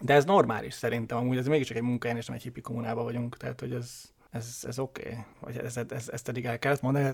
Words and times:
De 0.00 0.14
ez 0.14 0.24
normális 0.24 0.74
szerintem, 0.74 1.18
amúgy 1.18 1.36
ez 1.36 1.46
mégiscsak 1.46 1.76
egy 1.76 1.82
munkahelyen, 1.82 2.20
és 2.20 2.26
nem 2.26 2.36
egy 2.36 2.42
hippi 2.42 2.60
kommunában 2.60 3.04
vagyunk, 3.04 3.36
tehát 3.36 3.60
hogy 3.60 3.72
ez, 3.72 3.90
ez, 4.30 4.64
ez 4.66 4.78
oké, 4.78 5.02
okay. 5.02 5.24
vagy 5.40 5.56
ez, 5.56 5.76
ez, 5.76 5.84
ez, 5.90 6.08
ezt 6.08 6.28
eddig 6.28 6.44
el 6.44 6.58
kellett 6.58 6.82
mondani. 6.82 7.10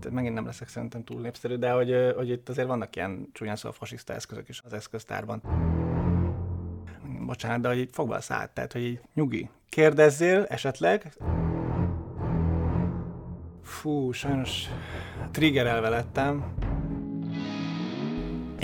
Tehát 0.00 0.16
megint 0.16 0.34
nem 0.34 0.46
leszek 0.46 0.68
szerintem 0.68 1.04
túl 1.04 1.20
népszerű, 1.20 1.56
de 1.56 1.70
hogy, 1.70 2.12
hogy 2.16 2.28
itt 2.28 2.48
azért 2.48 2.66
vannak 2.66 2.96
ilyen 2.96 3.28
csúnyán 3.32 3.56
szóval 3.56 3.72
fasiszta 3.72 4.12
eszközök 4.12 4.48
is 4.48 4.60
az 4.64 4.72
eszköztárban. 4.72 5.42
Bocsánat, 7.26 7.60
de 7.60 7.68
hogy 7.68 7.78
így 7.78 7.90
fogva 7.92 8.14
a 8.14 8.20
szállt, 8.20 8.50
tehát 8.50 8.72
hogy 8.72 8.82
így 8.82 9.00
nyugi. 9.14 9.50
Kérdezzél 9.68 10.44
esetleg. 10.48 11.12
Fú, 13.62 14.12
sajnos 14.12 14.66
triggerelve 15.30 15.88
lettem. 15.88 16.54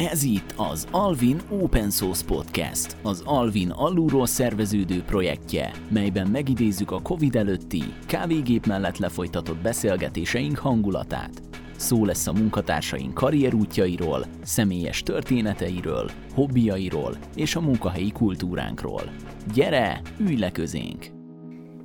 Ez 0.07 0.23
itt 0.23 0.55
az 0.57 0.87
Alvin 0.91 1.41
Open 1.51 1.91
Source 1.91 2.25
Podcast, 2.25 2.97
az 3.03 3.23
Alvin 3.25 3.71
alulról 3.71 4.27
szerveződő 4.27 5.03
projektje, 5.03 5.73
melyben 5.89 6.27
megidézzük 6.27 6.91
a 6.91 7.03
Covid 7.03 7.37
előtti, 7.37 7.83
kávégép 8.07 8.67
mellett 8.67 8.99
lefolytatott 8.99 9.57
beszélgetéseink 9.57 10.59
hangulatát. 10.59 11.43
Szó 11.77 12.05
lesz 12.05 12.27
a 12.27 12.33
munkatársaink 12.33 13.15
karrierútjairól, 13.15 14.25
személyes 14.43 15.03
történeteiről, 15.03 16.11
hobbiairól 16.35 17.17
és 17.35 17.57
a 17.57 17.61
munkahelyi 17.61 18.13
kultúránkról. 18.13 19.03
Gyere, 19.55 20.01
ülj 20.19 20.37
le 20.37 20.51
közénk! 20.51 21.18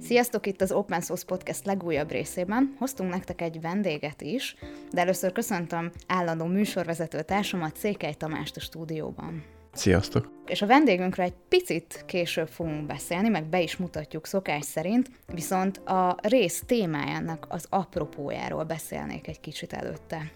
Sziasztok! 0.03 0.48
Itt 0.48 0.62
az 0.62 0.71
Open 0.71 1.02
Source 1.02 1.25
Podcast 1.25 1.66
legújabb 1.66 2.11
részében. 2.11 2.75
Hoztunk 2.80 3.09
nektek 3.09 3.41
egy 3.41 3.61
vendéget 3.61 4.21
is, 4.21 4.55
de 4.91 5.02
először 5.02 5.31
köszöntöm 5.31 5.91
állandó 6.07 6.45
műsorvezető 6.45 7.21
társamat, 7.21 7.77
Székely 7.77 8.13
Tamást 8.13 8.55
a 8.55 8.59
stúdióban. 8.59 9.44
Sziasztok! 9.73 10.30
És 10.45 10.61
a 10.61 10.66
vendégünkről 10.66 11.25
egy 11.25 11.34
picit 11.49 12.03
később 12.05 12.47
fogunk 12.47 12.85
beszélni, 12.85 13.30
meg 13.30 13.45
be 13.45 13.61
is 13.61 13.77
mutatjuk 13.77 14.25
szokás 14.25 14.66
szerint, 14.66 15.09
viszont 15.33 15.77
a 15.77 16.17
rész 16.22 16.64
témájának 16.66 17.45
az 17.49 17.66
apropójáról 17.70 18.64
beszélnék 18.64 19.27
egy 19.27 19.39
kicsit 19.39 19.73
előtte. 19.73 20.31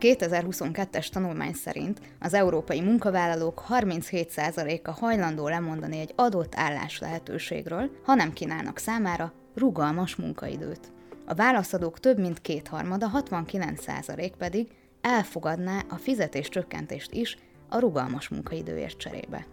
2022-es 0.00 1.08
tanulmány 1.08 1.52
szerint 1.52 2.00
az 2.20 2.34
európai 2.34 2.80
munkavállalók 2.80 3.64
37%-a 3.68 4.90
hajlandó 4.90 5.48
lemondani 5.48 5.98
egy 5.98 6.12
adott 6.16 6.54
állás 6.56 6.98
lehetőségről, 6.98 7.90
ha 8.04 8.14
nem 8.14 8.32
kínálnak 8.32 8.78
számára 8.78 9.32
rugalmas 9.54 10.16
munkaidőt. 10.16 10.92
A 11.26 11.34
válaszadók 11.34 12.00
több 12.00 12.18
mint 12.18 12.40
kétharmada, 12.40 13.10
69% 13.26 14.32
pedig 14.38 14.68
elfogadná 15.00 15.82
a 15.88 15.96
fizetés 15.96 16.48
csökkentést 16.48 17.12
is 17.12 17.36
a 17.68 17.78
rugalmas 17.78 18.28
munkaidőért 18.28 18.98
cserébe. 18.98 19.46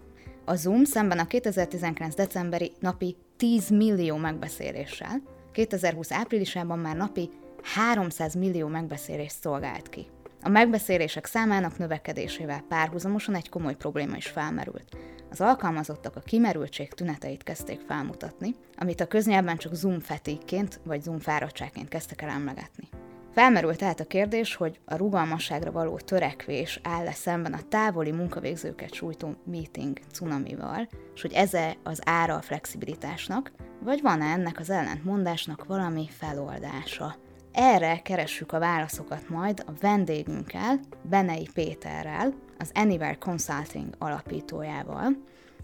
A 0.45 0.55
Zoom 0.55 0.83
szemben 0.83 1.19
a 1.19 1.27
2019. 1.27 2.15
decemberi 2.15 2.71
napi 2.79 3.15
10 3.37 3.69
millió 3.69 4.15
megbeszéléssel 4.15 5.21
2020 5.51 6.11
áprilisában 6.11 6.79
már 6.79 6.95
napi 6.95 7.29
300 7.61 8.33
millió 8.35 8.67
megbeszélést 8.67 9.35
szolgált 9.41 9.89
ki. 9.89 10.07
A 10.47 10.49
megbeszélések 10.49 11.25
számának 11.25 11.77
növekedésével 11.77 12.63
párhuzamosan 12.69 13.35
egy 13.35 13.49
komoly 13.49 13.75
probléma 13.75 14.15
is 14.15 14.27
felmerült. 14.27 14.97
Az 15.29 15.41
alkalmazottak 15.41 16.15
a 16.15 16.19
kimerültség 16.19 16.93
tüneteit 16.93 17.43
kezdték 17.43 17.79
felmutatni, 17.87 18.55
amit 18.77 19.01
a 19.01 19.07
köznyelben 19.07 19.57
csak 19.57 19.73
Zoom 19.73 19.99
fetékként 19.99 20.79
vagy 20.83 21.01
Zoom 21.01 21.19
fáradtságként 21.19 21.87
kezdtek 21.87 22.21
el 22.21 22.29
emlegetni. 22.29 22.87
Felmerült 23.33 23.77
tehát 23.77 23.99
a 23.99 24.05
kérdés, 24.05 24.55
hogy 24.55 24.79
a 24.85 24.95
rugalmasságra 24.95 25.71
való 25.71 25.97
törekvés 25.97 26.79
áll-e 26.83 27.13
szemben 27.13 27.53
a 27.53 27.67
távoli 27.69 28.11
munkavégzőket 28.11 28.93
sújtó 28.93 29.35
meeting 29.45 29.99
cunamival, 30.13 30.87
és 31.15 31.21
hogy 31.21 31.33
ez 31.33 31.53
-e 31.53 31.77
az 31.83 32.01
ára 32.05 32.35
a 32.35 32.41
flexibilitásnak, 32.41 33.51
vagy 33.83 34.01
van-e 34.01 34.25
ennek 34.25 34.59
az 34.59 34.69
ellentmondásnak 34.69 35.65
valami 35.65 36.07
feloldása. 36.17 37.15
Erre 37.59 38.01
keressük 38.01 38.51
a 38.51 38.59
válaszokat 38.59 39.29
majd 39.29 39.63
a 39.65 39.71
vendégünkkel, 39.79 40.79
Benei 41.01 41.47
Péterrel, 41.53 42.33
az 42.57 42.71
Anywhere 42.73 43.17
Consulting 43.19 43.95
alapítójával. 43.97 45.17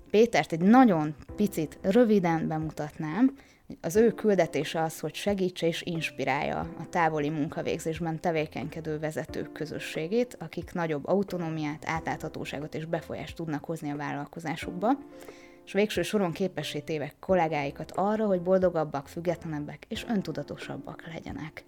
Pétert 0.10 0.52
egy 0.52 0.60
nagyon 0.60 1.16
picit 1.36 1.80
röviden 1.82 2.48
bemutatnám, 2.48 3.36
az 3.82 3.96
ő 3.96 4.12
küldetése 4.12 4.82
az, 4.82 5.00
hogy 5.00 5.14
segítse 5.14 5.68
és 5.68 5.82
inspirálja 5.82 6.60
a 6.60 6.90
távoli 6.90 7.30
munkavégzésben 7.30 8.20
tevékenykedő 8.20 9.00
vezetők 9.00 9.52
közösségét, 9.52 10.38
akik 10.40 10.74
nagyobb 10.74 11.08
autonómiát, 11.08 11.84
átláthatóságot 11.86 12.76
és 12.76 12.86
befolyást 12.86 13.36
tudnak 13.36 13.66
hozni 13.66 13.92
a 13.92 13.96
vállalkozásukba, 13.96 14.98
és 15.66 15.74
végső 15.74 16.02
soron 16.02 16.32
képessé 16.32 16.80
tévek 16.80 17.16
kollégáikat 17.20 17.92
arra, 17.92 18.26
hogy 18.26 18.42
boldogabbak, 18.42 19.08
függetlenebbek 19.08 19.86
és 19.88 20.06
öntudatosabbak 20.10 21.04
legyenek. 21.14 21.64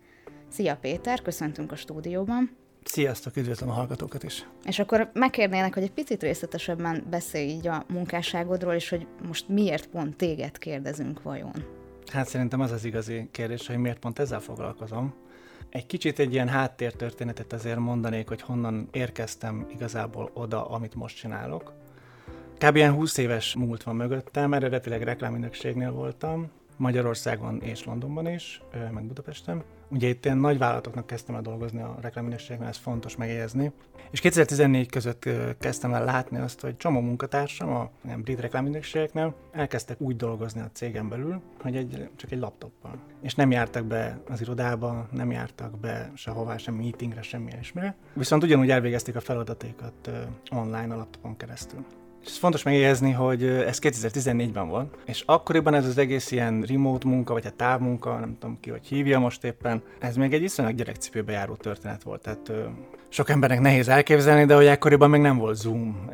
Szia 0.55 0.75
Péter, 0.75 1.21
köszöntünk 1.21 1.71
a 1.71 1.75
stúdióban. 1.75 2.55
Sziasztok, 2.83 3.35
üdvözlöm 3.37 3.69
a 3.69 3.73
hallgatókat 3.73 4.23
is. 4.23 4.47
És 4.63 4.79
akkor 4.79 5.09
megkérnélek, 5.13 5.73
hogy 5.73 5.83
egy 5.83 5.91
picit 5.91 6.21
részletesebben 6.21 7.03
beszélj 7.09 7.49
így 7.49 7.67
a 7.67 7.83
munkásságodról, 7.87 8.73
és 8.73 8.89
hogy 8.89 9.07
most 9.27 9.47
miért 9.49 9.87
pont 9.87 10.15
téged 10.15 10.57
kérdezünk 10.57 11.21
vajon? 11.21 11.53
Hát 12.11 12.27
szerintem 12.27 12.59
az 12.59 12.71
az 12.71 12.85
igazi 12.85 13.27
kérdés, 13.31 13.67
hogy 13.67 13.77
miért 13.77 13.99
pont 13.99 14.19
ezzel 14.19 14.39
foglalkozom. 14.39 15.13
Egy 15.69 15.85
kicsit 15.85 16.19
egy 16.19 16.33
ilyen 16.33 16.49
háttértörténetet 16.49 17.53
azért 17.53 17.79
mondanék, 17.79 18.27
hogy 18.27 18.41
honnan 18.41 18.87
érkeztem 18.91 19.67
igazából 19.73 20.31
oda, 20.33 20.69
amit 20.69 20.95
most 20.95 21.17
csinálok. 21.17 21.73
Kb. 22.57 22.75
ilyen 22.75 22.93
20 22.93 23.17
éves 23.17 23.55
múlt 23.55 23.83
van 23.83 23.95
mögöttem, 23.95 24.53
eredetileg 24.53 25.01
reklámügynökségnél 25.01 25.91
voltam, 25.91 26.51
Magyarországon 26.77 27.61
és 27.61 27.85
Londonban 27.85 28.27
is, 28.27 28.61
meg 28.91 29.03
Budapesten. 29.03 29.63
Ugye 29.87 30.07
itt 30.07 30.25
ilyen 30.25 30.37
nagy 30.37 30.57
vállalatoknak 30.57 31.07
kezdtem 31.07 31.35
el 31.35 31.41
dolgozni 31.41 31.81
a 31.81 31.97
reklámügynökségben, 32.01 32.67
ez 32.67 32.77
fontos 32.77 33.15
megjegyezni. 33.15 33.71
És 34.11 34.19
2014 34.19 34.89
között 34.89 35.29
kezdtem 35.59 35.93
el 35.93 36.03
látni 36.03 36.37
azt, 36.37 36.61
hogy 36.61 36.77
csomó 36.77 36.99
munkatársam 36.99 37.69
a 37.69 37.89
ilyen 38.05 38.21
brit 38.21 38.39
reklámügynökségeknél 38.39 39.35
elkezdtek 39.51 40.01
úgy 40.01 40.15
dolgozni 40.15 40.61
a 40.61 40.69
cégen 40.73 41.09
belül, 41.09 41.41
hogy 41.61 41.75
egy, 41.75 42.09
csak 42.15 42.31
egy 42.31 42.39
laptoppal. 42.39 42.99
És 43.21 43.35
nem 43.35 43.51
jártak 43.51 43.85
be 43.85 44.19
az 44.29 44.41
irodába, 44.41 45.07
nem 45.11 45.31
jártak 45.31 45.79
be 45.79 46.11
sehová, 46.15 46.57
sem 46.57 46.73
meetingre, 46.73 47.21
semmi 47.21 47.51
ilyesmire. 47.51 47.95
Viszont 48.13 48.43
ugyanúgy 48.43 48.69
elvégezték 48.69 49.15
a 49.15 49.21
feladatékat 49.21 50.11
online 50.51 50.93
a 50.93 50.97
laptopon 50.97 51.37
keresztül. 51.37 51.85
És 52.25 52.37
fontos 52.37 52.63
megjegyezni, 52.63 53.11
hogy 53.11 53.43
ez 53.43 53.79
2014-ben 53.81 54.67
volt, 54.67 54.97
és 55.05 55.23
akkoriban 55.25 55.73
ez 55.73 55.85
az 55.85 55.97
egész 55.97 56.31
ilyen 56.31 56.61
remote 56.61 57.07
munka, 57.07 57.33
vagy 57.33 57.45
a 57.45 57.47
hát 57.47 57.55
távmunka, 57.57 58.19
nem 58.19 58.37
tudom 58.39 58.59
ki, 58.59 58.69
hogy 58.69 58.85
hívja 58.85 59.19
most 59.19 59.43
éppen, 59.43 59.83
ez 59.99 60.15
még 60.15 60.33
egy 60.33 60.43
iszonylag 60.43 60.75
gyerekcipőbe 60.75 61.31
járó 61.31 61.55
történet 61.55 62.03
volt. 62.03 62.21
Tehát 62.21 62.51
sok 63.15 63.29
embernek 63.29 63.59
nehéz 63.59 63.87
elképzelni, 63.87 64.45
de 64.45 64.55
hogy 64.55 64.65
ekkoriban 64.65 65.09
még 65.09 65.21
nem 65.21 65.37
volt 65.37 65.55
Zoom. 65.55 66.09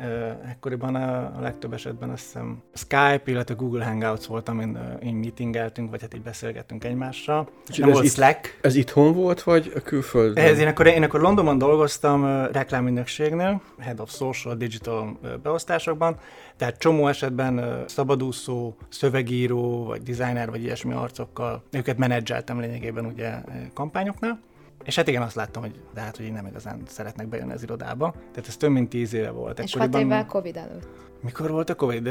Ekkoriban 0.50 0.94
a, 0.94 1.40
legtöbb 1.40 1.72
esetben 1.72 2.10
azt 2.10 2.22
hiszem 2.22 2.62
Skype, 2.74 3.22
illetve 3.24 3.54
Google 3.54 3.84
Hangouts 3.84 4.24
volt, 4.24 4.48
amin 4.48 4.78
így 5.04 5.14
meetingeltünk, 5.14 5.90
vagy 5.90 6.00
hát 6.00 6.14
így 6.14 6.22
beszélgettünk 6.22 6.84
egymással. 6.84 7.48
És 7.68 7.76
nem 7.76 7.88
ez 7.88 7.94
volt 7.94 8.06
itt, 8.06 8.12
Slack. 8.12 8.58
Ez 8.60 8.74
itthon 8.74 9.12
volt, 9.12 9.42
vagy 9.42 9.72
a 9.74 9.80
külföldön? 9.80 10.44
Ez 10.44 10.58
én 10.58 10.66
akkor, 10.66 10.86
én 10.86 11.02
akkor 11.02 11.20
Londonban 11.20 11.58
dolgoztam 11.58 12.46
reklámügynökségnél, 12.52 13.60
Head 13.78 14.00
of 14.00 14.10
Social 14.10 14.54
Digital 14.54 15.18
beosztásokban, 15.42 16.16
tehát 16.56 16.78
csomó 16.78 17.08
esetben 17.08 17.84
szabadúszó, 17.86 18.76
szövegíró, 18.88 19.84
vagy 19.84 20.02
designer, 20.02 20.50
vagy 20.50 20.62
ilyesmi 20.62 20.92
arcokkal 20.92 21.62
őket 21.70 21.98
menedzseltem 21.98 22.60
lényegében 22.60 23.04
ugye 23.04 23.30
kampányoknál. 23.74 24.40
És 24.84 24.96
hát 24.96 25.08
igen, 25.08 25.22
azt 25.22 25.34
láttam, 25.34 25.62
hogy 25.62 25.80
de 25.94 26.00
hát, 26.00 26.16
hogy 26.16 26.32
nem 26.32 26.46
igazán 26.46 26.82
szeretnek 26.86 27.26
bejönni 27.26 27.52
az 27.52 27.62
irodába. 27.62 28.10
Tehát 28.10 28.48
ez 28.48 28.56
több 28.56 28.70
mint 28.70 28.88
tíz 28.88 29.14
éve 29.14 29.30
volt. 29.30 29.58
És 29.58 29.74
hat 29.74 29.96
évvel 29.96 30.26
Covid 30.26 30.56
előtt. 30.56 30.88
Mikor 31.20 31.50
volt 31.50 31.70
a 31.70 31.74
Covid? 31.74 32.10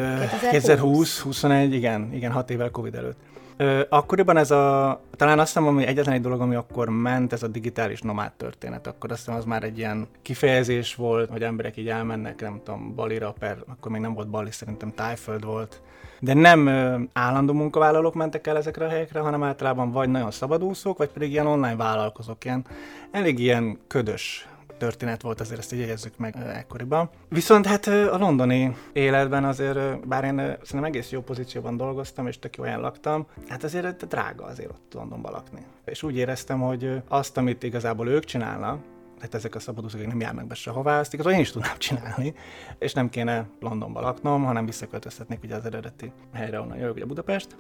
2020, 0.52 1.20
21, 1.20 1.74
igen, 1.74 2.14
igen, 2.14 2.32
hat 2.32 2.50
évvel 2.50 2.70
Covid 2.70 2.96
előtt. 2.96 3.18
Ö, 3.58 3.82
akkoriban 3.90 4.38
ez 4.38 4.52
a, 4.52 5.02
talán 5.16 5.40
azt 5.40 5.54
hiszem, 5.54 5.74
hogy 5.74 5.84
egyetlen 5.84 6.16
egy 6.16 6.22
dolog, 6.22 6.42
ami 6.42 6.56
akkor 6.56 6.90
ment, 6.90 7.34
ez 7.34 7.44
a 7.44 7.48
digitális 7.48 8.02
nomád 8.02 8.32
történet. 8.32 8.88
Akkor 8.88 9.12
azt 9.12 9.20
hiszem, 9.20 9.36
az 9.36 9.46
már 9.46 9.64
egy 9.64 9.78
ilyen 9.78 10.08
kifejezés 10.22 10.96
volt, 10.96 11.30
hogy 11.30 11.44
emberek 11.44 11.78
így 11.78 11.88
elmennek, 11.88 12.42
nem 12.42 12.62
tudom, 12.64 12.96
Balira, 12.96 13.34
per, 13.40 13.58
akkor 13.68 13.92
még 13.92 14.02
nem 14.02 14.14
volt 14.14 14.30
Bali, 14.30 14.52
szerintem 14.52 14.94
Tájföld 14.94 15.46
volt. 15.46 15.82
De 16.24 16.34
nem 16.34 16.70
állandó 17.14 17.54
munkavállalók 17.54 18.14
mentek 18.14 18.48
el 18.48 18.58
ezekre 18.58 18.86
a 18.86 18.90
helyekre, 18.90 19.20
hanem 19.20 19.44
általában 19.44 19.92
vagy 19.92 20.10
nagyon 20.10 20.32
szabadúszók, 20.32 20.98
vagy 20.98 21.10
pedig 21.10 21.32
ilyen 21.32 21.48
online 21.48 21.76
vállalkozók, 21.76 22.46
ilyen 22.46 22.66
elég 23.12 23.40
ilyen 23.40 23.80
ködös 23.88 24.48
történet 24.78 25.22
volt, 25.22 25.40
azért 25.40 25.60
ezt 25.60 25.74
így 25.74 25.80
jegyezzük 25.80 26.18
meg 26.18 26.36
ekkoriban. 26.54 27.10
Viszont 27.30 27.66
hát 27.66 27.88
a 27.88 28.18
londoni 28.18 28.76
életben 28.94 29.44
azért, 29.44 30.08
bár 30.08 30.24
én 30.24 30.36
szerintem 30.36 30.84
egész 30.84 31.12
jó 31.12 31.22
pozícióban 31.22 31.78
dolgoztam, 31.78 32.28
és 32.28 32.40
tök 32.40 32.56
jó 32.56 32.64
helyen 32.64 32.80
laktam, 32.80 33.26
hát 33.48 33.64
azért 33.64 34.08
drága 34.08 34.46
azért 34.46 34.70
ott 34.70 34.94
Londonban 34.94 35.32
lakni. 35.32 35.66
És 35.86 36.04
úgy 36.04 36.16
éreztem, 36.16 36.60
hogy 36.60 37.02
azt, 37.08 37.38
amit 37.38 37.64
igazából 37.64 38.08
ők 38.08 38.24
csinálnak, 38.24 38.80
tehát 39.22 39.36
ezek 39.36 39.56
a 39.56 39.60
szabadúszók 39.60 40.08
nem 40.08 40.20
járnak 40.20 40.48
be 40.48 40.56
sehová, 40.56 41.00
azt 41.00 41.14
igazán 41.14 41.34
én 41.34 41.40
is 41.40 41.52
tudnám 41.52 41.78
csinálni, 41.78 42.34
és 42.80 42.94
nem 42.94 43.10
kéne 43.10 43.48
Londonba 43.60 44.02
laknom, 44.02 44.44
hanem 44.44 44.66
visszaköltözhetnék 44.66 45.44
ugye 45.44 45.56
az 45.56 45.66
eredeti 45.66 46.12
helyre, 46.34 46.60
onnan 46.60 46.78
jövök, 46.78 46.96
ugye 46.96 47.06
Budapest. 47.06 47.56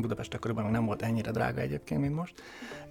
Budapest 0.00 0.34
akkoriban 0.34 0.64
még 0.64 0.72
nem 0.72 0.86
volt 0.86 1.02
ennyire 1.02 1.30
drága 1.30 1.60
egyébként, 1.60 2.00
mint 2.00 2.14
most. 2.14 2.34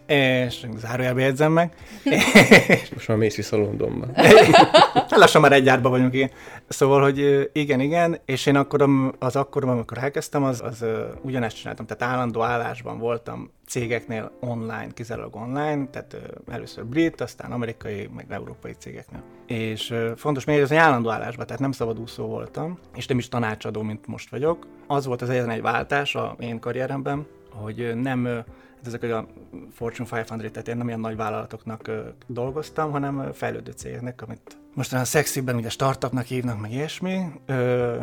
És 0.06 0.66
zárójelbe 0.76 1.22
jegyzem 1.22 1.52
meg. 1.52 1.74
Most 2.94 3.08
már 3.08 3.18
mész 3.18 3.36
vissza 3.36 3.58
Londonba. 3.58 4.08
Lassan 5.18 5.42
már 5.42 5.52
egy 5.54 5.64
gyárban 5.64 5.92
vagyunk, 5.92 6.14
igen. 6.14 6.30
Szóval, 6.68 7.02
hogy 7.02 7.50
igen, 7.54 7.80
igen, 7.80 8.20
és 8.26 8.46
én 8.46 8.56
akkor 8.56 8.90
az 9.20 9.36
akkor, 9.36 9.64
amikor 9.70 9.98
elkezdtem, 9.98 10.44
az, 10.44 10.62
az 10.62 10.86
ugyanezt 11.22 11.58
csináltam, 11.58 11.86
tehát 11.86 12.14
állandó 12.14 12.42
állásban 12.42 12.98
voltam 12.98 13.52
cégeknél 13.68 14.32
online, 14.40 14.88
kizárólag 14.94 15.36
online, 15.36 15.88
tehát 15.92 16.18
először 16.52 16.86
brit, 16.86 17.22
aztán 17.22 17.52
amerikai, 17.52 18.10
meg 18.16 18.26
európai 18.30 18.74
cégeknél. 18.78 19.24
És 19.48 19.94
fontos 20.16 20.46
még, 20.46 20.56
hogy 20.56 20.66
az 20.66 20.72
állandó 20.72 21.10
állásban, 21.10 21.46
tehát 21.46 21.62
nem 21.62 21.72
szabadúszó 21.72 22.26
voltam, 22.26 22.80
és 22.96 23.08
nem 23.08 23.18
is 23.18 23.28
tanácsadó, 23.28 23.82
mint 23.82 24.08
most 24.08 24.30
vagyok. 24.30 24.68
Az 24.88 25.06
volt 25.06 25.22
az 25.22 25.30
egyetlen 25.30 25.56
egy 25.56 25.62
váltás 25.62 26.16
a 26.16 26.36
én 26.40 26.60
karrieremben, 26.60 27.28
hogy 27.54 27.96
nem 28.02 28.44
ezek 28.86 29.04
a 29.04 29.28
Fortune 29.74 30.08
500, 30.12 30.28
tehát 30.28 30.68
én 30.68 30.78
nem 30.78 30.88
ilyen 30.88 31.00
nagy 31.00 31.16
vállalatoknak 31.16 31.92
dolgoztam, 32.28 32.92
hanem 32.92 33.32
fejlődő 33.34 33.72
cégeknek, 33.72 34.22
amit 34.22 34.58
mostanában 34.74 35.10
szexibben 35.10 35.56
ugye 35.56 35.70
startupnak 35.70 36.26
hívnak, 36.26 36.60
meg 36.60 36.72
ilyesmi, 36.72 37.26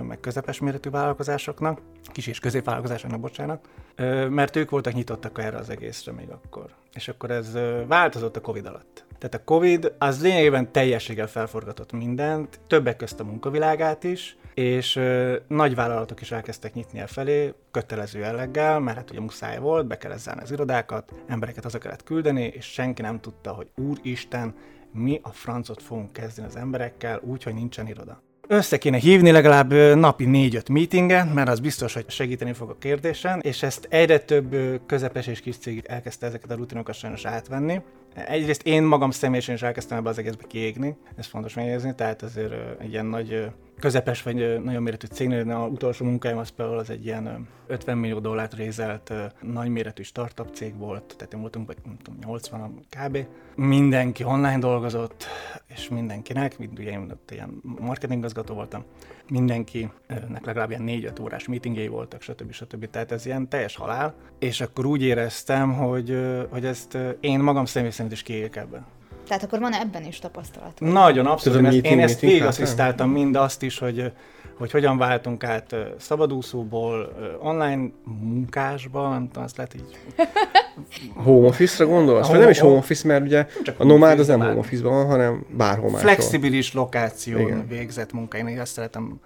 meg 0.03 0.19
közepes 0.21 0.61
méretű 0.61 0.91
vállalkozásoknak, 0.91 1.81
kis 2.13 2.27
és 2.27 2.39
középvállalkozásoknak, 2.39 3.21
bocsánat, 3.21 3.69
ö, 3.95 4.29
mert 4.29 4.57
ők 4.57 4.71
voltak 4.71 4.93
nyitottak 4.93 5.39
erre 5.39 5.57
az 5.57 5.71
egészre 5.71 6.13
még 6.13 6.29
akkor. 6.29 6.67
És 6.95 7.09
akkor 7.09 7.31
ez 7.31 7.59
változott 7.87 8.37
a 8.37 8.41
Covid 8.41 8.67
alatt. 8.67 9.05
Tehát 9.19 9.35
a 9.35 9.45
Covid 9.45 9.93
az 9.99 10.23
lényegében 10.23 10.73
teljességgel 10.73 11.27
felforgatott 11.27 11.93
mindent, 11.93 12.61
többek 12.67 12.97
közt 12.97 13.21
a 13.21 13.25
munkavilágát 13.25 14.05
is, 14.05 14.37
és 14.55 14.97
ö, 14.97 15.37
nagy 15.49 15.75
vállalatok 15.75 16.21
is 16.21 16.31
elkezdtek 16.31 16.75
nyitni 16.75 16.99
el 16.99 17.07
felé, 17.07 17.55
kötelező 17.71 18.19
jelleggel, 18.19 18.81
mert 18.81 18.97
hát 18.97 19.11
ugye 19.11 19.21
muszáj 19.21 19.59
volt, 19.59 19.87
be 19.87 19.99
kellett 19.99 20.19
zárni 20.19 20.43
az 20.43 20.53
irodákat, 20.53 21.13
embereket 21.27 21.63
haza 21.63 21.79
kellett 21.79 22.05
küldeni, 22.05 22.43
és 22.43 22.65
senki 22.65 23.03
nem 23.03 23.21
tudta, 23.21 23.53
hogy 23.53 23.69
úristen, 23.77 24.55
mi 24.93 25.21
a 25.23 25.29
francot 25.29 25.83
fogunk 25.83 26.13
kezdeni 26.13 26.49
az 26.49 26.57
emberekkel, 26.57 27.21
úgy, 27.25 27.43
hogy 27.43 27.55
nincsen 27.55 27.89
iroda. 27.89 28.23
Össze 28.49 28.79
kéne 28.79 28.97
hívni 28.97 29.31
legalább 29.31 29.73
napi 29.95 30.25
4-5 30.29 30.71
meetinget, 30.73 31.35
mert 31.35 31.49
az 31.49 31.61
biztos, 31.61 31.95
hogy 31.95 32.11
segíteni 32.11 32.53
fog 32.53 32.71
a 32.71 32.79
kérdésen, 32.79 33.41
és 33.43 33.63
ezt 33.63 33.87
egyre 33.91 34.19
több 34.19 34.57
közepes 34.87 35.27
és 35.27 35.41
kis 35.41 35.57
cég 35.57 35.85
elkezdte 35.87 36.27
ezeket 36.27 36.51
a 36.51 36.55
rutinokat 36.55 36.95
sajnos 36.95 37.25
átvenni. 37.25 37.81
Egyrészt 38.15 38.67
én 38.67 38.83
magam 38.83 39.11
személyesen 39.11 39.55
is 39.55 39.63
elkezdtem 39.63 39.99
ebbe 39.99 40.09
az 40.09 40.19
egészbe 40.19 40.45
kiégni, 40.47 40.97
ez 41.17 41.27
fontos 41.27 41.55
megjegyezni, 41.55 41.95
tehát 41.95 42.23
azért 42.23 42.81
egy 42.81 42.93
ilyen 42.93 43.07
nagy 43.07 43.51
közepes 43.83 44.23
vagy 44.23 44.63
nagyon 44.63 44.83
méretű 44.83 45.07
cégnél, 45.07 45.51
a 45.51 45.67
utolsó 45.67 46.05
munkáim 46.05 46.39
az 46.39 46.49
például 46.49 46.79
az 46.79 46.91
egy 46.91 47.05
ilyen 47.05 47.49
50 47.67 47.99
millió 47.99 48.19
dollárt 48.19 48.55
rézelt 48.55 49.13
nagyméretű 49.41 50.03
startup 50.03 50.55
cég 50.55 50.77
volt, 50.77 51.15
tehát 51.17 51.35
én 51.35 51.41
voltunk 51.41 51.67
vagy 51.67 51.77
nem 51.85 51.97
tudom, 52.03 52.19
80 52.27 52.87
kb. 52.97 53.27
Mindenki 53.55 54.25
online 54.25 54.59
dolgozott, 54.59 55.27
és 55.67 55.89
mindenkinek, 55.89 56.59
mint 56.59 56.79
ugye 56.79 56.91
én 56.91 57.07
ott 57.11 57.31
ilyen 57.31 57.61
marketingazgató 57.63 58.55
voltam, 58.55 58.85
mindenkinek 59.29 60.45
legalább 60.45 60.71
ilyen 60.71 61.13
4-5 61.15 61.23
órás 61.23 61.49
meetingjei 61.49 61.89
voltak, 61.89 62.23
stb. 62.23 62.53
stb. 62.53 62.91
Tehát 62.91 63.13
ez 63.13 63.27
ilyen 63.27 63.49
teljes 63.49 63.77
halál, 63.77 64.15
és 64.39 64.61
akkor 64.61 64.87
úgy 64.87 65.03
éreztem, 65.03 65.75
hogy, 65.75 66.19
hogy 66.51 66.65
ezt 66.65 66.99
én 67.21 67.41
magam 67.41 67.65
személy 67.65 67.91
szerint 67.91 68.13
is 68.13 68.23
kiégek 68.23 68.57
ebben. 68.57 68.87
Tehát 69.33 69.47
akkor 69.47 69.61
van 69.61 69.73
ebben 69.73 70.05
is 70.05 70.19
tapasztalat? 70.19 70.81
Nagyon, 70.81 71.27
abszolút. 71.27 71.59
Én, 71.59 71.65
meeting, 71.65 71.85
én 71.87 72.01
ezt 72.01 72.21
végigasszisztáltam 72.21 73.11
mind 73.11 73.37
azt 73.37 73.63
is, 73.63 73.79
hogy 73.79 74.13
hogy 74.59 74.71
hogyan 74.71 74.99
váltunk 74.99 75.45
át 75.45 75.77
szabadúszóból 75.99 77.13
online 77.41 77.91
munkásba, 78.21 79.09
nem 79.09 79.27
tudom, 79.27 79.45
azt 79.45 79.57
lehet 79.57 79.75
így... 79.75 79.99
Home 81.25 81.47
office-ra 81.47 81.91
gondolsz? 81.91 82.29
Vagy 82.29 82.39
nem 82.39 82.49
is 82.49 82.59
home 82.59 82.77
office, 82.77 83.07
mert 83.09 83.25
ugye 83.25 83.47
Csak 83.63 83.81
a 83.81 83.85
nomád 83.85 84.19
az 84.19 84.27
nem 84.27 84.41
home 84.41 84.59
office 84.59 84.83
van, 84.83 85.07
hanem 85.07 85.47
bárhol 85.57 85.91
máshol. 85.91 86.01
Flexibilis 86.01 86.73
lokáción 86.73 87.41
Igen. 87.41 87.67
végzett 87.69 88.13
munka. 88.13 88.37
Én 88.37 88.61
azt 88.61 88.73
szeretem 88.73 89.21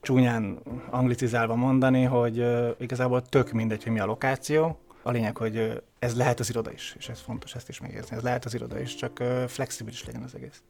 csúnyán 0.00 0.58
anglicizálva 0.90 1.54
mondani, 1.54 2.02
hogy 2.02 2.38
uh, 2.38 2.68
igazából 2.78 3.22
tök 3.22 3.52
mindegy, 3.52 3.82
hogy 3.82 3.92
mi 3.92 4.00
a 4.00 4.06
lokáció, 4.06 4.78
a 5.08 5.10
lényeg, 5.10 5.36
hogy 5.36 5.82
ez 5.98 6.16
lehet 6.16 6.40
az 6.40 6.48
iroda 6.48 6.72
is, 6.72 6.94
és 6.98 7.08
ez 7.08 7.20
fontos 7.20 7.54
ezt 7.54 7.68
is 7.68 7.80
megérzni, 7.80 8.16
ez 8.16 8.22
lehet 8.22 8.44
az 8.44 8.54
iroda 8.54 8.80
is, 8.80 8.94
csak 8.94 9.22
flexibilis 9.46 10.04
legyen 10.04 10.22
az 10.22 10.34
egész. 10.34 10.62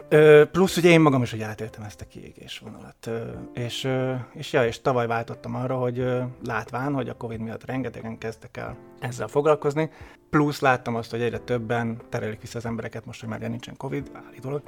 Plusz 0.53 0.77
ugye 0.77 0.89
én 0.89 1.01
magam 1.01 1.23
is, 1.23 1.31
hogy 1.31 1.43
átéltem 1.43 1.83
ezt 1.83 2.01
a 2.01 2.05
kiégés 2.05 2.59
vonalat, 2.59 3.11
és, 3.55 3.89
és 4.33 4.53
ja, 4.53 4.67
és 4.67 4.81
tavaly 4.81 5.07
váltottam 5.07 5.55
arra, 5.55 5.77
hogy 5.77 6.07
látván, 6.45 6.95
hogy 6.95 7.09
a 7.09 7.17
Covid 7.17 7.41
miatt 7.41 7.65
rengetegen 7.65 8.19
kezdtek 8.19 8.57
el 8.57 8.77
ezzel 9.01 9.29
foglalkozni, 9.29 9.91
plusz 10.31 10.61
láttam 10.61 10.95
azt, 10.95 11.11
hogy 11.11 11.21
egyre 11.21 11.39
többen 11.39 12.01
terelik 12.09 12.41
vissza 12.41 12.59
az 12.59 12.67
embereket 12.67 13.05
most, 13.05 13.21
hogy 13.21 13.29
már 13.29 13.41
nincsen 13.41 13.77
Covid, 13.77 14.11
állítólag, 14.27 14.63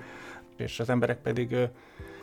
és 0.56 0.80
az 0.80 0.90
emberek 0.90 1.18
pedig 1.18 1.56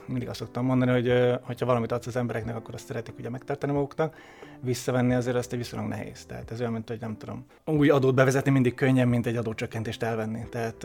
mindig 0.08 0.30
azt 0.30 0.40
szoktam 0.40 0.66
mondani, 0.66 0.92
hogy 0.92 1.38
hogyha 1.42 1.66
valamit 1.66 1.92
adsz 1.92 2.08
az 2.08 2.16
embereknek, 2.16 2.56
akkor 2.56 2.74
azt 2.74 2.86
szeretik 2.86 3.18
ugye 3.18 3.30
megtartani 3.30 3.72
maguknak, 3.72 4.16
visszavenni 4.60 5.14
azért 5.14 5.36
azt 5.36 5.52
egy 5.52 5.58
viszonylag 5.58 5.90
nehéz. 5.90 6.26
Tehát 6.26 6.52
ez 6.52 6.60
olyan, 6.60 6.72
mint 6.72 6.88
hogy 6.88 7.00
nem 7.00 7.18
tudom, 7.18 7.46
új 7.66 7.90
adót 7.90 8.16
bevezetni 8.16 8.52
mindig 8.52 8.74
könnyen, 8.74 9.08
mint 9.08 9.26
egy 9.26 9.36
adócsökkentést 9.36 10.04
elvenni. 10.04 10.48
Tehát 10.50 10.84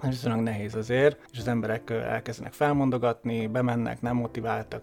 ez 0.00 0.08
viszonylag 0.08 0.40
nehéz 0.40 0.74
azért, 0.74 1.20
és 1.32 1.38
az 1.38 1.48
emberek 1.48 1.90
elkezdenek 1.90 2.52
felmondogatni, 2.52 3.46
bemennek, 3.46 4.00
nem 4.00 4.16
motiváltak, 4.16 4.82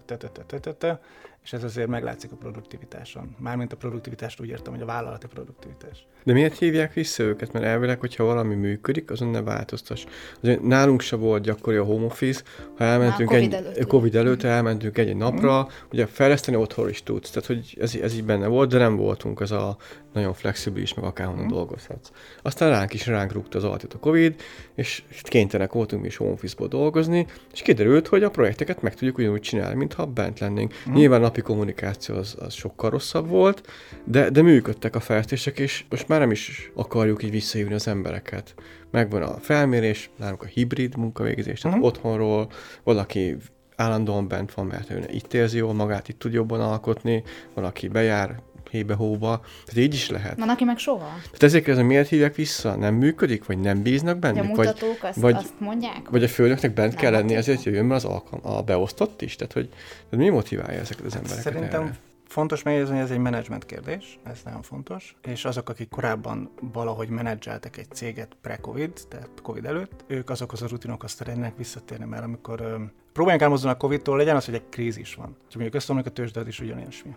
és 1.46 1.52
ez 1.52 1.64
azért 1.64 1.88
meglátszik 1.88 2.32
a 2.32 2.36
produktivitáson. 2.36 3.36
Mármint 3.38 3.72
a 3.72 3.76
produktivitást 3.76 4.40
úgy 4.40 4.48
értem, 4.48 4.72
hogy 4.72 4.82
a 4.82 4.86
vállalati 4.86 5.26
produktivitás. 5.26 6.06
De 6.24 6.32
miért 6.32 6.58
hívják 6.58 6.92
vissza 6.92 7.22
őket? 7.22 7.52
Mert 7.52 7.64
elvileg, 7.64 8.00
hogyha 8.00 8.24
valami 8.24 8.54
működik, 8.54 9.10
azon 9.10 9.28
ne 9.28 9.42
változtass. 9.42 10.04
Azért 10.40 10.62
nálunk 10.62 11.00
se 11.00 11.16
volt 11.16 11.42
gyakori 11.42 11.76
a 11.76 11.84
home 11.84 12.04
office, 12.04 12.42
ha 12.76 12.84
elmentünk 12.84 13.28
COVID 13.28 13.52
egy, 13.52 13.64
előtt. 13.64 13.86
COVID 13.86 14.14
előtt, 14.14 14.42
elmentünk 14.42 14.98
egy, 14.98 15.08
egy 15.08 15.16
napra, 15.16 15.62
mm. 15.62 15.88
ugye 15.92 16.06
fejleszteni 16.06 16.56
otthon 16.56 16.88
is 16.88 17.02
tudsz, 17.02 17.30
tehát 17.30 17.46
hogy 17.46 17.76
ez, 17.80 17.94
ez 18.02 18.14
így 18.14 18.24
benne 18.24 18.46
volt, 18.46 18.70
de 18.70 18.78
nem 18.78 18.96
voltunk 18.96 19.40
az 19.40 19.52
a 19.52 19.76
nagyon 20.12 20.34
flexibilis, 20.34 20.94
meg 20.94 21.04
akárhonnan 21.04 21.44
mm. 21.44 21.48
dolgozhatsz. 21.48 22.10
Aztán 22.42 22.70
ránk 22.70 22.94
is 22.94 23.06
ránk 23.06 23.32
rúgta 23.32 23.58
az 23.58 23.64
altit 23.64 23.94
a 23.94 23.98
Covid, 23.98 24.34
és 24.74 25.02
kénytelenek 25.22 25.72
voltunk 25.72 26.02
mi 26.02 26.08
is 26.08 26.16
home 26.16 26.32
office 26.32 26.66
dolgozni, 26.68 27.26
és 27.52 27.62
kiderült, 27.62 28.06
hogy 28.06 28.22
a 28.22 28.30
projekteket 28.30 28.82
meg 28.82 28.94
tudjuk 28.94 29.18
ugyanúgy 29.18 29.40
csinálni, 29.40 29.76
mintha 29.76 30.06
bent 30.06 30.38
lennénk. 30.38 30.74
Mm. 30.88 30.92
Nyilván 30.92 31.20
napi 31.36 31.52
kommunikáció 31.52 32.16
az, 32.16 32.36
az 32.38 32.54
sokkal 32.54 32.90
rosszabb 32.90 33.28
volt, 33.28 33.62
de, 34.04 34.30
de 34.30 34.42
működtek 34.42 34.94
a 34.94 35.00
fejlesztések, 35.00 35.58
és 35.58 35.84
most 35.90 36.08
már 36.08 36.20
nem 36.20 36.30
is 36.30 36.70
akarjuk 36.74 37.22
így 37.22 37.30
visszahívni 37.30 37.74
az 37.74 37.88
embereket. 37.88 38.54
Megvan 38.90 39.22
a 39.22 39.38
felmérés, 39.38 40.10
nálunk 40.16 40.42
a 40.42 40.46
hibrid 40.46 40.96
munkavégzés, 40.96 41.60
tehát 41.60 41.76
uh-huh. 41.76 41.92
otthonról, 41.92 42.50
valaki 42.84 43.36
állandóan 43.76 44.28
bent 44.28 44.54
van, 44.54 44.66
mert 44.66 44.90
ő 44.90 45.04
itt 45.10 45.34
érzi 45.34 45.56
jól 45.56 45.74
magát, 45.74 46.08
itt 46.08 46.18
tud 46.18 46.32
jobban 46.32 46.60
alkotni, 46.60 47.22
valaki 47.54 47.88
bejár 47.88 48.40
hébe-hóba, 48.68 49.40
tehát 49.64 49.80
így 49.86 49.94
is 49.94 50.10
lehet. 50.10 50.38
Van, 50.38 50.48
aki 50.48 50.64
meg 50.64 50.78
soha. 50.78 51.08
Tehát 51.22 51.42
ezért 51.42 51.68
ez 51.68 51.78
miért 51.78 52.08
hívják 52.08 52.34
vissza? 52.34 52.76
Nem 52.76 52.94
működik, 52.94 53.44
vagy 53.44 53.58
nem 53.58 53.82
bíznak 53.82 54.18
bennük? 54.18 54.42
A 54.42 54.46
mutatók 54.46 55.00
vagy, 55.00 55.10
azt, 55.10 55.20
vagy, 55.20 55.34
azt 55.34 55.60
mondják? 55.60 56.08
Vagy 56.10 56.22
a 56.22 56.28
főnöknek 56.28 56.74
bent 56.74 56.92
nem 56.92 57.00
kell 57.00 57.10
lenni, 57.10 57.34
ezért 57.34 57.62
jöjjön 57.62 57.88
be 57.88 57.94
az 57.94 58.04
alkalm, 58.04 58.46
a 58.46 58.62
beosztott 58.62 59.22
is? 59.22 59.36
Tehát, 59.36 59.52
hogy 59.52 59.68
tehát 59.68 60.26
mi 60.26 60.28
motiválja 60.28 60.80
ezeket 60.80 61.04
az 61.04 61.14
embereket 61.16 61.42
Szerintem 61.42 61.82
erre? 61.82 61.98
Fontos 62.28 62.62
megjegyezni, 62.62 62.94
hogy 62.94 63.04
ez 63.04 63.10
egy 63.10 63.18
menedzsment 63.18 63.66
kérdés, 63.66 64.18
ez 64.24 64.40
nagyon 64.44 64.62
fontos, 64.62 65.16
és 65.22 65.44
azok, 65.44 65.68
akik 65.68 65.88
korábban 65.88 66.50
valahogy 66.72 67.08
menedzseltek 67.08 67.76
egy 67.76 67.90
céget 67.92 68.36
pre-covid, 68.40 68.92
tehát 69.08 69.30
covid 69.42 69.64
előtt, 69.64 70.04
ők 70.06 70.30
azokhoz 70.30 70.62
a 70.62 70.66
rutinokhoz 70.68 71.10
szeretnének 71.10 71.56
visszatérni, 71.56 72.04
mert 72.04 72.22
amikor 72.22 72.90
próbáljunk 73.16 73.44
elmozdulni 73.44 73.76
a 73.76 73.78
Covid-tól, 73.78 74.16
legyen 74.16 74.36
az, 74.36 74.44
hogy 74.44 74.54
egy 74.54 74.68
krízis 74.70 75.14
van. 75.14 75.26
Csak 75.26 75.54
mondjuk 75.54 75.74
összeomlik 75.74 76.06
a 76.06 76.10
tőzsdőt 76.10 76.48
is 76.48 76.60
ugyanismi. 76.60 77.14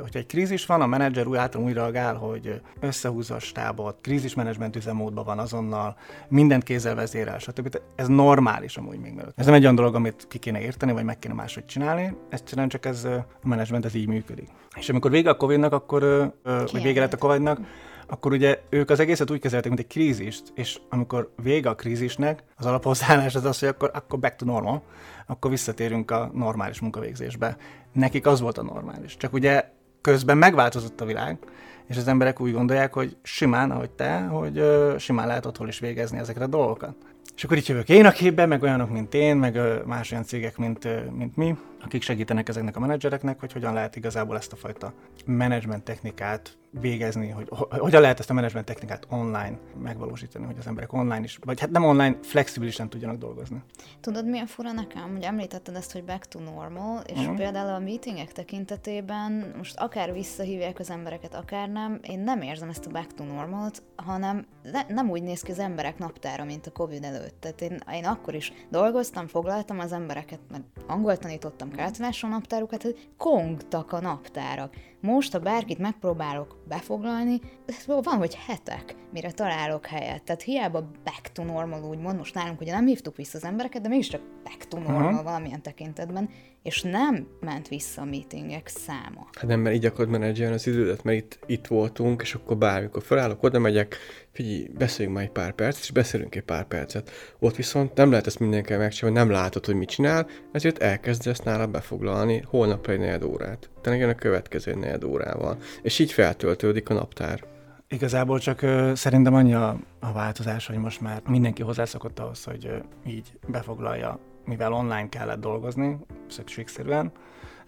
Hogyha 0.00 0.18
egy 0.18 0.26
krízis 0.26 0.66
van, 0.66 0.80
a 0.80 0.86
menedzser 0.86 1.26
úgy 1.26 1.36
általán 1.36 1.66
úgy 1.66 1.72
reagál, 1.72 2.14
hogy 2.14 2.60
összehúzza 2.80 3.34
a 3.34 3.38
stábot, 3.38 3.96
krízismenedzsment 4.00 4.76
üzemmódban 4.76 5.24
van 5.24 5.38
azonnal, 5.38 5.96
mindent 6.28 6.62
kézzel 6.62 6.94
vezérel, 6.94 7.38
stb. 7.38 7.78
Ez 7.96 8.08
normális 8.08 8.76
amúgy 8.76 8.98
még 8.98 9.12
mielőtt. 9.12 9.38
Ez 9.38 9.46
nem 9.46 9.54
egy 9.54 9.62
olyan 9.62 9.74
dolog, 9.74 9.94
amit 9.94 10.26
ki 10.28 10.38
kéne 10.38 10.60
érteni, 10.60 10.92
vagy 10.92 11.04
meg 11.04 11.18
kéne 11.18 11.34
máshogy 11.34 11.66
csinálni, 11.66 12.16
egyszerűen 12.30 12.68
csak 12.68 12.86
ez 12.86 13.04
a 13.04 13.26
menedzsment 13.42 13.84
ez 13.84 13.94
így 13.94 14.08
működik. 14.08 14.48
És 14.76 14.88
amikor 14.88 15.10
vége 15.10 15.30
a 15.30 15.36
Covid-nak, 15.36 15.72
akkor, 15.72 16.32
vagy 16.72 16.82
vége 16.82 17.00
lett 17.00 17.12
a 17.12 17.16
Covid-nak, 17.18 17.60
akkor 18.06 18.32
ugye 18.32 18.60
ők 18.70 18.90
az 18.90 19.00
egészet 19.00 19.30
úgy 19.30 19.40
kezelték, 19.40 19.72
mint 19.72 19.82
egy 19.82 19.92
krízist, 19.92 20.52
és 20.54 20.80
amikor 20.88 21.32
vége 21.42 21.68
a 21.68 21.74
krízisnek, 21.74 22.42
az 22.56 22.66
alaphozzáállás 22.66 23.34
az 23.34 23.44
az, 23.44 23.58
hogy 23.58 23.68
akkor, 23.68 23.90
akkor 23.94 24.18
back 24.18 24.36
to 24.36 24.44
normal, 24.44 24.82
akkor 25.26 25.50
visszatérünk 25.50 26.10
a 26.10 26.30
normális 26.34 26.80
munkavégzésbe. 26.80 27.56
Nekik 27.92 28.26
az 28.26 28.40
volt 28.40 28.58
a 28.58 28.62
normális. 28.62 29.16
Csak 29.16 29.32
ugye 29.32 29.64
közben 30.00 30.36
megváltozott 30.36 31.00
a 31.00 31.04
világ, 31.04 31.38
és 31.86 31.96
az 31.96 32.08
emberek 32.08 32.40
úgy 32.40 32.52
gondolják, 32.52 32.92
hogy 32.92 33.16
simán, 33.22 33.70
ahogy 33.70 33.90
te, 33.90 34.20
hogy 34.20 34.58
ö, 34.58 34.94
simán 34.98 35.26
lehet 35.26 35.46
otthon 35.46 35.68
is 35.68 35.78
végezni 35.78 36.18
ezeket 36.18 36.42
a 36.42 36.46
dolgokat. 36.46 36.94
És 37.36 37.44
akkor 37.44 37.56
itt 37.56 37.66
jövök 37.66 37.88
én 37.88 38.06
a 38.06 38.10
képbe, 38.10 38.46
meg 38.46 38.62
olyanok, 38.62 38.90
mint 38.90 39.14
én, 39.14 39.36
meg 39.36 39.58
más 39.86 40.12
olyan 40.12 40.24
cégek, 40.24 40.56
mint, 40.56 40.88
mint 41.16 41.36
mi, 41.36 41.56
akik 41.84 42.02
segítenek 42.02 42.48
ezeknek 42.48 42.76
a 42.76 42.80
menedzsereknek, 42.80 43.40
hogy 43.40 43.52
hogyan 43.52 43.74
lehet 43.74 43.96
igazából 43.96 44.36
ezt 44.36 44.52
a 44.52 44.56
fajta 44.56 44.92
menedzsment 45.24 45.84
technikát 45.84 46.56
végezni, 46.80 47.28
hogy 47.28 47.48
hogyan 47.68 48.00
lehet 48.00 48.18
ezt 48.18 48.30
a 48.30 48.32
menedzsment 48.32 48.66
technikát 48.66 49.06
online 49.10 49.58
megvalósítani, 49.82 50.44
hogy 50.44 50.56
az 50.58 50.66
emberek 50.66 50.92
online 50.92 51.20
is, 51.20 51.38
vagy 51.44 51.60
hát 51.60 51.70
nem 51.70 51.84
online, 51.84 52.18
flexibilisen 52.22 52.88
tudjanak 52.88 53.16
dolgozni. 53.16 53.62
Tudod, 54.00 54.28
milyen 54.28 54.46
fura 54.46 54.72
nekem, 54.72 55.12
hogy 55.12 55.22
említetted 55.22 55.74
ezt, 55.74 55.92
hogy 55.92 56.04
back 56.04 56.24
to 56.24 56.38
normal, 56.38 57.02
és 57.06 57.18
uh-huh. 57.18 57.36
például 57.36 57.74
a 57.74 57.78
meetingek 57.78 58.32
tekintetében 58.32 59.54
most 59.56 59.76
akár 59.76 60.12
visszahívják 60.12 60.78
az 60.78 60.90
embereket, 60.90 61.34
akár 61.34 61.68
nem, 61.68 61.98
én 62.02 62.18
nem 62.18 62.42
érzem 62.42 62.68
ezt 62.68 62.86
a 62.86 62.90
back 62.90 63.14
to 63.14 63.24
normal-t, 63.24 63.82
hanem 63.96 64.46
ne, 64.62 64.82
nem 64.88 65.10
úgy 65.10 65.22
néz 65.22 65.40
ki 65.40 65.50
az 65.50 65.58
emberek 65.58 65.98
naptára, 65.98 66.44
mint 66.44 66.66
a 66.66 66.70
Covid 66.70 67.04
előtt. 67.04 67.40
Tehát 67.40 67.60
én, 67.60 67.80
én 67.92 68.04
akkor 68.04 68.34
is 68.34 68.52
dolgoztam, 68.70 69.26
foglaltam 69.26 69.78
az 69.78 69.92
embereket, 69.92 70.40
mert 70.50 70.64
angol 70.86 71.16
tanítottam, 71.16 71.70
kellett 71.74 72.22
a 72.22 72.26
naptárukat, 72.26 72.82
hogy 72.82 73.08
kongtak 73.16 73.92
a 73.92 74.00
naptárak. 74.00 74.74
Most, 75.00 75.32
ha 75.32 75.38
bárkit 75.38 75.78
megpróbálok 75.78 76.56
befoglalni, 76.68 77.40
van, 77.86 78.16
hogy 78.16 78.34
hetek, 78.34 78.94
mire 79.12 79.30
találok 79.30 79.86
helyet. 79.86 80.22
Tehát 80.22 80.42
hiába 80.42 80.90
back 81.04 81.32
to 81.32 81.44
normal, 81.44 81.82
úgymond, 81.82 82.16
most 82.18 82.34
nálunk 82.34 82.60
ugye 82.60 82.72
nem 82.72 82.86
hívtuk 82.86 83.16
vissza 83.16 83.38
az 83.38 83.44
embereket, 83.44 83.82
de 83.82 83.88
mégiscsak 83.88 84.20
back 84.44 84.68
to 84.68 84.78
normal 84.78 85.04
uh-huh. 85.04 85.22
valamilyen 85.22 85.62
tekintetben, 85.62 86.28
és 86.62 86.82
nem 86.82 87.26
ment 87.40 87.68
vissza 87.68 88.02
a 88.02 88.04
meetingek 88.04 88.68
száma. 88.68 89.26
Hát 89.32 89.46
nem, 89.46 89.60
mert 89.60 89.74
így 89.74 89.84
akarod 89.84 90.10
menedzselni 90.10 90.54
az 90.54 90.66
idődet, 90.66 91.04
mert 91.04 91.18
itt, 91.18 91.38
itt 91.46 91.66
voltunk, 91.66 92.22
és 92.22 92.34
akkor 92.34 92.56
bármikor 92.56 93.02
felállok, 93.02 93.42
oda 93.42 93.58
megyek, 93.58 93.96
figyelj, 94.34 94.68
beszéljünk 94.78 95.16
már 95.16 95.26
egy 95.26 95.32
pár 95.32 95.52
percet, 95.52 95.82
és 95.82 95.90
beszélünk 95.90 96.34
egy 96.34 96.42
pár 96.42 96.64
percet. 96.64 97.10
Ott 97.38 97.56
viszont 97.56 97.94
nem 97.94 98.10
lehet 98.10 98.26
ezt 98.26 98.38
mindenkivel 98.38 98.78
megcsinálni, 98.78 99.18
nem 99.18 99.30
látod, 99.30 99.66
hogy 99.66 99.74
mit 99.74 99.88
csinál, 99.88 100.26
ezért 100.52 100.78
elkezdesz 100.78 101.40
nála 101.40 101.66
befoglalni 101.66 102.42
holnapra 102.46 102.92
egy 102.92 102.98
negyed 102.98 103.22
órát. 103.22 103.70
Te 103.80 104.08
a 104.08 104.14
következő 104.14 104.74
negyed 104.74 105.04
órával. 105.04 105.58
És 105.82 105.98
így 105.98 106.12
feltöltődik 106.12 106.88
a 106.88 106.94
naptár. 106.94 107.44
Igazából 107.88 108.38
csak 108.38 108.62
ö, 108.62 108.92
szerintem 108.94 109.34
annyi 109.34 109.54
a, 109.54 109.76
a 110.00 110.12
változás, 110.12 110.66
hogy 110.66 110.76
most 110.76 111.00
már 111.00 111.22
mindenki 111.28 111.62
hozzászokott 111.62 112.18
ahhoz, 112.18 112.44
hogy 112.44 112.66
ö, 112.66 112.76
így 113.10 113.32
befoglalja, 113.46 114.18
mivel 114.44 114.72
online 114.72 115.08
kellett 115.08 115.40
dolgozni, 115.40 115.98
szükségszerűen, 116.28 117.12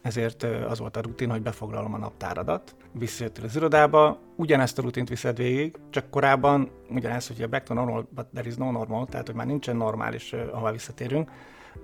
ezért 0.02 0.42
az 0.42 0.78
volt 0.78 0.96
a 0.96 1.00
rutin, 1.00 1.30
hogy 1.30 1.42
befoglalom 1.42 1.94
a 1.94 1.98
naptáradat, 1.98 2.74
visszajöttél 2.92 3.44
az 3.44 3.56
irodába, 3.56 4.18
ugyanezt 4.36 4.78
a 4.78 4.82
rutint 4.82 5.08
viszed 5.08 5.36
végig, 5.36 5.76
csak 5.90 6.10
korábban 6.10 6.70
ugyanez, 6.88 7.26
hogy 7.26 7.42
a 7.42 7.48
back 7.48 7.64
to 7.64 7.74
normal, 7.74 8.08
but 8.14 8.26
there 8.26 8.48
is 8.48 8.54
no 8.54 8.70
normal, 8.70 9.06
tehát 9.06 9.26
hogy 9.26 9.34
már 9.34 9.46
nincsen 9.46 9.76
normális, 9.76 10.32
ahol 10.32 10.72
visszatérünk, 10.72 11.30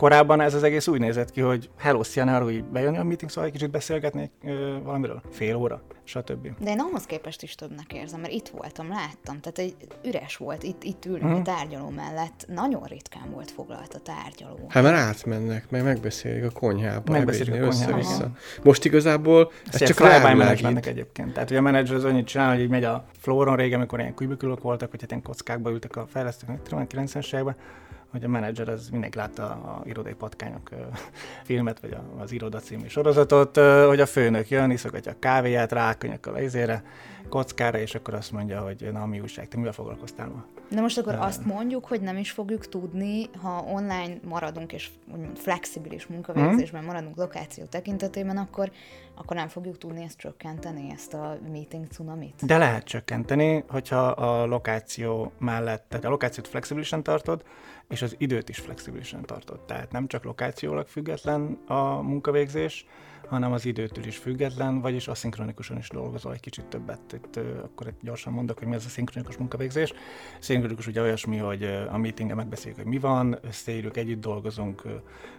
Korábban 0.02 0.40
ez 0.40 0.54
az 0.54 0.62
egész 0.62 0.86
úgy 0.86 1.00
nézett 1.00 1.30
ki, 1.30 1.40
hogy 1.40 1.70
hello, 1.78 2.02
szia, 2.02 2.24
ne 2.24 2.38
hogy 2.38 2.64
bejönni 2.64 2.98
a 2.98 3.04
meeting, 3.04 3.30
szóval 3.30 3.44
egy 3.44 3.52
kicsit 3.52 3.70
beszélgetnék 3.70 4.30
ö, 4.44 4.76
valamiről, 4.82 5.22
fél 5.30 5.56
óra, 5.56 5.82
stb. 6.04 6.48
De 6.58 6.70
én 6.70 6.80
ahhoz 6.80 7.04
képest 7.04 7.42
is 7.42 7.54
többnek 7.54 7.92
érzem, 7.92 8.20
mert 8.20 8.32
itt 8.32 8.48
voltam, 8.48 8.88
láttam, 8.88 9.40
tehát 9.40 9.58
egy 9.58 9.76
üres 10.04 10.36
volt, 10.36 10.62
itt, 10.62 10.82
itt 10.82 11.04
ülünk 11.04 11.22
hmm. 11.22 11.34
a 11.34 11.42
tárgyaló 11.42 11.88
mellett, 11.88 12.44
nagyon 12.48 12.82
ritkán 12.82 13.30
volt 13.30 13.50
foglalt 13.50 13.94
a 13.94 13.98
tárgyaló. 13.98 14.66
Hát 14.68 14.82
már 14.82 14.94
átmennek, 14.94 15.70
meg 15.70 15.84
megbeszélik 15.84 16.44
a 16.44 16.50
konyhába, 16.50 17.12
megbeszélik 17.12 17.62
a 17.62 17.66
konyhába. 17.66 17.98
össze-vissza. 17.98 18.30
Most 18.62 18.84
igazából 18.84 19.52
ez, 19.72 19.82
ez 19.82 19.88
csak 19.88 19.98
mennek 20.62 20.86
egyébként. 20.86 21.32
Tehát, 21.32 21.48
hogy 21.48 21.58
a 21.58 21.62
menedzser 21.62 21.96
az 21.96 22.04
annyit 22.04 22.26
csinál, 22.26 22.52
hogy 22.52 22.62
így 22.62 22.70
megy 22.70 22.84
a 22.84 23.04
flóron 23.18 23.56
régen, 23.56 23.78
amikor 23.78 23.98
ilyen 23.98 24.14
kubikülök 24.14 24.62
voltak, 24.62 24.90
hogy 24.90 25.00
hát 25.00 25.10
ilyen 25.10 25.22
kockákba 25.22 25.70
ültek 25.70 25.96
a 25.96 26.06
fejlesztők, 26.06 26.48
90-es 26.70 27.34
években, 27.34 27.56
hogy 28.12 28.24
a 28.24 28.28
menedzser 28.28 28.68
az 28.68 28.88
mindenki 28.88 29.18
látta 29.18 29.42
a 29.42 29.82
irodai 29.84 30.14
patkányok 30.14 30.70
filmet, 31.44 31.80
vagy 31.80 31.96
az 32.18 32.32
iroda 32.32 32.58
című 32.58 32.86
sorozatot, 32.88 33.56
hogy 33.86 34.00
a 34.00 34.06
főnök 34.06 34.48
jön, 34.50 34.70
iszogatja 34.70 35.12
a 35.12 35.16
kávéját, 35.18 35.72
rákönyökkel 35.72 36.34
a 36.34 36.40
izére, 36.40 36.82
kockára, 37.28 37.78
és 37.78 37.94
akkor 37.94 38.14
azt 38.14 38.32
mondja, 38.32 38.60
hogy 38.60 38.88
na, 38.92 39.06
mi 39.06 39.20
újság, 39.20 39.48
te 39.48 39.56
mivel 39.56 39.72
foglalkoztál 39.72 40.28
ma? 40.28 40.44
De 40.70 40.80
most 40.80 40.98
akkor 40.98 41.14
uh, 41.14 41.24
azt 41.24 41.44
mondjuk, 41.44 41.84
hogy 41.84 42.00
nem 42.00 42.16
is 42.16 42.30
fogjuk 42.30 42.68
tudni, 42.68 43.28
ha 43.42 43.64
online 43.68 44.14
maradunk, 44.24 44.72
és 44.72 44.90
úgymond 45.12 45.38
flexibilis 45.38 46.06
munkavégzésben 46.06 46.84
maradunk 46.84 47.16
lokáció 47.16 47.64
tekintetében, 47.64 48.36
akkor, 48.36 48.70
akkor 49.14 49.36
nem 49.36 49.48
fogjuk 49.48 49.78
tudni 49.78 50.04
ezt 50.04 50.18
csökkenteni, 50.18 50.90
ezt 50.92 51.14
a 51.14 51.38
meeting 51.52 51.86
cunamit. 51.90 52.46
De 52.46 52.58
lehet 52.58 52.84
csökkenteni, 52.84 53.64
hogyha 53.68 54.06
a 54.06 54.46
lokáció 54.46 55.32
mellett, 55.38 55.84
tehát 55.88 56.04
a 56.04 56.08
lokációt 56.08 56.48
flexibilisen 56.48 57.02
tartod, 57.02 57.42
és 57.88 58.02
az 58.02 58.14
időt 58.18 58.48
is 58.48 58.58
flexibilisen 58.58 59.22
tartod. 59.22 59.60
Tehát 59.60 59.92
nem 59.92 60.06
csak 60.06 60.24
lokációlag 60.24 60.86
független 60.86 61.58
a 61.66 62.02
munkavégzés, 62.02 62.86
hanem 63.28 63.52
az 63.52 63.64
időtől 63.64 64.04
is 64.06 64.16
független, 64.16 64.80
vagyis 64.80 65.08
aszinkronikusan 65.08 65.78
is 65.78 65.88
dolgozol 65.88 66.32
egy 66.32 66.40
kicsit 66.40 66.64
többet. 66.64 67.12
Itt 67.12 67.36
akkor 67.62 67.86
egy 67.86 67.94
gyorsan 68.00 68.32
mondok, 68.32 68.58
hogy 68.58 68.68
mi 68.68 68.74
ez 68.74 68.84
a 68.84 68.88
szinkronikus 68.88 69.36
munkavégzés. 69.36 69.92
Szinkronikus 70.38 70.86
ugye 70.86 71.00
olyasmi, 71.00 71.36
hogy 71.36 71.64
a 71.64 71.98
meetingen 71.98 72.36
megbeszéljük, 72.36 72.78
hogy 72.78 72.88
mi 72.88 72.98
van, 72.98 73.38
összeírjuk, 73.42 73.96
együtt 73.96 74.20
dolgozunk, 74.20 74.82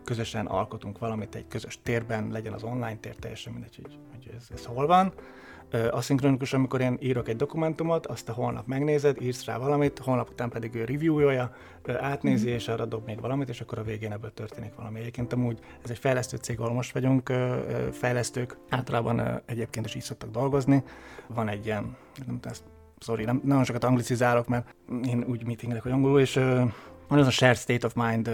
közösen 0.03 0.45
alkotunk 0.45 0.99
valamit 0.99 1.35
egy 1.35 1.47
közös 1.47 1.79
térben, 1.83 2.31
legyen 2.31 2.53
az 2.53 2.63
online 2.63 2.97
tér, 2.97 3.15
teljesen 3.15 3.53
mindegy, 3.53 3.75
hogy, 3.81 3.97
hogy 4.11 4.33
ez, 4.37 4.47
ez 4.53 4.65
hol 4.65 4.87
van 4.87 5.13
aszinkronikus, 5.91 6.53
amikor 6.53 6.81
én 6.81 6.97
írok 7.01 7.27
egy 7.27 7.35
dokumentumot, 7.35 8.05
azt 8.05 8.29
a 8.29 8.33
holnap 8.33 8.67
megnézed, 8.67 9.21
írsz 9.21 9.45
rá 9.45 9.57
valamit, 9.57 9.99
holnap 9.99 10.29
után 10.29 10.49
pedig 10.49 10.75
ő 10.75 10.83
reviewolja, 10.83 11.55
átnézi, 11.99 12.45
mm-hmm. 12.45 12.55
és 12.55 12.67
arra 12.67 12.85
dob 12.85 13.05
még 13.05 13.19
valamit, 13.21 13.49
és 13.49 13.61
akkor 13.61 13.77
a 13.77 13.83
végén 13.83 14.11
ebből 14.11 14.33
történik 14.33 14.75
valami. 14.75 14.99
Egyébként 14.99 15.33
amúgy 15.33 15.59
ez 15.83 15.89
egy 15.89 15.97
fejlesztő 15.97 16.37
cég, 16.37 16.59
ahol 16.59 16.73
most 16.73 16.93
vagyunk 16.93 17.33
fejlesztők, 17.91 18.57
általában 18.69 19.41
egyébként 19.45 19.85
is 19.85 19.95
így 19.95 20.01
szoktak 20.01 20.29
dolgozni. 20.29 20.83
Van 21.27 21.47
egy 21.47 21.65
ilyen, 21.65 21.95
nem 22.25 22.39
tudom, 22.39 22.57
sorry, 22.99 23.23
nem, 23.23 23.41
nagyon 23.43 23.63
sokat 23.63 23.83
anglicizálok, 23.83 24.47
mert 24.47 24.75
én 25.07 25.25
úgy 25.27 25.45
meetingelek, 25.45 25.83
hogy 25.83 25.91
angolul, 25.91 26.19
és 26.19 26.39
van 27.07 27.19
az 27.19 27.27
a 27.27 27.31
shared 27.31 27.57
state 27.57 27.85
of 27.85 27.93
mind 27.93 28.27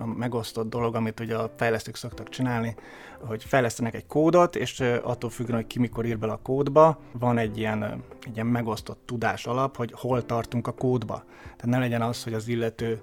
a 0.00 0.06
megosztott 0.16 0.68
dolog, 0.68 0.94
amit 0.94 1.20
ugye 1.20 1.36
a 1.36 1.50
fejlesztők 1.56 1.96
szoktak 1.96 2.28
csinálni, 2.28 2.74
hogy 3.20 3.44
fejlesztenek 3.44 3.94
egy 3.94 4.06
kódot, 4.06 4.56
és 4.56 4.80
attól 5.02 5.30
függően, 5.30 5.56
hogy 5.56 5.66
ki 5.66 5.78
mikor 5.78 6.04
ír 6.04 6.18
bele 6.18 6.32
a 6.32 6.40
kódba, 6.42 6.98
van 7.12 7.38
egy 7.38 7.58
ilyen, 7.58 7.82
egy 8.26 8.34
ilyen 8.34 8.46
megosztott 8.46 9.00
tudás 9.04 9.46
alap, 9.46 9.76
hogy 9.76 9.92
hol 9.92 10.26
tartunk 10.26 10.66
a 10.66 10.72
kódba. 10.72 11.24
Tehát 11.42 11.66
ne 11.66 11.78
legyen 11.78 12.02
az, 12.02 12.24
hogy 12.24 12.34
az 12.34 12.48
illető, 12.48 13.00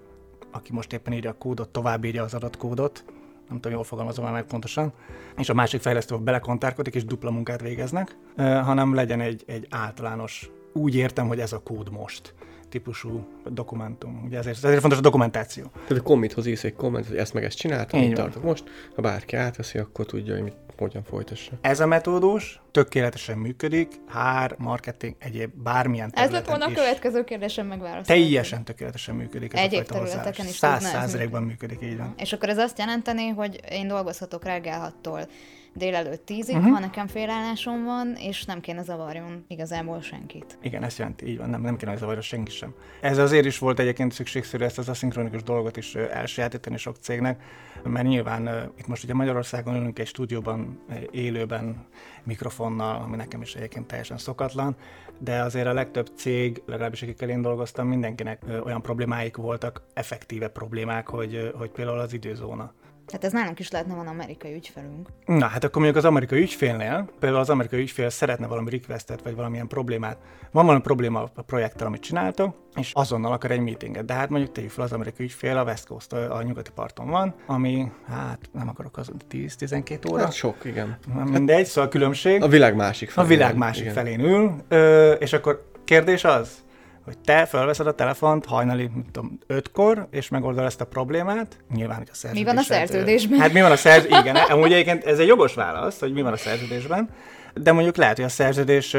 aki 0.51 0.73
most 0.73 0.93
éppen 0.93 1.13
írja 1.13 1.29
a 1.29 1.37
kódot, 1.37 1.69
tovább 1.69 2.03
írja 2.03 2.23
az 2.23 2.33
adott 2.33 2.57
kódot, 2.57 3.03
nem 3.49 3.61
tudom, 3.61 3.71
jól 3.71 3.83
fogalmazom 3.83 4.23
már 4.23 4.33
meg 4.33 4.43
pontosan, 4.43 4.93
és 5.37 5.49
a 5.49 5.53
másik 5.53 5.81
fejlesztő 5.81 6.17
belekontárkodik, 6.17 6.95
és 6.95 7.05
dupla 7.05 7.31
munkát 7.31 7.61
végeznek, 7.61 8.17
hanem 8.37 8.93
legyen 8.93 9.21
egy, 9.21 9.43
egy 9.47 9.67
általános, 9.69 10.49
úgy 10.73 10.95
értem, 10.95 11.27
hogy 11.27 11.39
ez 11.39 11.53
a 11.53 11.63
kód 11.63 11.91
most 11.91 12.33
típusú 12.73 13.27
dokumentum. 13.49 14.21
Ugye 14.25 14.37
ezért, 14.37 14.63
ezért 14.63 14.79
fontos 14.79 14.99
a 14.99 15.01
dokumentáció. 15.01 15.63
Tehát 15.73 16.03
a 16.03 16.05
commithoz 16.05 16.45
írsz 16.45 16.63
egy 16.63 16.73
komment, 16.73 17.07
hogy 17.07 17.17
ezt 17.17 17.33
meg 17.33 17.43
ezt 17.43 17.57
csináltam, 17.57 18.01
így 18.01 18.13
tartok 18.13 18.43
most. 18.43 18.63
Ha 18.95 19.01
bárki 19.01 19.35
átveszi, 19.35 19.77
akkor 19.77 20.05
tudja, 20.05 20.33
hogy 20.33 20.43
mit, 20.43 20.55
hogyan 20.77 21.03
folytassa. 21.03 21.51
Ez 21.61 21.79
a 21.79 21.85
metódus 21.85 22.61
tökéletesen 22.71 23.37
működik, 23.37 23.91
hár, 24.07 24.55
marketing, 24.57 25.15
egyéb, 25.19 25.51
bármilyen 25.63 26.11
területen 26.11 26.35
Ez 26.35 26.47
lett 26.47 26.57
volna 26.57 26.73
a 26.73 26.83
következő 26.83 27.23
kérdésem 27.23 27.67
megválaszolni. 27.67 28.21
Teljesen 28.21 28.63
tökéletesen 28.63 29.15
működik 29.15 29.53
ez 29.53 29.59
egyéb 29.59 29.85
a 29.89 29.93
területeken 29.93 30.45
is 30.45 30.55
Száz 30.55 30.83
százalékban 30.83 31.43
működik, 31.43 31.79
így 31.83 31.97
van. 31.97 32.13
És 32.17 32.33
akkor 32.33 32.49
ez 32.49 32.57
azt 32.57 32.77
jelenteni, 32.77 33.27
hogy 33.27 33.59
én 33.69 33.87
dolgozhatok 33.87 34.43
reggel 34.43 34.93
6-tól 35.03 35.27
délelőtt 35.73 36.25
tízig, 36.25 36.55
uh-huh. 36.55 36.73
ha 36.73 36.79
nekem 36.79 37.07
félállásom 37.07 37.83
van, 37.83 38.15
és 38.15 38.45
nem 38.45 38.59
kéne 38.59 38.83
zavarjon 38.83 39.45
igazából 39.47 40.01
senkit. 40.01 40.57
Igen, 40.61 40.83
ezt 40.83 40.97
jelenti, 40.97 41.27
így 41.27 41.37
van, 41.37 41.49
nem, 41.49 41.61
nem 41.61 41.77
kéne 41.77 41.95
zavarjon 41.95 42.21
senki 42.21 42.51
sem. 42.51 42.73
Ez 43.01 43.17
azért 43.17 43.45
is 43.45 43.57
volt 43.57 43.79
egyébként 43.79 44.11
szükségszerű 44.11 44.63
ezt 44.63 44.77
az 44.77 44.89
aszinkronikus 44.89 45.43
dolgot 45.43 45.77
is 45.77 45.95
elsajátítani 45.95 46.77
sok 46.77 46.95
cégnek, 46.95 47.43
mert 47.83 48.07
nyilván 48.07 48.71
itt 48.77 48.87
most 48.87 49.03
ugye 49.03 49.13
Magyarországon 49.13 49.75
ülünk 49.75 49.99
egy 49.99 50.07
stúdióban, 50.07 50.79
élőben, 51.11 51.85
mikrofonnal, 52.23 53.01
ami 53.01 53.15
nekem 53.15 53.41
is 53.41 53.55
egyébként 53.55 53.87
teljesen 53.87 54.17
szokatlan, 54.17 54.75
de 55.19 55.41
azért 55.41 55.67
a 55.67 55.73
legtöbb 55.73 56.09
cég, 56.15 56.61
legalábbis 56.65 57.01
akikkel 57.01 57.29
én 57.29 57.41
dolgoztam, 57.41 57.87
mindenkinek 57.87 58.41
olyan 58.63 58.81
problémáik 58.81 59.35
voltak, 59.35 59.81
effektíve 59.93 60.47
problémák, 60.47 61.07
hogy, 61.07 61.51
hogy 61.57 61.69
például 61.69 61.99
az 61.99 62.13
időzóna 62.13 62.73
tehát 63.13 63.27
ez 63.27 63.39
nálunk 63.39 63.59
is 63.59 63.71
lehetne 63.71 63.95
van 63.95 64.07
amerikai 64.07 64.53
ügyfelünk. 64.53 65.07
Na, 65.25 65.45
hát 65.45 65.63
akkor 65.63 65.81
mondjuk 65.81 66.03
az 66.03 66.09
amerikai 66.09 66.41
ügyfélnél, 66.41 67.09
például 67.19 67.41
az 67.41 67.49
amerikai 67.49 67.79
ügyfél 67.79 68.09
szeretne 68.09 68.47
valami 68.47 68.69
requestet, 68.69 69.21
vagy 69.23 69.35
valamilyen 69.35 69.67
problémát. 69.67 70.17
Van 70.51 70.65
valami 70.65 70.83
probléma 70.83 71.31
a 71.35 71.41
projekttel, 71.41 71.87
amit 71.87 72.01
csináltok, 72.01 72.55
és 72.75 72.91
azonnal 72.93 73.31
akar 73.31 73.51
egy 73.51 73.59
meetinget. 73.59 74.05
De 74.05 74.13
hát 74.13 74.29
mondjuk 74.29 74.51
tegyük 74.51 74.69
fel, 74.69 74.83
az 74.83 74.91
amerikai 74.91 75.25
ügyfél 75.25 75.57
a 75.57 75.63
West 75.63 75.87
Coast, 75.87 76.13
a 76.13 76.41
nyugati 76.43 76.71
parton 76.75 77.09
van, 77.09 77.35
ami, 77.45 77.91
hát 78.07 78.39
nem 78.51 78.69
akarok 78.69 78.97
az 78.97 79.11
10-12 79.31 80.11
óra. 80.11 80.23
Hát 80.23 80.33
sok, 80.33 80.65
igen. 80.65 80.97
Mindegy, 81.23 81.65
szóval 81.65 81.89
a 81.89 81.91
különbség. 81.91 82.41
A 82.41 82.47
világ 82.47 82.75
másik 82.75 83.09
felén. 83.09 83.29
A 83.29 83.33
világ 83.33 83.55
másik 83.55 83.81
igen. 83.81 83.93
felén 83.93 84.19
ül, 84.19 84.55
ö, 84.67 85.11
és 85.11 85.33
akkor 85.33 85.71
kérdés 85.83 86.23
az, 86.23 86.62
hogy 87.05 87.17
te 87.17 87.45
felveszed 87.45 87.87
a 87.87 87.93
telefont 87.93 88.45
hajnali, 88.45 88.83
nem 88.83 89.05
tudom, 89.11 89.39
ötkor, 89.47 90.07
és 90.11 90.29
megoldod 90.29 90.65
ezt 90.65 90.81
a 90.81 90.85
problémát. 90.85 91.57
Nyilván, 91.75 91.97
hogy 91.97 92.07
a 92.11 92.15
szerződés. 92.15 92.43
Mi 92.43 92.49
van 92.49 92.57
a 92.57 92.61
szerződésben? 92.61 93.39
Hát 93.39 93.53
mi 93.53 93.61
van 93.61 93.71
a 93.71 93.75
szerződésben? 93.75 94.35
Igen, 94.35 94.35
amúgy 94.35 94.71
egyébként 94.71 95.03
ez 95.03 95.19
egy 95.19 95.27
jogos 95.27 95.53
válasz, 95.53 95.99
hogy 95.99 96.13
mi 96.13 96.21
van 96.21 96.33
a 96.33 96.37
szerződésben. 96.37 97.09
De 97.53 97.71
mondjuk 97.71 97.95
lehet, 97.95 98.15
hogy 98.15 98.25
a 98.25 98.29
szerződés 98.29 98.97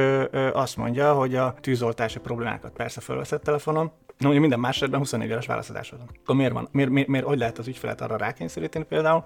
azt 0.53 0.77
mondja, 0.77 1.13
hogy 1.13 1.35
a 1.35 1.55
tűzoltási 1.61 2.19
problémákat 2.19 2.73
persze 2.73 3.01
felveszed 3.01 3.41
telefonon, 3.41 3.93
No, 4.19 4.27
mondjuk 4.27 4.41
minden 4.41 4.61
más 4.61 4.77
esetben 4.77 4.99
24 4.99 5.31
éves 5.31 5.47
válaszadásod 5.47 5.99
van. 5.99 6.09
Akkor 6.23 6.35
miért 6.35 6.53
van? 6.53 6.69
Miért, 6.73 6.91
miért, 6.91 7.09
miért, 7.09 7.27
hogy 7.27 7.39
lehet 7.39 7.59
az 7.59 7.67
ügyfelet 7.67 8.01
arra 8.01 8.17
rákényszeríteni 8.17 8.85
például, 8.85 9.25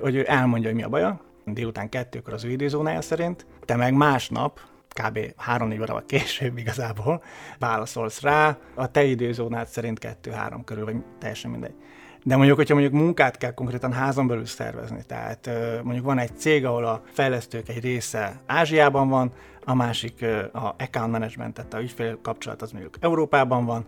hogy 0.00 0.14
ő 0.14 0.24
elmondja, 0.28 0.68
hogy 0.68 0.78
mi 0.78 0.84
a 0.84 0.88
baja, 0.88 1.20
délután 1.44 1.88
kettőkor 1.88 2.32
az 2.32 2.44
ő 2.44 2.50
időzónája 2.50 3.00
szerint, 3.00 3.46
te 3.64 3.76
meg 3.76 3.94
másnap 3.94 4.60
kb. 5.02 5.18
3-4 5.46 5.80
órával 5.80 6.04
később 6.06 6.58
igazából 6.58 7.22
válaszolsz 7.58 8.20
rá, 8.20 8.58
a 8.74 8.90
te 8.90 9.04
időzónád 9.04 9.66
szerint 9.66 10.18
2-3 10.22 10.60
körül, 10.64 10.84
vagy 10.84 10.96
teljesen 11.18 11.50
mindegy. 11.50 11.74
De 12.22 12.36
mondjuk, 12.36 12.56
hogyha 12.56 12.74
mondjuk 12.74 12.94
munkát 12.94 13.36
kell 13.36 13.54
konkrétan 13.54 13.92
házon 13.92 14.26
belül 14.26 14.46
szervezni, 14.46 15.02
tehát 15.06 15.50
mondjuk 15.82 16.04
van 16.04 16.18
egy 16.18 16.36
cég, 16.36 16.64
ahol 16.64 16.84
a 16.84 17.02
fejlesztők 17.12 17.68
egy 17.68 17.80
része 17.80 18.40
Ázsiában 18.46 19.08
van, 19.08 19.32
a 19.64 19.74
másik 19.74 20.22
a 20.52 20.74
account 20.78 21.10
management, 21.10 21.54
tehát 21.54 21.74
a 21.74 21.80
ügyfél 21.80 22.18
kapcsolat 22.22 22.62
az 22.62 22.70
mondjuk 22.72 22.96
Európában 23.00 23.64
van, 23.64 23.86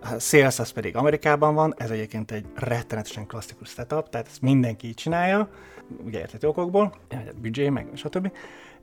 a 0.00 0.18
sales 0.18 0.58
az 0.58 0.70
pedig 0.70 0.96
Amerikában 0.96 1.54
van, 1.54 1.74
ez 1.76 1.90
egyébként 1.90 2.30
egy 2.30 2.44
rettenetesen 2.54 3.26
klasszikus 3.26 3.68
setup, 3.68 4.08
tehát 4.08 4.26
ezt 4.26 4.40
mindenki 4.40 4.86
így 4.86 4.94
csinálja, 4.94 5.48
ugye 6.04 6.18
értető 6.18 6.48
okokból, 6.48 6.94
büdzsé, 7.40 7.68
meg 7.68 7.86
stb 7.94 8.30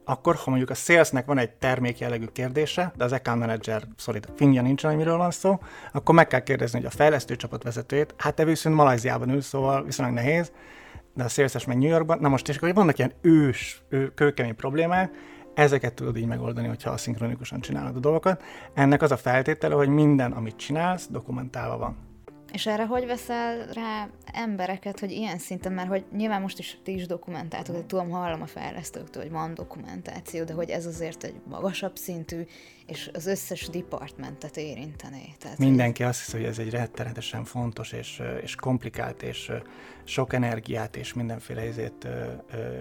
akkor 0.09 0.35
ha 0.35 0.49
mondjuk 0.49 0.69
a 0.69 0.73
salesnek 0.73 1.25
van 1.25 1.37
egy 1.37 1.49
termék 1.49 1.99
jellegű 1.99 2.25
kérdése, 2.25 2.91
de 2.95 3.03
az 3.03 3.11
account 3.11 3.39
manager 3.39 3.83
szorít 3.97 4.27
fingja 4.35 4.61
nincsen, 4.61 4.89
hogy 4.89 4.99
miről 4.99 5.17
van 5.17 5.31
szó, 5.31 5.59
akkor 5.91 6.15
meg 6.15 6.27
kell 6.27 6.39
kérdezni, 6.39 6.77
hogy 6.77 6.87
a 6.87 6.95
fejlesztő 6.95 7.35
csapat 7.35 7.63
vezetőjét, 7.63 8.13
hát 8.17 8.35
te 8.35 8.43
viszont 8.43 8.75
Malajziában 8.75 9.29
ül, 9.29 9.41
szóval 9.41 9.83
viszonylag 9.83 10.15
nehéz, 10.15 10.51
de 11.13 11.23
a 11.23 11.27
sales 11.27 11.65
meg 11.65 11.77
New 11.77 11.89
Yorkban, 11.89 12.17
na 12.19 12.29
most 12.29 12.47
is 12.47 12.55
akkor 12.55 12.73
vannak 12.73 12.97
ilyen 12.97 13.13
ős, 13.21 13.81
ő, 13.89 14.13
kőkemény 14.13 14.55
problémák, 14.55 15.11
ezeket 15.53 15.93
tudod 15.93 16.17
így 16.17 16.25
megoldani, 16.25 16.67
hogyha 16.67 16.97
szinkronikusan 16.97 17.59
csinálod 17.59 17.95
a 17.95 17.99
dolgokat. 17.99 18.43
Ennek 18.73 19.01
az 19.01 19.11
a 19.11 19.17
feltétele, 19.17 19.75
hogy 19.75 19.89
minden, 19.89 20.31
amit 20.31 20.55
csinálsz, 20.55 21.07
dokumentálva 21.09 21.77
van. 21.77 22.08
És 22.53 22.65
erre 22.65 22.85
hogy 22.85 23.05
veszel 23.05 23.67
rá 23.73 24.09
embereket, 24.33 24.99
hogy 24.99 25.11
ilyen 25.11 25.37
szinten, 25.37 25.71
mert 25.71 25.89
hogy 25.89 26.05
nyilván 26.11 26.41
most 26.41 26.59
is 26.59 26.77
ti 26.83 26.93
is 26.93 27.05
dokumentáltok, 27.05 27.75
de 27.75 27.85
tudom, 27.85 28.09
hallom 28.09 28.41
a 28.41 28.45
fejlesztőktől, 28.45 29.23
hogy 29.23 29.31
van 29.31 29.53
dokumentáció, 29.53 30.43
de 30.43 30.53
hogy 30.53 30.69
ez 30.69 30.85
azért 30.85 31.23
egy 31.23 31.35
magasabb 31.49 31.97
szintű, 31.97 32.45
és 32.85 33.09
az 33.13 33.25
összes 33.25 33.67
departmentet 33.67 34.57
érintené. 34.57 35.33
Tehát 35.39 35.57
Mindenki 35.57 36.03
azt 36.03 36.19
hiszi, 36.19 36.37
hogy 36.37 36.45
ez 36.45 36.59
egy 36.59 36.69
rettenetesen 36.69 37.43
fontos 37.43 37.91
és, 37.91 38.21
és 38.41 38.55
komplikált 38.55 39.23
és 39.23 39.51
sok 40.03 40.33
energiát 40.33 40.95
és 40.95 41.13
mindenféle 41.13 41.67
izét 41.67 42.07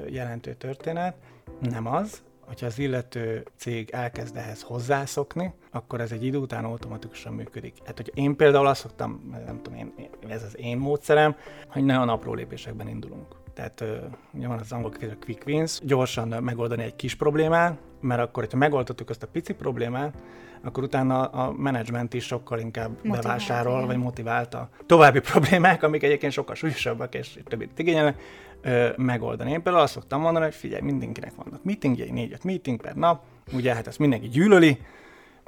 jelentő 0.09 0.55
történet. 0.55 1.17
Nem 1.61 1.87
az, 1.87 2.23
hogyha 2.49 2.67
az 2.67 2.79
illető 2.79 3.47
cég 3.57 3.91
elkezd 3.91 4.37
ehhez 4.37 4.63
hozzászokni, 4.63 5.53
akkor 5.71 6.01
ez 6.01 6.13
egy 6.13 6.25
idő 6.25 6.39
után 6.39 6.65
automatikusan 6.65 7.33
működik. 7.33 7.75
Hát, 7.85 7.97
hogy 7.97 8.11
én 8.15 8.37
például 8.37 8.67
azt 8.67 8.81
szoktam, 8.81 9.41
nem 9.47 9.61
tudom, 9.63 9.79
én, 9.79 9.93
ez 10.29 10.43
az 10.43 10.59
én 10.59 10.77
módszerem, 10.77 11.37
hogy 11.69 11.85
nagyon 11.85 12.09
apró 12.09 12.35
lépésekben 12.35 12.89
indulunk. 12.89 13.27
Tehát 13.55 13.85
ugye 14.33 14.47
van 14.47 14.59
az 14.59 14.73
angol 14.73 14.91
kifejezés 14.91 15.19
quick 15.25 15.47
wins, 15.47 15.81
gyorsan 15.83 16.29
megoldani 16.29 16.83
egy 16.83 16.97
kis 16.97 17.15
problémát, 17.15 17.79
mert 18.01 18.21
akkor, 18.21 18.43
hogyha 18.43 18.59
megoldottuk 18.59 19.11
azt 19.11 19.23
a 19.23 19.27
pici 19.27 19.53
problémát, 19.53 20.15
akkor 20.63 20.83
utána 20.83 21.25
a 21.25 21.53
menedzsment 21.53 22.15
is 22.15 22.25
sokkal 22.25 22.59
inkább 22.59 22.91
Motivált, 22.91 23.23
bevásárol, 23.23 23.75
igen. 23.75 23.87
vagy 23.87 23.97
motiválta 23.97 24.69
további 24.87 25.21
problémák, 25.21 25.83
amik 25.83 26.03
egyébként 26.03 26.33
sokkal 26.33 26.55
súlyosabbak 26.55 27.15
és 27.15 27.39
többit 27.45 27.79
igényelnek, 27.79 28.21
ö, 28.63 28.89
megoldani. 28.97 29.51
Én 29.51 29.63
például 29.63 29.85
azt 29.85 29.93
szoktam 29.93 30.21
mondani, 30.21 30.45
hogy 30.45 30.55
figyelj, 30.55 30.83
mindenkinek 30.83 31.33
vannak 31.37 31.65
meetingjei, 31.65 32.11
négy-öt 32.11 32.45
meeting 32.45 32.81
per 32.81 32.95
nap, 32.95 33.23
ugye 33.53 33.75
hát 33.75 33.87
ezt 33.87 33.99
mindenki 33.99 34.29
gyűlöli, 34.29 34.79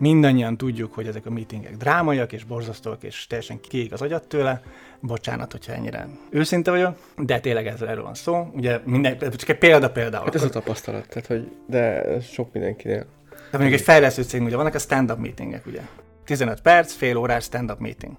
mindannyian 0.00 0.56
tudjuk, 0.56 0.94
hogy 0.94 1.06
ezek 1.06 1.26
a 1.26 1.30
meetingek 1.30 1.76
drámaiak 1.76 2.32
és 2.32 2.44
borzasztóak, 2.44 3.02
és 3.02 3.26
teljesen 3.26 3.60
kiég 3.60 3.92
az 3.92 4.02
agyat 4.02 4.28
tőle. 4.28 4.62
Bocsánat, 5.00 5.52
hogyha 5.52 5.72
ennyire 5.72 6.08
őszinte 6.30 6.70
vagyok, 6.70 6.96
de 7.16 7.40
tényleg 7.40 7.66
ezzel 7.66 7.88
erről 7.88 8.02
van 8.02 8.14
szó. 8.14 8.50
Ugye 8.54 8.80
minden, 8.84 9.18
csak 9.18 9.48
egy 9.48 9.58
példa 9.58 9.90
például. 9.90 10.24
Hát 10.24 10.34
ez 10.34 10.42
a 10.42 10.48
tapasztalat, 10.48 11.08
tehát 11.08 11.26
hogy, 11.26 11.50
de 11.66 12.04
sok 12.20 12.52
mindenkinél. 12.52 13.06
De 13.50 13.58
mondjuk 13.58 13.78
egy 13.78 13.84
fejlesztő 13.84 14.22
cég, 14.22 14.42
ugye 14.42 14.56
vannak 14.56 14.74
a 14.74 14.78
stand-up 14.78 15.18
meetingek, 15.18 15.66
ugye. 15.66 15.80
15 16.24 16.60
perc, 16.60 16.92
fél 16.92 17.16
órás 17.16 17.44
stand-up 17.44 17.78
meeting. 17.78 18.16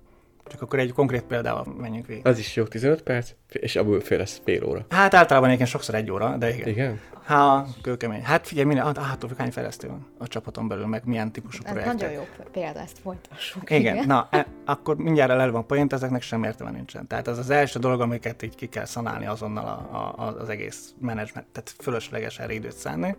Csak 0.52 0.62
akkor 0.62 0.80
egy 0.80 0.94
konkrét 0.94 1.22
példával 1.22 1.66
menjünk 1.78 2.08
végig. 2.08 2.28
Az 2.28 2.40
is 2.40 2.56
jó, 2.56 2.64
15 2.64 3.02
perc, 3.02 3.32
és 3.50 3.76
abból 3.76 4.00
fél 4.00 4.18
lesz 4.18 4.42
fél 4.44 4.66
óra. 4.66 4.86
Hát 4.90 5.14
általában 5.14 5.48
egyébként 5.48 5.70
sokszor 5.72 5.96
egy 5.96 6.12
óra, 6.12 6.38
de 6.38 6.54
igen. 6.54 6.68
Igen? 6.68 7.00
Hát, 7.24 7.68
kőkemény. 7.82 8.24
Hát 8.24 8.48
figyelj, 8.48 8.68
minden, 8.68 8.86
hát, 8.86 8.98
hát 8.98 9.26
hány 9.38 9.52
fejlesztő 9.52 9.88
van 9.88 10.08
a 10.18 10.28
csapaton 10.28 10.68
belül, 10.68 10.86
meg 10.86 11.02
milyen 11.06 11.32
típusú 11.32 11.62
Ez 11.64 11.72
projektek. 11.72 12.00
nagyon 12.00 12.12
jó 12.12 12.28
példa, 12.52 12.80
ezt 12.80 12.98
folytassuk. 13.00 13.70
Igen, 13.70 13.96
igen. 13.96 14.08
na, 14.08 14.28
e, 14.32 14.46
akkor 14.66 14.96
mindjárt 14.96 15.32
elő 15.32 15.52
van 15.52 15.66
point, 15.66 15.94
ezeknek 15.94 16.22
sem 16.22 16.44
értelme 16.44 16.74
nincsen. 16.74 17.08
Tehát 17.08 17.28
ez 17.28 17.38
az 17.38 17.50
első 17.50 17.80
dolog, 17.80 18.02
amiket 18.02 18.42
így 18.42 18.56
ki 18.56 18.68
kell 18.68 18.86
szanálni 18.86 19.26
azonnal 19.26 19.66
a, 19.66 19.98
a, 19.98 20.40
az 20.40 20.50
egész 20.50 20.94
menedzsment, 21.00 21.48
tehát 21.52 21.74
fölösleges 21.80 22.40
erre 22.40 22.54
időt 22.54 22.76
szánni. 22.76 23.16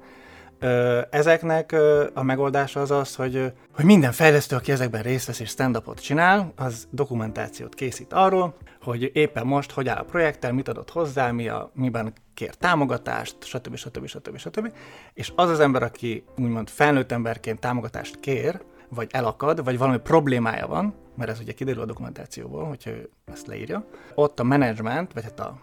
Ezeknek 1.11 1.75
a 2.15 2.23
megoldása 2.23 2.81
az 2.81 2.91
az, 2.91 3.15
hogy, 3.15 3.53
hogy 3.75 3.85
minden 3.85 4.13
fejlesztő, 4.13 4.57
aki 4.57 4.73
ezekben 4.73 5.03
részt 5.03 5.27
vesz 5.27 5.41
és 5.41 5.49
stand-upot 5.49 6.01
csinál, 6.01 6.53
az 6.57 6.89
dokumentációt 6.91 7.75
készít 7.75 8.13
arról, 8.13 8.57
hogy 8.83 9.11
éppen 9.15 9.47
most 9.47 9.71
hogy 9.71 9.89
áll 9.89 9.97
a 9.97 10.05
projekttel, 10.05 10.53
mit 10.53 10.69
adott 10.69 10.91
hozzá, 10.91 11.31
mi 11.31 11.49
a, 11.49 11.71
miben 11.75 12.13
kér 12.35 12.55
támogatást, 12.55 13.37
stb. 13.45 13.77
stb. 13.77 14.07
stb. 14.07 14.37
stb. 14.37 14.73
És 15.15 15.33
az 15.37 15.51
az 15.51 15.61
ember, 15.61 15.83
aki 15.83 16.25
úgymond 16.39 16.69
felnőtt 16.69 17.13
emberként 17.13 17.61
támogatást 17.61 18.21
kér, 18.21 18.61
vagy 18.89 19.09
elakad, 19.11 19.65
vagy 19.65 19.79
valami 19.79 19.99
problémája 19.99 20.67
van, 20.67 20.95
mert 21.17 21.31
ez 21.31 21.41
ugye 21.41 21.53
kiderül 21.53 21.83
a 21.83 21.87
dokumentációból, 21.87 22.65
hogyha 22.65 22.91
ő 22.91 23.11
ezt 23.33 23.47
leírja, 23.47 23.85
ott 24.15 24.41
a 24.41 24.43
menedzsment, 24.43 25.13
vagy 25.13 25.23
hát 25.23 25.41
a 25.41 25.59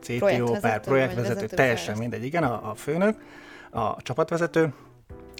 CTO, 0.00 0.52
per 0.60 0.80
projektvezető, 0.80 1.46
teljesen 1.46 1.98
mindegy, 1.98 2.24
igen, 2.24 2.42
a, 2.42 2.70
a 2.70 2.74
főnök, 2.74 3.18
a 3.74 3.96
csapatvezető, 4.02 4.72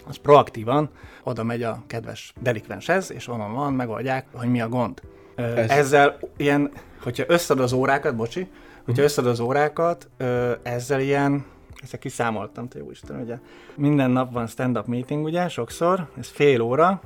az 0.08 0.16
proaktívan 0.16 0.90
oda 1.22 1.42
megy 1.42 1.62
a 1.62 1.82
kedves 1.86 2.32
delikvenshez, 2.40 3.12
és 3.12 3.28
onnan 3.28 3.54
van, 3.54 3.72
megoldják, 3.72 4.26
hogy 4.32 4.48
mi 4.48 4.60
a 4.60 4.68
gond. 4.68 5.00
Ez... 5.36 5.70
Ezzel 5.70 6.18
ilyen, 6.36 6.70
hogyha 7.02 7.24
összead 7.26 7.60
az 7.60 7.72
órákat, 7.72 8.16
bocsi, 8.16 8.48
hogyha 8.84 9.00
uh 9.02 9.08
összead 9.08 9.26
az 9.26 9.40
órákat, 9.40 10.08
ezzel 10.62 11.00
ilyen, 11.00 11.44
ezt 11.82 11.98
kiszámoltam, 11.98 12.68
te 12.68 12.78
jó 12.78 12.90
Isten, 12.90 13.20
ugye, 13.20 13.38
minden 13.74 14.10
nap 14.10 14.32
van 14.32 14.46
stand-up 14.46 14.86
meeting, 14.86 15.24
ugye, 15.24 15.48
sokszor, 15.48 16.08
ez 16.18 16.28
fél 16.28 16.60
óra, 16.60 17.00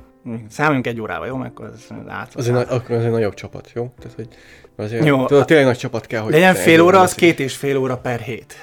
számoljunk 0.49 0.87
egy 0.87 1.01
órával, 1.01 1.27
jó? 1.27 1.35
Mert 1.35 1.51
akkor 1.51 1.71
ez 1.73 1.87
át. 2.07 2.35
Azért, 2.35 2.69
na, 2.69 2.75
akkor 2.75 2.95
az 2.95 3.03
egy 3.03 3.11
nagyobb 3.11 3.33
csapat, 3.33 3.71
jó? 3.73 3.93
Tehát, 3.99 4.15
hogy 4.15 4.27
azért, 4.75 5.05
jó, 5.05 5.25
tudod, 5.25 5.45
tényleg 5.45 5.65
nagy 5.65 5.77
csapat 5.77 6.05
kell, 6.05 6.21
hogy... 6.21 6.31
Legyen 6.31 6.55
fél 6.55 6.81
óra, 6.81 6.99
az 6.99 7.13
két 7.13 7.39
és 7.39 7.55
fél 7.55 7.77
óra 7.77 7.97
per 7.97 8.19
hét 8.19 8.55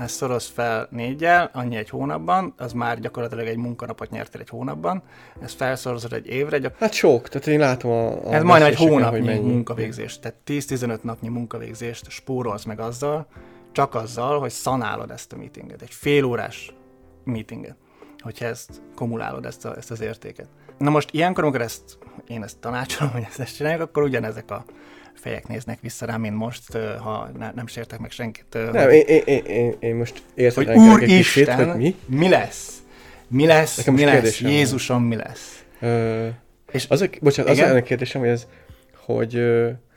ezt 0.00 0.14
szoroz 0.14 0.46
fel 0.46 0.88
négyel, 0.90 1.50
annyi 1.52 1.76
egy 1.76 1.88
hónapban, 1.88 2.54
az 2.56 2.72
már 2.72 3.00
gyakorlatilag 3.00 3.46
egy 3.46 3.56
munkanapot 3.56 4.10
nyertél 4.10 4.40
egy 4.40 4.48
hónapban, 4.48 5.02
ezt 5.42 5.56
felszorozod 5.56 6.12
egy 6.12 6.26
évre. 6.26 6.58
Gyak... 6.58 6.76
Hát 6.78 6.92
sok, 6.92 7.28
tehát 7.28 7.46
én 7.46 7.58
látom 7.58 7.90
a, 7.90 8.28
a 8.28 8.34
Ez 8.34 8.42
majdnem 8.42 8.70
egy 8.70 8.76
hónapnyi 8.76 9.38
munkavégzést, 9.38 10.20
tehát 10.20 10.36
10-15 10.46 11.00
napnyi 11.02 11.28
munkavégzést 11.28 12.10
spórolsz 12.10 12.64
meg 12.64 12.80
azzal, 12.80 13.26
csak 13.72 13.94
azzal, 13.94 14.38
hogy 14.38 14.50
szanálod 14.50 15.10
ezt 15.10 15.32
a 15.32 15.36
meetinget, 15.36 15.82
egy 15.82 15.92
fél 15.92 16.24
órás 16.24 16.74
meetinget, 17.24 17.76
hogyha 18.18 18.44
ezt 18.44 18.82
kumulálod, 18.94 19.44
ezt, 19.44 19.64
a, 19.64 19.76
ezt 19.76 19.90
az 19.90 20.00
értéket. 20.00 20.48
Na 20.78 20.90
most 20.90 21.10
ilyenkor, 21.12 21.44
amikor 21.44 21.60
ezt, 21.60 21.98
én 22.26 22.42
ezt 22.42 22.58
tanácsolom, 22.58 23.12
hogy 23.12 23.26
ezt 23.38 23.56
csináljuk, 23.56 23.82
akkor 23.82 24.02
ugyanezek 24.02 24.50
a 24.50 24.64
fejek 25.20 25.48
néznek 25.48 25.78
vissza 25.80 26.06
rám, 26.06 26.20
mint 26.20 26.36
most, 26.36 26.72
ha 27.02 27.30
ne, 27.38 27.50
nem 27.54 27.66
sértek 27.66 27.98
meg 27.98 28.10
senkit. 28.10 28.44
Nem, 28.52 28.84
hogy, 28.84 28.92
én, 28.92 29.22
én, 29.24 29.44
én, 29.44 29.74
én 29.78 29.94
most 29.94 30.22
értem 30.34 30.64
hogy 30.64 30.76
Úristen, 30.76 31.70
hogy 31.70 31.76
mi? 31.76 31.94
mi 32.06 32.28
lesz? 32.28 32.82
Mi 33.28 33.46
lesz? 33.46 33.76
Nekem 33.76 33.94
mi 33.94 34.04
lesz? 34.04 34.40
Jézusom, 34.40 35.02
mi 35.02 35.16
lesz? 35.16 35.64
Ö, 35.80 36.28
és 36.72 36.86
az 36.88 37.00
a, 37.00 37.06
bocsánat, 37.20 37.52
igen? 37.52 37.70
az 37.70 37.76
a 37.76 37.82
kérdésem, 37.82 38.20
hogy 38.20 38.30
ez, 38.30 38.46
hogy 39.06 39.30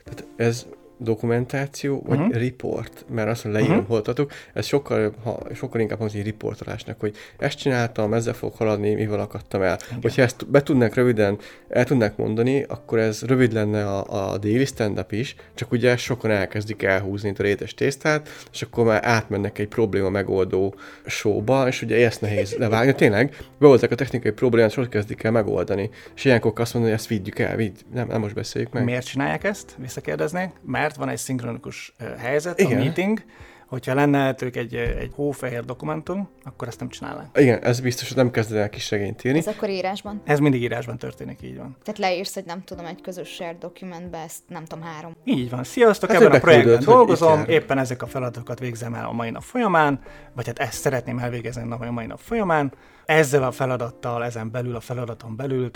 tehát 0.04 0.24
ez 0.36 0.66
dokumentáció, 0.98 2.02
vagy 2.06 2.18
uh-huh. 2.18 2.34
report, 2.34 3.04
mert 3.10 3.28
azt, 3.28 3.42
hogy 3.42 3.52
leírom, 3.52 3.72
uh-huh. 3.72 3.88
hol 3.88 4.02
tartok, 4.02 4.32
ez 4.52 4.66
sokkal, 4.66 5.14
ha, 5.22 5.38
sokkal 5.54 5.80
inkább 5.80 5.98
hangzik 5.98 6.24
riportolásnak, 6.24 7.00
hogy 7.00 7.16
ezt 7.38 7.58
csináltam, 7.58 8.14
ezzel 8.14 8.34
fog 8.34 8.54
haladni, 8.54 8.94
mivel 8.94 9.20
akadtam 9.20 9.62
el. 9.62 9.78
Igen. 9.86 9.98
Hogyha 10.02 10.22
ezt 10.22 10.50
be 10.50 10.62
tudnánk 10.62 10.94
röviden, 10.94 11.38
el 11.68 11.84
tudnák 11.84 12.16
mondani, 12.16 12.62
akkor 12.62 12.98
ez 12.98 13.22
rövid 13.22 13.52
lenne 13.52 13.86
a, 13.86 14.32
a 14.32 14.38
déli 14.38 14.64
stand 14.64 15.04
is, 15.10 15.34
csak 15.54 15.72
ugye 15.72 15.96
sokan 15.96 16.30
elkezdik 16.30 16.82
elhúzni 16.82 17.32
a 17.38 17.42
rétes 17.42 17.74
tésztát, 17.74 18.28
és 18.52 18.62
akkor 18.62 18.84
már 18.84 19.00
átmennek 19.04 19.58
egy 19.58 19.68
probléma 19.68 20.10
megoldó 20.10 20.74
showba, 21.06 21.68
és 21.68 21.82
ugye 21.82 22.06
ezt 22.06 22.20
nehéz 22.20 22.54
levágni. 22.58 22.94
Tényleg, 22.94 23.36
bevoltak 23.58 23.90
a 23.90 23.94
technikai 23.94 24.30
problémát, 24.30 24.70
és 24.70 24.76
ott 24.76 24.88
kezdik 24.88 25.22
el 25.22 25.30
megoldani. 25.30 25.90
És 26.14 26.24
ilyenkor 26.24 26.52
azt 26.56 26.74
mondani, 26.74 26.94
hogy 26.94 27.02
ezt 27.02 27.10
vigyük 27.10 27.38
el, 27.38 27.56
vigy, 27.56 27.84
nem, 27.92 28.06
nem 28.06 28.20
most 28.20 28.34
beszéljük 28.34 28.72
meg. 28.72 28.84
Miért 28.84 29.06
csinálják 29.06 29.44
ezt? 29.44 29.74
Visszakérdeznék. 29.78 30.50
Mert 30.66 30.83
van 30.92 31.08
egy 31.08 31.18
szinkronikus 31.18 31.94
helyzet, 32.18 32.60
Igen. 32.60 32.78
a 32.78 32.82
meeting, 32.82 33.24
hogyha 33.66 33.94
lenne 33.94 34.34
ők 34.42 34.56
egy, 34.56 34.74
egy 34.74 35.12
hófehér 35.14 35.64
dokumentum, 35.64 36.28
akkor 36.44 36.68
ezt 36.68 36.78
nem 36.78 36.88
csinálnánk. 36.88 37.38
Igen, 37.38 37.62
ez 37.62 37.80
biztos, 37.80 38.08
hogy 38.08 38.16
nem 38.16 38.30
kezded 38.30 38.58
el 38.58 38.68
kis 38.68 38.90
regényt 38.90 39.24
írni. 39.24 39.38
Ez 39.38 39.46
akkor 39.46 39.70
írásban? 39.70 40.22
Ez 40.24 40.38
mindig 40.38 40.62
írásban 40.62 40.98
történik, 40.98 41.42
így 41.42 41.56
van. 41.56 41.76
Tehát 41.84 42.00
leírsz, 42.00 42.34
hogy 42.34 42.44
nem 42.44 42.62
tudom, 42.62 42.84
egy 42.84 43.00
közös 43.00 43.28
shared 43.28 43.58
dokumentbe, 43.58 44.18
ezt 44.18 44.40
nem 44.48 44.64
tudom, 44.64 44.84
három. 44.84 45.16
Így 45.24 45.50
van. 45.50 45.64
Sziasztok, 45.64 46.10
hát 46.10 46.20
ebben 46.20 46.36
a 46.36 46.38
projektben 46.38 46.84
dolgozom, 46.84 47.44
éppen 47.46 47.78
ezek 47.78 48.02
a 48.02 48.06
feladatokat 48.06 48.58
végzem 48.58 48.94
el 48.94 49.06
a 49.06 49.12
mai 49.12 49.30
nap 49.30 49.42
folyamán, 49.42 50.00
vagy 50.32 50.46
hát 50.46 50.58
ezt 50.58 50.80
szeretném 50.80 51.18
elvégezni 51.18 51.72
a 51.72 51.90
mai 51.90 52.06
nap 52.06 52.20
folyamán. 52.20 52.72
Ezzel 53.04 53.42
a 53.42 53.50
feladattal, 53.50 54.24
ezen 54.24 54.50
belül, 54.50 54.76
a 54.76 54.80
feladaton 54.80 55.36
belül, 55.36 55.70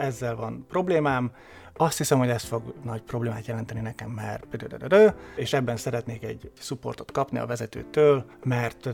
ezzel 0.00 0.36
van 0.36 0.64
problémám, 0.68 1.32
azt 1.76 1.98
hiszem, 1.98 2.18
hogy 2.18 2.28
ez 2.28 2.42
fog 2.42 2.74
nagy 2.82 3.02
problémát 3.02 3.46
jelenteni 3.46 3.80
nekem, 3.80 4.10
mert 4.10 4.44
és 5.36 5.52
ebben 5.52 5.76
szeretnék 5.76 6.22
egy 6.22 6.50
supportot 6.58 7.12
kapni 7.12 7.38
a 7.38 7.46
vezetőtől, 7.46 8.24
mert 8.42 8.88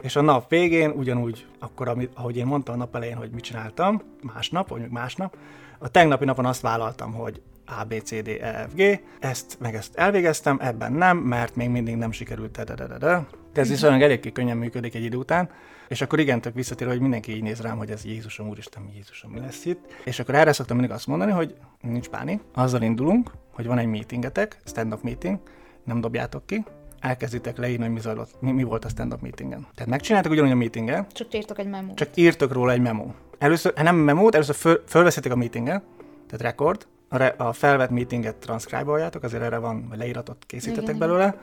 és 0.00 0.16
a 0.16 0.20
nap 0.20 0.48
végén 0.48 0.90
ugyanúgy, 0.90 1.46
akkor, 1.58 2.08
ahogy 2.14 2.36
én 2.36 2.46
mondtam 2.46 2.74
a 2.74 2.78
nap 2.78 2.96
elején, 2.96 3.16
hogy 3.16 3.30
mit 3.30 3.44
csináltam, 3.44 4.02
másnap, 4.22 4.68
vagy 4.68 4.88
másnap, 4.90 5.36
a 5.78 5.88
tegnapi 5.88 6.24
napon 6.24 6.46
azt 6.46 6.60
vállaltam, 6.60 7.12
hogy 7.12 7.42
a, 7.66 7.84
B, 7.84 8.02
C, 8.02 8.22
D, 8.22 8.28
E, 8.28 8.66
F, 8.68 8.74
G, 8.74 9.00
ezt 9.20 9.56
meg 9.60 9.74
ezt 9.74 9.96
elvégeztem, 9.96 10.58
ebben 10.60 10.92
nem, 10.92 11.16
mert 11.16 11.56
még 11.56 11.68
mindig 11.68 11.96
nem 11.96 12.12
sikerült, 12.12 12.64
de 12.98 13.26
ez 13.52 13.68
viszonylag 13.68 14.02
eléggé 14.02 14.32
könnyen 14.32 14.56
működik 14.56 14.94
egy 14.94 15.04
idő 15.04 15.16
után, 15.16 15.50
és 15.88 16.00
akkor 16.00 16.18
igen, 16.18 16.40
tök 16.40 16.54
visszatér, 16.54 16.88
hogy 16.88 17.00
mindenki 17.00 17.34
így 17.36 17.42
néz 17.42 17.60
rám, 17.60 17.76
hogy 17.76 17.90
ez 17.90 18.04
Jézusom, 18.04 18.48
Úristen, 18.48 18.90
Jézusom, 18.94 19.30
mi 19.30 19.40
lesz 19.40 19.64
itt. 19.64 19.80
És 20.04 20.18
akkor 20.18 20.34
erre 20.34 20.52
szoktam 20.52 20.76
mindig 20.76 20.94
azt 20.94 21.06
mondani, 21.06 21.32
hogy 21.32 21.54
nincs 21.80 22.08
pánik, 22.08 22.40
azzal 22.54 22.82
indulunk, 22.82 23.30
hogy 23.52 23.66
van 23.66 23.78
egy 23.78 23.86
meetingetek, 23.86 24.58
stand-up 24.64 25.02
meeting, 25.02 25.38
nem 25.84 26.00
dobjátok 26.00 26.46
ki, 26.46 26.64
elkezditek 27.00 27.56
leírni, 27.56 27.84
hogy 27.84 27.92
mi, 27.92 28.00
zajlott, 28.00 28.40
mi, 28.40 28.52
mi 28.52 28.62
volt 28.62 28.84
a 28.84 28.88
stand-up 28.88 29.20
meetingen. 29.20 29.66
Tehát 29.74 29.90
megcsináltak 29.90 30.32
ugyanúgy 30.32 30.50
a 30.50 30.54
meetingen. 30.54 31.06
Csak 31.12 31.34
írtok 31.34 31.58
egy 31.58 31.68
memót. 31.68 31.96
Csak 31.96 32.08
írtok 32.14 32.52
róla 32.52 32.72
egy 32.72 32.80
memó. 32.80 33.14
Először, 33.38 33.72
nem 33.74 33.96
memót, 33.96 34.34
először 34.34 34.54
föl, 34.54 34.82
fölveszitek 34.86 35.32
a 35.32 35.36
meetinget, 35.36 35.82
tehát 36.26 36.40
rekord, 36.42 36.86
a, 37.08 37.16
re, 37.16 37.26
a 37.26 37.52
felvett 37.52 37.90
meetinget 37.90 38.36
transzkrájboljátok, 38.36 39.22
azért 39.22 39.42
erre 39.42 39.58
van, 39.58 39.88
vagy 39.88 39.98
leíratot 39.98 40.44
készítetek 40.46 40.82
igen, 40.82 40.98
belőle, 40.98 41.36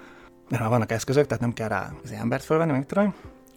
mert 0.50 0.68
vannak 0.68 0.92
eszközök, 0.92 1.26
tehát 1.26 1.42
nem 1.42 1.54
kell 1.54 1.68
rá 1.68 1.92
az 2.04 2.12
embert 2.12 2.44
fölvenni, 2.44 2.72
meg 2.72 2.86
tudom 2.86 3.14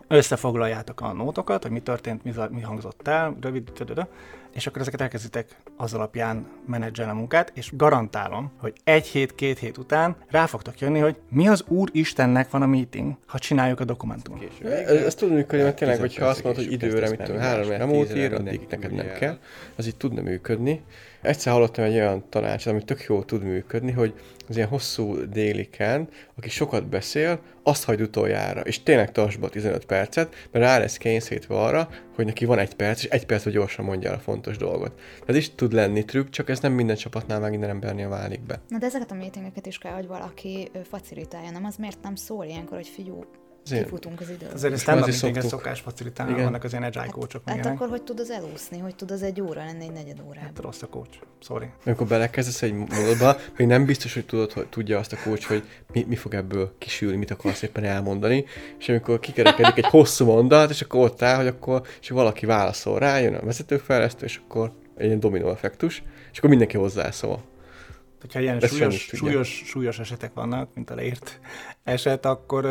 összefoglaljátok 0.08 1.00
a 1.00 1.12
nótokat, 1.12 1.62
hogy 1.62 1.72
mi 1.72 1.80
történt, 1.80 2.24
mi, 2.24 2.32
mi 2.50 2.60
hangzott 2.60 3.08
el, 3.08 3.36
rövid, 3.40 3.62
tödödö, 3.74 4.02
és 4.58 4.66
akkor 4.66 4.80
ezeket 4.80 5.00
elkezditek 5.00 5.56
az 5.76 5.94
alapján 5.94 6.46
menedzselni 6.66 7.10
a 7.10 7.14
munkát, 7.14 7.52
és 7.54 7.70
garantálom, 7.76 8.52
hogy 8.56 8.72
egy 8.84 9.06
hét, 9.06 9.34
két 9.34 9.58
hét 9.58 9.78
után 9.78 10.16
rá 10.28 10.46
fogtok 10.46 10.80
jönni, 10.80 10.98
hogy 10.98 11.16
mi 11.28 11.48
az 11.48 11.64
Úr 11.68 11.88
Istennek 11.92 12.50
van 12.50 12.62
a 12.62 12.66
meeting, 12.66 13.16
ha 13.26 13.38
csináljuk 13.38 13.80
a 13.80 13.84
dokumentumot. 13.84 14.62
Ez, 14.86 15.14
tud 15.14 15.32
működni, 15.32 15.64
mert 15.64 15.76
tényleg, 15.76 15.98
hogyha 15.98 16.26
azt 16.26 16.44
mondod, 16.44 16.64
hogy 16.64 16.72
időre, 16.72 17.08
mit 17.08 17.22
tudom, 17.22 17.40
három 17.40 17.68
remót 17.68 18.16
ír, 18.16 18.32
addig 18.32 18.60
neked 18.70 18.92
nem 18.92 19.12
kell, 19.18 19.38
az 19.76 19.86
így 19.86 19.96
tudna 19.96 20.22
működni. 20.22 20.82
Egyszer 21.20 21.52
hallottam 21.52 21.84
egy 21.84 21.94
olyan 21.94 22.24
tanácsot, 22.28 22.72
ami 22.72 22.84
tök 22.84 23.04
jól 23.08 23.24
tud 23.24 23.42
működni, 23.42 23.92
hogy 23.92 24.14
az 24.48 24.56
ilyen 24.56 24.68
hosszú 24.68 25.16
déliken, 25.30 26.08
aki 26.36 26.48
sokat 26.48 26.88
beszél, 26.88 27.40
azt 27.62 27.84
hagy 27.84 28.00
utoljára, 28.00 28.60
és 28.60 28.82
tényleg 28.82 29.12
tartsd 29.12 29.50
15 29.50 29.84
percet, 29.84 30.34
mert 30.50 30.64
rá 30.64 30.78
lesz 30.78 30.96
kényszerítve 30.96 31.54
arra, 31.54 31.88
hogy 32.14 32.24
neki 32.24 32.44
van 32.44 32.58
egy 32.58 32.74
perc, 32.74 33.02
és 33.02 33.08
egy 33.08 33.26
perc, 33.26 33.48
gyorsan 33.48 33.84
mondja 33.84 34.10
el 34.10 34.16
a 34.16 34.18
fontos 34.18 34.47
dolgot. 34.56 35.00
Ez 35.26 35.36
is 35.36 35.54
tud 35.54 35.72
lenni 35.72 36.04
trükk, 36.04 36.28
csak 36.28 36.48
ez 36.48 36.60
nem 36.60 36.72
minden 36.72 36.96
csapatnál, 36.96 37.40
meg 37.40 37.50
minden 37.50 37.70
embernél 37.70 38.08
válik 38.08 38.40
be. 38.40 38.60
Na 38.68 38.78
de 38.78 38.86
ezeket 38.86 39.10
a 39.10 39.14
meetingeket 39.14 39.66
is 39.66 39.78
kell, 39.78 39.94
hogy 39.94 40.06
valaki 40.06 40.70
facilitálja, 40.84 41.50
nem? 41.50 41.64
Az 41.64 41.76
miért 41.76 42.02
nem 42.02 42.14
szól 42.14 42.44
ilyenkor, 42.44 42.76
hogy 42.76 42.88
figyú, 42.88 43.24
Azért, 43.70 43.84
kifutunk 43.84 44.20
az 44.20 44.28
időt. 44.28 44.52
Azért 44.52 44.72
ezt 44.72 44.86
nem 44.86 44.98
mindig 44.98 45.40
szokás 45.40 45.80
facilitálni, 45.80 46.32
Igen. 46.32 46.44
vannak 46.44 46.64
az 46.64 46.70
ilyen 46.70 46.82
agile 46.82 47.06
coachok. 47.06 47.42
Hát, 47.46 47.56
hát 47.56 47.66
akkor 47.66 47.88
hogy 47.88 48.02
tud 48.02 48.20
az 48.20 48.30
elúszni, 48.30 48.78
hogy 48.78 48.94
tud 48.94 49.10
az 49.10 49.22
egy 49.22 49.40
óra 49.40 49.64
lenni, 49.64 49.84
egy 49.84 49.92
negyed 49.92 50.20
órában? 50.20 50.42
Hát 50.42 50.58
rossz 50.58 50.82
a 50.82 50.86
coach, 50.86 51.18
sorry. 51.42 51.66
Amikor 51.84 52.06
belekezdesz 52.06 52.62
egy 52.62 52.72
módba, 52.72 53.36
még 53.56 53.66
nem 53.66 53.84
biztos, 53.84 54.14
hogy 54.14 54.26
tudod, 54.26 54.52
hogy 54.52 54.66
tudja 54.66 54.98
azt 54.98 55.12
a 55.12 55.16
coach, 55.24 55.46
hogy 55.46 55.62
mi, 55.92 56.04
mi 56.08 56.16
fog 56.16 56.34
ebből 56.34 56.74
kisülni, 56.78 57.16
mit 57.16 57.30
akarsz 57.30 57.62
éppen 57.62 57.84
elmondani, 57.84 58.44
és 58.78 58.88
amikor 58.88 59.20
kikerekedik 59.20 59.76
egy 59.76 59.90
hosszú 59.90 60.24
mondat, 60.24 60.70
és 60.70 60.82
akkor 60.82 61.00
ott 61.00 61.22
áll, 61.22 61.36
hogy 61.36 61.46
akkor, 61.46 61.82
és 62.00 62.08
valaki 62.08 62.46
válaszol 62.46 62.98
rá, 62.98 63.18
jön 63.18 63.34
a 63.34 63.44
vezetőfejlesztő, 63.44 64.24
és 64.24 64.40
akkor 64.44 64.72
egy 64.96 65.06
ilyen 65.06 65.20
dominó 65.20 65.50
effektus, 65.50 66.02
és 66.32 66.38
akkor 66.38 66.50
mindenki 66.50 66.76
hozzászól. 66.76 67.42
Hogyha 68.20 68.40
ilyen 68.40 68.60
súlyos, 68.60 69.10
súlyos, 69.12 69.62
súlyos 69.66 69.98
esetek 69.98 70.34
vannak, 70.34 70.74
mint 70.74 70.90
a 70.90 70.94
leírt 70.94 71.40
eset, 71.84 72.26
akkor 72.26 72.64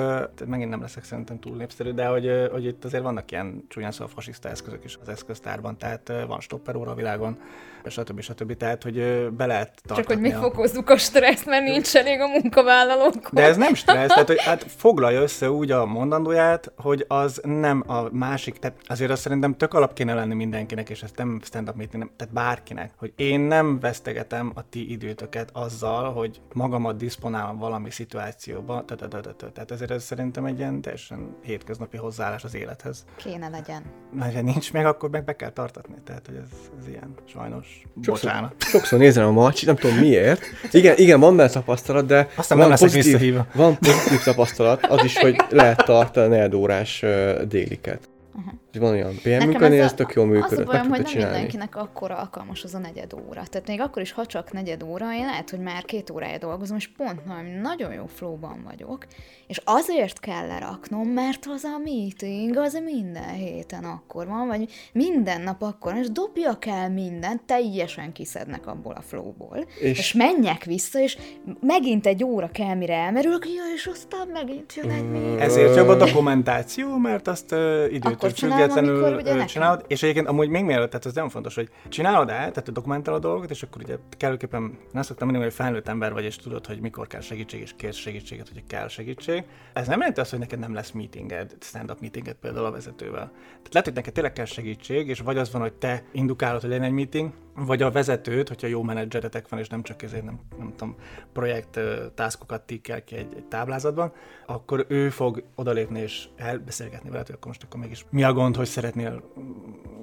megint 0.45 0.69
nem 0.69 0.81
leszek 0.81 1.03
szerintem 1.03 1.39
túl 1.39 1.55
népszerű, 1.55 1.91
de 1.91 2.05
hogy, 2.05 2.47
hogy 2.51 2.65
itt 2.65 2.85
azért 2.85 3.03
vannak 3.03 3.31
ilyen 3.31 3.65
csúnyán 3.67 3.91
szóval 3.91 4.07
fasiszta 4.07 4.49
eszközök 4.49 4.83
is 4.83 4.97
az 5.01 5.09
eszköztárban, 5.09 5.77
tehát 5.77 6.11
van 6.27 6.39
stopperóra 6.39 6.91
a 6.91 6.95
világon, 6.95 7.37
stb. 7.85 8.21
stb. 8.21 8.57
Tehát, 8.57 8.83
hogy 8.83 9.29
be 9.31 9.45
lehet 9.45 9.81
tartani. 9.85 10.07
Csak 10.07 10.07
hogy 10.07 10.19
mi 10.19 10.33
a... 10.33 10.39
fokozzuk 10.39 10.89
a 10.89 10.97
stresszt, 10.97 11.45
mert 11.45 11.63
nincs 11.63 11.95
elég 11.95 12.19
a 12.19 12.27
munkavállalók. 12.27 13.29
De 13.31 13.43
ez 13.43 13.57
nem 13.57 13.73
stressz, 13.73 14.07
tehát 14.07 14.27
hogy 14.27 14.41
hát 14.41 14.63
foglalja 14.63 15.21
össze 15.21 15.51
úgy 15.51 15.71
a 15.71 15.85
mondandóját, 15.85 16.71
hogy 16.77 17.05
az 17.07 17.41
nem 17.43 17.83
a 17.87 18.01
másik, 18.11 18.57
tehát 18.57 18.77
azért 18.87 19.11
azt 19.11 19.21
szerintem 19.21 19.57
tök 19.57 19.73
alap 19.73 19.93
kéne 19.93 20.13
lenni 20.13 20.33
mindenkinek, 20.33 20.89
és 20.89 21.03
ezt 21.03 21.17
nem 21.17 21.41
stand-up 21.43 21.75
meeting, 21.75 22.03
nem, 22.03 22.11
tehát 22.15 22.33
bárkinek, 22.33 22.91
hogy 22.97 23.13
én 23.15 23.39
nem 23.39 23.79
vesztegetem 23.79 24.51
a 24.55 24.69
ti 24.69 24.91
időtöket 24.91 25.49
azzal, 25.53 26.13
hogy 26.13 26.41
magamat 26.53 26.97
diszponálom 26.97 27.57
valami 27.57 27.91
szituációba, 27.91 28.85
tehát 28.85 29.03
tehát 29.07 29.71
ezért 29.71 29.91
ez 29.91 30.03
szerintem 30.03 30.45
egy 30.45 30.57
ilyen 30.57 30.81
teljesen 30.81 31.35
hétköznapi 31.43 31.97
hozzáállás 31.97 32.43
az 32.43 32.55
élethez. 32.55 33.05
Kéne 33.15 33.49
legyen. 33.49 33.83
Mert 34.13 34.33
ha 34.33 34.41
nincs 34.41 34.73
meg, 34.73 34.85
akkor 34.85 35.09
meg 35.09 35.23
be 35.23 35.35
kell 35.35 35.49
tartatni. 35.49 35.95
Tehát, 36.03 36.25
hogy 36.25 36.35
ez, 36.35 36.49
ez 36.79 36.87
ilyen 36.87 37.15
sajnos. 37.25 37.81
Sokszor, 37.95 38.13
Bocsánat. 38.13 38.53
Sokszor 38.57 38.99
nézem 38.99 39.27
a 39.27 39.31
macsi, 39.31 39.65
nem 39.65 39.75
tudom 39.75 39.97
miért. 39.97 40.41
Igen, 40.71 40.97
igen, 40.97 41.19
van 41.19 41.35
benne 41.35 41.49
tapasztalat, 41.49 42.05
de 42.05 42.29
Aztán 42.35 42.57
van, 42.57 42.69
pozitív, 42.69 43.37
van 43.53 43.77
pozitív 43.77 44.23
tapasztalat, 44.23 44.85
az 44.85 45.03
is, 45.03 45.17
hogy 45.17 45.35
lehet 45.49 45.85
tartani 45.85 46.27
negyed 46.27 46.53
órás 46.53 47.05
déliket. 47.47 48.09
Uh-huh. 48.35 48.53
Van 48.79 48.91
olyan 48.91 49.15
PM-működni, 49.15 49.79
ez 49.79 49.93
tök 49.93 50.13
jól 50.13 50.25
működött. 50.25 50.51
Az 50.51 50.59
a 50.59 50.63
bajom, 50.63 50.87
hogy 50.87 50.99
nem 50.99 51.11
csinálni. 51.11 51.33
mindenkinek 51.33 51.75
akkora 51.75 52.15
alkalmas 52.15 52.63
az 52.63 52.73
a 52.73 52.77
negyed 52.77 53.13
óra. 53.13 53.43
Tehát 53.49 53.67
még 53.67 53.81
akkor 53.81 54.01
is, 54.01 54.11
ha 54.11 54.25
csak 54.25 54.51
negyed 54.51 54.83
óra, 54.83 55.13
én 55.13 55.25
lehet, 55.25 55.49
hogy 55.49 55.59
már 55.59 55.85
két 55.85 56.09
órája 56.09 56.37
dolgozom, 56.37 56.77
és 56.77 56.87
pont 56.87 57.21
nagyon 57.61 57.93
jó 57.93 58.05
flowban 58.05 58.61
vagyok, 58.65 59.05
és 59.47 59.61
azért 59.63 60.19
kell 60.19 60.47
leraknom, 60.47 61.07
mert 61.07 61.45
az 61.45 61.63
a 61.63 61.81
meeting, 61.83 62.57
az 62.57 62.81
minden 62.85 63.33
héten 63.33 63.83
akkor 63.83 64.27
van, 64.27 64.47
vagy 64.47 64.71
minden 64.93 65.41
nap 65.41 65.61
akkor, 65.61 65.95
és 65.95 66.11
dobjak 66.11 66.65
el 66.65 66.89
mindent, 66.89 67.41
teljesen 67.41 68.11
kiszednek 68.11 68.67
abból 68.67 68.93
a 68.93 69.01
flowból, 69.01 69.65
és, 69.79 69.97
és 69.97 70.13
menjek 70.13 70.63
vissza, 70.63 70.99
és 70.99 71.17
megint 71.59 72.05
egy 72.05 72.23
óra 72.23 72.49
kell, 72.51 72.75
mire 72.75 72.93
elmerülök, 72.93 73.45
ja, 73.45 73.63
és 73.75 73.85
aztán 73.85 74.27
megint 74.27 74.75
jön 74.75 74.89
egy 74.89 75.09
meeting. 75.11 75.39
Ezért 75.39 75.75
jobb 75.75 75.87
a 75.87 75.95
dokumentáció, 75.95 76.97
mert 76.97 77.27
azt 77.27 77.51
uh, 77.51 77.93
időtől 77.93 78.31
függetlenül 78.71 79.45
csinálod, 79.45 79.85
és 79.87 80.03
egyébként 80.03 80.27
amúgy 80.27 80.49
még 80.49 80.63
mielőtt, 80.63 80.89
tehát 80.89 81.05
ez 81.05 81.13
nagyon 81.13 81.29
fontos, 81.29 81.55
hogy 81.55 81.69
csinálod 81.89 82.29
el, 82.29 82.51
tehát 82.51 82.71
dokumentálod 82.71 83.25
a 83.25 83.27
dolgot, 83.27 83.49
és 83.49 83.63
akkor 83.63 83.81
ugye 83.81 83.97
kellőképpen, 84.17 84.77
nem 84.91 85.01
szoktam 85.01 85.27
mondani, 85.27 85.49
hogy 85.49 85.59
felnőtt 85.59 85.87
ember 85.87 86.13
vagy, 86.13 86.23
és 86.23 86.35
tudod, 86.35 86.65
hogy 86.65 86.79
mikor 86.79 87.07
kell 87.07 87.21
segítség, 87.21 87.61
és 87.61 87.73
kérsz 87.77 87.97
segítséget, 87.97 88.49
hogy 88.53 88.63
kell 88.67 88.87
segítség, 88.87 89.05
segítség. 89.07 89.43
Ez 89.73 89.87
nem 89.87 89.97
jelenti 89.99 90.19
azt, 90.19 90.29
hogy 90.29 90.39
neked 90.39 90.59
nem 90.59 90.73
lesz 90.73 90.91
meetinged, 90.91 91.55
stand-up 91.59 91.99
meetinged 91.99 92.35
például 92.35 92.65
a 92.65 92.71
vezetővel. 92.71 93.31
Tehát 93.31 93.73
lehet, 93.73 93.85
hogy 93.85 93.93
neked 93.93 94.13
tényleg 94.13 94.33
kell 94.33 94.45
segítség, 94.45 95.07
és 95.07 95.19
vagy 95.19 95.37
az 95.37 95.51
van, 95.51 95.61
hogy 95.61 95.73
te 95.73 96.03
indukálod, 96.11 96.61
hogy 96.61 96.69
legyen 96.69 96.85
egy 96.85 96.91
meeting, 96.91 97.31
vagy 97.65 97.81
a 97.81 97.91
vezetőt, 97.91 98.47
hogyha 98.47 98.67
jó 98.67 98.81
menedzseretek 98.83 99.49
van, 99.49 99.59
és 99.59 99.67
nem 99.67 99.83
csak 99.83 100.01
ezért 100.01 100.23
nem, 100.23 100.39
nem 100.57 100.73
tudom, 100.75 100.95
projekt 101.33 101.79
tászkokat 102.15 102.61
tikkel 102.61 103.03
ki 103.03 103.15
egy, 103.15 103.33
egy 103.35 103.43
táblázatban, 103.43 104.11
akkor 104.45 104.85
ő 104.87 105.09
fog 105.09 105.43
odalépni 105.55 105.99
és 105.99 106.27
elbeszélgetni 106.35 107.09
veled, 107.09 107.25
hogy 107.25 107.35
akkor 107.35 107.47
most 107.47 107.63
akkor 107.63 107.79
mégis 107.79 108.05
mi 108.09 108.23
a 108.23 108.33
gond, 108.33 108.55
hogy 108.55 108.67
szeretnél 108.67 109.23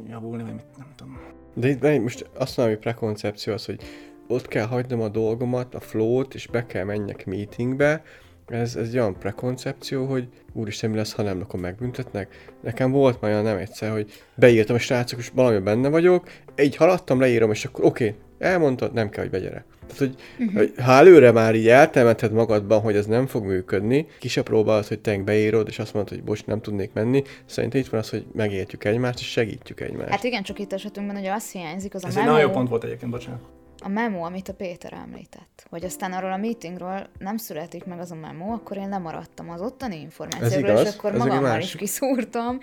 javulni, 0.08 0.42
vagy 0.42 0.54
mit, 0.54 0.76
nem 0.76 0.92
tudom. 0.96 1.20
De, 1.54 1.74
de 1.74 2.00
most 2.00 2.30
azt 2.34 2.56
mondom, 2.56 2.74
hogy 2.74 2.84
prekoncepció 2.84 3.52
az, 3.52 3.66
hogy 3.66 3.82
ott 4.26 4.48
kell 4.48 4.66
hagynom 4.66 5.00
a 5.00 5.08
dolgomat, 5.08 5.74
a 5.74 5.80
flow-t, 5.80 6.34
és 6.34 6.46
be 6.46 6.66
kell 6.66 6.84
menjek 6.84 7.26
meetingbe, 7.26 8.02
ez, 8.46 8.76
ez 8.76 8.88
egy 8.88 8.98
olyan 8.98 9.18
prekoncepció, 9.18 10.07
hogy 10.07 10.28
úristen, 10.52 10.90
mi 10.90 10.96
lesz, 10.96 11.12
ha 11.12 11.22
nem, 11.22 11.40
akkor 11.40 11.61
megbüntetnek. 11.61 12.52
Nekem 12.62 12.90
volt 12.90 13.20
már 13.20 13.30
olyan 13.30 13.44
nem 13.44 13.57
egyszer, 13.57 13.90
hogy 13.90 14.12
beírtam 14.35 14.76
a 14.76 14.78
srácok, 14.78 15.18
és 15.18 15.30
valami 15.35 15.59
benne 15.59 15.88
vagyok, 15.88 16.28
így 16.59 16.76
haladtam, 16.76 17.20
leírom, 17.20 17.50
és 17.50 17.64
akkor 17.64 17.85
oké, 17.85 18.07
okay, 18.07 18.20
elmondtad, 18.38 18.92
nem 18.92 19.11
kell, 19.11 19.22
hogy 19.22 19.33
begyere. 19.33 19.64
Tehát, 19.87 19.98
hogy, 19.98 20.14
uh-huh. 20.38 20.57
hogy 20.57 20.72
ha 20.85 20.92
előre 20.92 21.30
már 21.30 21.54
így 21.54 21.68
eltemeted 21.68 22.33
magadban, 22.33 22.80
hogy 22.80 22.96
ez 22.96 23.07
nem 23.07 23.26
fog 23.26 23.44
működni, 23.44 24.07
ki 24.18 24.28
se 24.28 24.42
próbálod, 24.42 24.87
hogy 24.87 25.00
te 25.00 25.18
beírod, 25.18 25.68
és 25.68 25.78
azt 25.78 25.94
mondod, 25.94 26.12
hogy 26.12 26.24
bocs, 26.24 26.44
nem 26.44 26.61
tudnék 26.61 26.92
menni, 26.92 27.22
szerintem 27.46 27.80
itt 27.80 27.88
van 27.88 28.00
az, 28.00 28.11
hogy 28.11 28.26
megértjük 28.33 28.85
egymást, 28.85 29.18
és 29.18 29.30
segítjük 29.30 29.80
egymást. 29.80 30.11
Hát 30.11 30.24
igen, 30.24 30.42
csak 30.42 30.59
itt 30.59 30.72
esetünkben 30.72 31.16
ugye 31.16 31.33
azt 31.33 31.52
hiányzik, 31.52 31.94
az 31.94 32.04
Ez 32.04 32.16
a 32.16 32.18
egy 32.18 32.24
memo, 32.24 32.37
nagyon 32.37 32.48
jó 32.48 32.54
pont 32.54 32.68
volt 32.68 32.85
egyébként, 32.85 33.11
bocsánat. 33.11 33.40
A 33.84 33.88
memo, 33.88 34.24
amit 34.24 34.48
a 34.48 34.54
Péter 34.54 34.92
említett. 34.92 35.66
Hogy 35.70 35.84
aztán 35.84 36.12
arról 36.12 36.32
a 36.32 36.36
meetingről 36.36 37.06
nem 37.18 37.36
születik 37.36 37.84
meg 37.84 37.98
az 37.98 38.10
a 38.10 38.14
memo, 38.14 38.52
akkor 38.52 38.76
én 38.76 38.88
lemaradtam 38.88 39.50
az 39.50 39.60
ottani 39.60 40.00
információkról, 40.00 40.70
igaz, 40.70 40.86
és 40.86 40.94
akkor 40.94 41.12
magammal 41.12 41.60
is 41.60 41.76
kiszúrtam. 41.76 42.58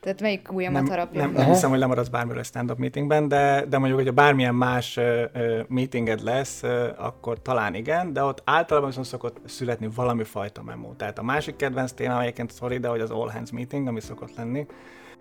Tehát 0.00 0.20
melyik 0.20 0.52
ujjamat 0.52 0.82
Nem, 0.82 0.90
harapjam 0.90 1.22
nem, 1.22 1.32
be? 1.32 1.38
nem 1.38 1.48
hiszem, 1.48 1.70
hogy 1.70 1.78
lemaradsz 1.78 2.08
bármiről 2.08 2.40
a 2.40 2.44
stand-up 2.44 2.78
meetingben, 2.78 3.28
de, 3.28 3.64
de 3.68 3.78
mondjuk, 3.78 3.98
hogyha 3.98 4.14
bármilyen 4.14 4.54
más 4.54 4.96
ö, 4.96 5.24
ö, 5.32 5.60
meetinged 5.68 6.22
lesz, 6.22 6.62
ö, 6.62 6.88
akkor 6.96 7.42
talán 7.42 7.74
igen, 7.74 8.12
de 8.12 8.22
ott 8.22 8.42
általában 8.44 8.88
viszont 8.88 9.06
szokott 9.06 9.36
születni 9.44 9.88
valami 9.94 10.24
fajta 10.24 10.62
memo. 10.62 10.92
Tehát 10.92 11.18
a 11.18 11.22
másik 11.22 11.56
kedvenc 11.56 11.92
téma 11.92 12.20
egyébként, 12.20 12.54
sorry, 12.54 12.78
de 12.78 12.88
hogy 12.88 13.00
az 13.00 13.10
all 13.10 13.30
hands 13.30 13.50
meeting, 13.50 13.86
ami 13.86 14.00
szokott 14.00 14.36
lenni, 14.36 14.66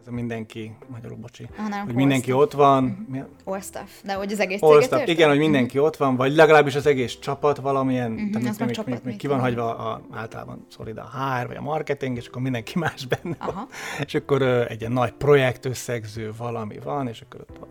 ez 0.02 0.08
a 0.08 0.12
mindenki, 0.12 0.72
magyarul 0.92 1.18
bocsi, 1.18 1.48
Ah, 1.58 1.70
nem, 1.70 1.86
hogy 1.86 1.94
mindenki 1.96 2.30
stuff. 2.30 2.40
ott 2.42 2.52
van, 2.52 3.08
a- 3.14 3.52
All 3.52 3.60
stuff. 3.60 3.90
De 4.04 4.14
hogy 4.14 4.32
az 4.32 4.40
egész 4.40 4.62
All 4.62 4.82
stuff, 4.82 5.08
igen, 5.08 5.30
hogy 5.30 5.38
mindenki 5.38 5.80
ott 5.80 5.96
van, 5.98 6.16
vagy 6.16 6.36
legalábbis 6.36 6.76
az 6.76 6.86
egész 6.86 7.20
csapat 7.20 7.58
valamilyen, 7.58 8.12
Mhm, 8.12 8.32
tehát 8.32 8.60
még, 8.60 8.70
csapat 8.76 8.94
még, 8.94 9.00
még 9.04 9.16
ki 9.18 9.28
van 9.28 9.40
hagyva 9.40 9.76
a, 9.78 10.02
általában 10.12 10.66
de 10.94 11.02
a 11.02 11.10
HR 11.10 11.48
vagy 11.48 11.56
a 11.56 11.62
marketing, 11.62 12.18
és 12.18 12.28
akkor 12.28 12.42
mindenki 12.42 12.80
más 12.80 13.06
benne 13.06 13.36
van. 13.40 13.50
Aha. 13.50 13.68
És 14.06 14.14
akkor 14.16 14.42
ö, 14.42 14.66
egy 14.68 14.80
ilyen 14.80 14.92
nagy 14.92 15.12
projekt 15.12 15.66
összegző 15.66 16.32
valami 16.38 16.80
van, 16.84 17.08
és 17.08 17.22
akkor 17.22 17.42
ott 17.42 17.58
van. 17.60 17.70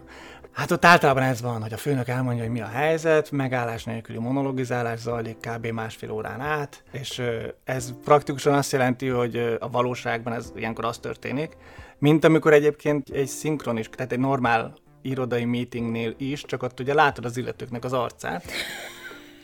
Hát 0.53 0.71
ott 0.71 0.85
általában 0.85 1.23
ez 1.23 1.41
van, 1.41 1.63
hogy 1.63 1.73
a 1.73 1.77
főnök 1.77 2.09
elmondja, 2.09 2.43
hogy 2.43 2.53
mi 2.53 2.61
a 2.61 2.67
helyzet, 2.67 3.31
megállás 3.31 3.85
nélküli 3.85 4.19
monologizálás 4.19 4.99
zajlik 4.99 5.37
kb. 5.37 5.67
másfél 5.67 6.11
órán 6.11 6.41
át, 6.41 6.83
és 6.93 7.23
ez 7.65 7.93
praktikusan 8.05 8.55
azt 8.55 8.73
jelenti, 8.73 9.09
hogy 9.09 9.57
a 9.61 9.71
valóságban 9.71 10.33
ez 10.33 10.53
ilyenkor 10.57 10.85
az 10.85 10.99
történik, 10.99 11.57
mint 11.99 12.25
amikor 12.25 12.53
egyébként 12.53 13.09
egy 13.09 13.27
szinkronis, 13.27 13.89
tehát 13.89 14.13
egy 14.13 14.19
normál 14.19 14.75
irodai 15.03 15.45
meetingnél 15.45 16.15
is, 16.19 16.43
csak 16.43 16.63
ott 16.63 16.81
ugye 16.81 16.95
látod 16.95 17.25
az 17.25 17.37
illetőknek 17.37 17.85
az 17.85 17.93
arcát, 17.93 18.45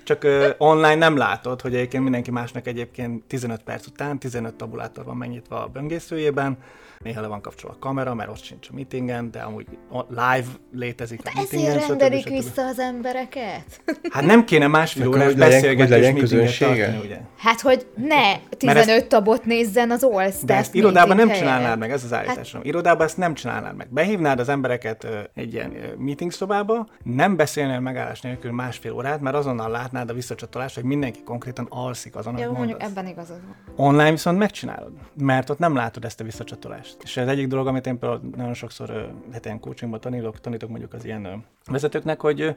csak 0.06 0.24
ö, 0.24 0.48
online 0.58 0.94
nem 0.94 1.16
látod, 1.16 1.60
hogy 1.60 1.74
egyébként 1.74 2.02
mindenki 2.02 2.30
másnak 2.30 2.66
egyébként 2.66 3.24
15 3.24 3.62
perc 3.62 3.86
után 3.86 4.18
15 4.18 4.54
tabulátor 4.54 5.04
van 5.04 5.16
megnyitva 5.16 5.62
a 5.62 5.66
böngészőjében, 5.66 6.58
néha 6.98 7.20
le 7.20 7.26
van 7.26 7.40
kapcsolva 7.40 7.76
a 7.76 7.78
kamera, 7.80 8.14
mert 8.14 8.30
ott 8.30 8.42
sincs 8.42 8.68
a 8.70 8.74
meetingen, 8.74 9.30
de 9.30 9.40
amúgy 9.40 9.66
live 10.08 10.46
létezik 10.74 11.20
a 11.24 11.30
meetingen, 11.34 11.66
Ezért 11.66 11.88
rendelik 11.88 12.20
stb. 12.20 12.30
vissza 12.30 12.66
az 12.66 12.78
embereket? 12.78 13.80
Hát 14.10 14.24
nem 14.24 14.44
kéne 14.44 14.66
másfél 14.66 15.08
órás 15.08 15.34
beszélgetés 15.34 16.00
meetinget 16.00 16.58
tartani, 16.58 16.98
ugye? 17.04 17.18
Hát, 17.36 17.60
hogy 17.60 17.86
ne 17.94 18.38
15 18.56 19.06
tabot 19.06 19.44
nézzen 19.44 19.90
az 19.90 20.02
All 20.02 20.30
Staff 20.30 20.44
De 20.44 20.56
ezt 20.56 20.74
irodában 20.74 21.16
nem 21.16 21.26
meeting 21.26 21.46
csinálnád 21.46 21.78
meg, 21.78 21.90
ez 21.90 22.04
az 22.04 22.12
állításom. 22.12 22.60
Irodában 22.64 23.06
ezt 23.06 23.16
nem 23.16 23.34
csinálnád 23.34 23.76
meg. 23.76 23.86
Behívnád 23.90 24.40
az 24.40 24.48
embereket 24.48 25.06
egy 25.34 25.52
ilyen 25.52 25.72
meeting 25.98 26.32
szobába, 26.32 26.86
nem 27.02 27.36
beszélnél 27.36 27.80
megállás 27.80 28.20
nélkül 28.20 28.52
másfél 28.52 28.92
órát, 28.92 29.20
mert 29.20 29.36
azonnal 29.36 29.70
látnád 29.96 30.10
a 30.10 30.20
visszacsatolást, 30.20 30.74
hogy 30.74 30.84
mindenki 30.84 31.22
konkrétan 31.22 31.66
alszik 31.68 32.16
azon, 32.16 32.38
Jó, 32.38 32.44
amit 32.44 32.56
mondjuk 32.56 32.78
mondasz. 32.78 32.98
ebben 32.98 33.10
igazad 33.10 33.40
van. 33.46 33.86
Online 33.86 34.10
viszont 34.10 34.38
megcsinálod, 34.38 34.92
mert 35.14 35.50
ott 35.50 35.58
nem 35.58 35.74
látod 35.74 36.04
ezt 36.04 36.20
a 36.20 36.24
visszacsatolást. 36.24 36.96
És 37.02 37.16
ez 37.16 37.28
egyik 37.28 37.46
dolog, 37.46 37.66
amit 37.66 37.86
én 37.86 37.98
például 37.98 38.20
nagyon 38.36 38.54
sokszor 38.54 39.14
hát 39.32 39.44
ilyen 39.44 39.60
coachingban 39.60 40.00
tanítok, 40.00 40.40
tanítok 40.40 40.68
mondjuk 40.68 40.92
az 40.92 41.04
ilyen 41.04 41.44
vezetőknek, 41.64 42.20
hogy 42.20 42.56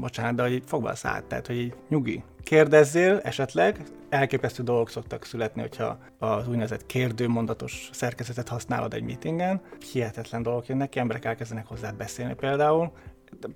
bocsánat, 0.00 0.34
de 0.34 0.42
hogy 0.42 0.52
így 0.52 0.62
fogva 0.66 0.88
a 0.88 0.94
szád, 0.94 1.24
tehát 1.24 1.46
hogy 1.46 1.56
így 1.56 1.74
nyugi. 1.88 2.22
Kérdezzél 2.42 3.20
esetleg, 3.22 3.82
elképesztő 4.08 4.62
dolgok 4.62 4.90
szoktak 4.90 5.24
születni, 5.24 5.60
hogyha 5.60 5.98
az 6.18 6.48
úgynevezett 6.48 6.86
kérdőmondatos 6.86 7.90
szerkezetet 7.92 8.48
használod 8.48 8.94
egy 8.94 9.02
meetingen. 9.02 9.60
Hihetetlen 9.92 10.42
dolgok 10.42 10.66
jönnek 10.66 10.88
ki, 10.88 10.98
emberek 10.98 11.24
elkezdenek 11.24 11.66
hozzád 11.66 11.94
beszélni 11.94 12.34
például. 12.34 12.92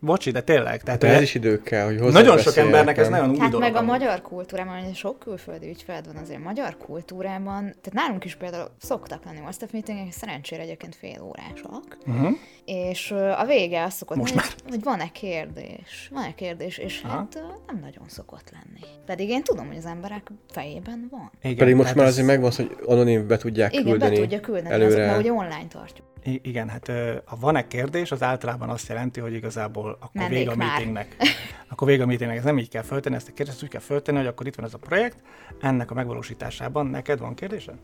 Bocsi, 0.01 0.31
de 0.31 0.41
tényleg. 0.41 0.83
Tehát 0.83 1.01
De 1.01 1.09
ez 1.09 1.21
is 1.23 1.35
idő 1.35 1.63
kell, 1.63 1.85
hogy 1.85 1.99
hozzá 1.99 2.21
nagyon 2.21 2.39
sok 2.39 2.57
embernek 2.57 2.99
ez 2.99 3.09
nagyon 3.09 3.31
új 3.31 3.39
Hát 3.39 3.51
dolog. 3.51 3.67
meg 3.73 3.83
a 3.83 3.85
magyar 3.85 4.21
kultúrában, 4.23 4.83
hogy 4.85 4.95
sok 4.95 5.19
külföldi 5.19 5.69
ügyfeled 5.69 6.07
van 6.07 6.17
azért 6.17 6.43
magyar 6.43 6.77
kultúrában, 6.77 7.61
tehát 7.63 7.93
nálunk 7.93 8.25
is 8.25 8.35
például 8.37 8.69
szoktak 8.79 9.25
lenni 9.25 9.39
All 9.45 9.53
Staff 9.53 9.71
meetingek, 9.73 10.13
szerencsére 10.13 10.63
egyébként 10.63 10.95
fél 10.95 11.23
órásak, 11.23 11.99
Uh-huh. 12.07 12.31
és 12.65 13.11
a 13.11 13.45
vége 13.47 13.83
az 13.85 13.95
szokott 13.95 14.17
Most 14.17 14.35
lenni, 14.35 14.49
hogy 14.69 14.83
van-e 14.83 15.09
kérdés, 15.13 16.09
van-e 16.13 16.35
kérdés, 16.35 16.79
és 16.79 17.01
Aha. 17.05 17.17
hát 17.17 17.43
nem 17.67 17.79
nagyon 17.81 18.05
szokott 18.09 18.51
lenni. 18.53 18.81
Pedig 19.07 19.29
én 19.29 19.43
tudom, 19.43 19.67
hogy 19.67 19.77
az 19.77 19.87
emberek 19.87 20.31
fejében 20.51 21.09
van. 21.11 21.31
Igen, 21.43 21.57
Pedig 21.57 21.73
most 21.75 21.83
tehát 21.83 21.97
már 21.97 22.07
ez- 22.07 22.13
azért 22.13 22.27
megvan 22.27 22.49
az, 22.49 22.57
hogy 22.57 22.77
anonim 22.87 23.27
be 23.27 23.37
tudják 23.37 23.73
Igen, 23.73 23.85
küldeni 23.85 24.15
be 24.15 24.21
tudja 24.21 24.41
küldeni, 24.41 24.69
előre. 24.75 24.85
előre. 24.85 25.03
Azok, 25.03 25.15
mert 25.15 25.21
ugye 25.29 25.33
online 25.33 25.67
tartjuk. 25.69 26.07
I- 26.25 26.41
igen, 26.43 26.69
hát 26.69 26.91
ha 27.25 27.37
van-e 27.41 27.67
kérdés, 27.67 28.11
az 28.13 28.23
általában 28.23 28.69
azt 28.69 28.89
jelenti, 28.89 29.21
hogy 29.21 29.33
igazából 29.33 29.91
akkor 29.91 30.11
Mennék 30.13 30.39
vége 30.39 30.51
a 30.51 30.57
már. 30.57 30.69
meetingnek. 30.69 31.17
Akkor 31.71 31.89
vége 31.89 32.03
a 32.03 32.07
meetingnek, 32.07 32.37
ez 32.37 32.45
nem 32.45 32.59
így 32.59 32.69
kell 32.69 32.83
föltenni, 32.83 33.15
ezt 33.17 33.29
a 33.29 33.33
kérdést 33.33 33.63
úgy 33.63 33.69
kell 33.69 33.81
föltenni, 33.81 34.19
hogy 34.19 34.27
akkor 34.27 34.47
itt 34.47 34.55
van 34.55 34.65
ez 34.65 34.75
a 34.75 34.79
projekt, 34.79 35.17
ennek 35.61 35.91
a 35.91 35.95
megvalósításában 35.95 36.87
neked 36.87 37.19
van 37.19 37.35
kérdésed? 37.35 37.75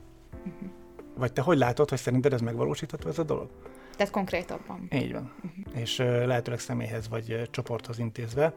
Mhm. 0.45 0.71
Vagy 1.17 1.33
te 1.33 1.43
hogy 1.43 1.59
látod, 1.59 1.89
hogy 1.89 1.99
szerinted 1.99 2.33
ez 2.33 2.41
megvalósítható 2.41 3.09
ez 3.09 3.19
a 3.19 3.23
dolog? 3.23 3.49
Tehát 3.97 4.13
konkrétabban. 4.13 4.89
Így 4.93 5.13
van. 5.13 5.33
És 5.75 5.99
ö, 5.99 6.27
lehetőleg 6.27 6.61
személyhez 6.61 7.09
vagy 7.09 7.49
csoporthoz 7.51 7.99
intézve, 7.99 8.55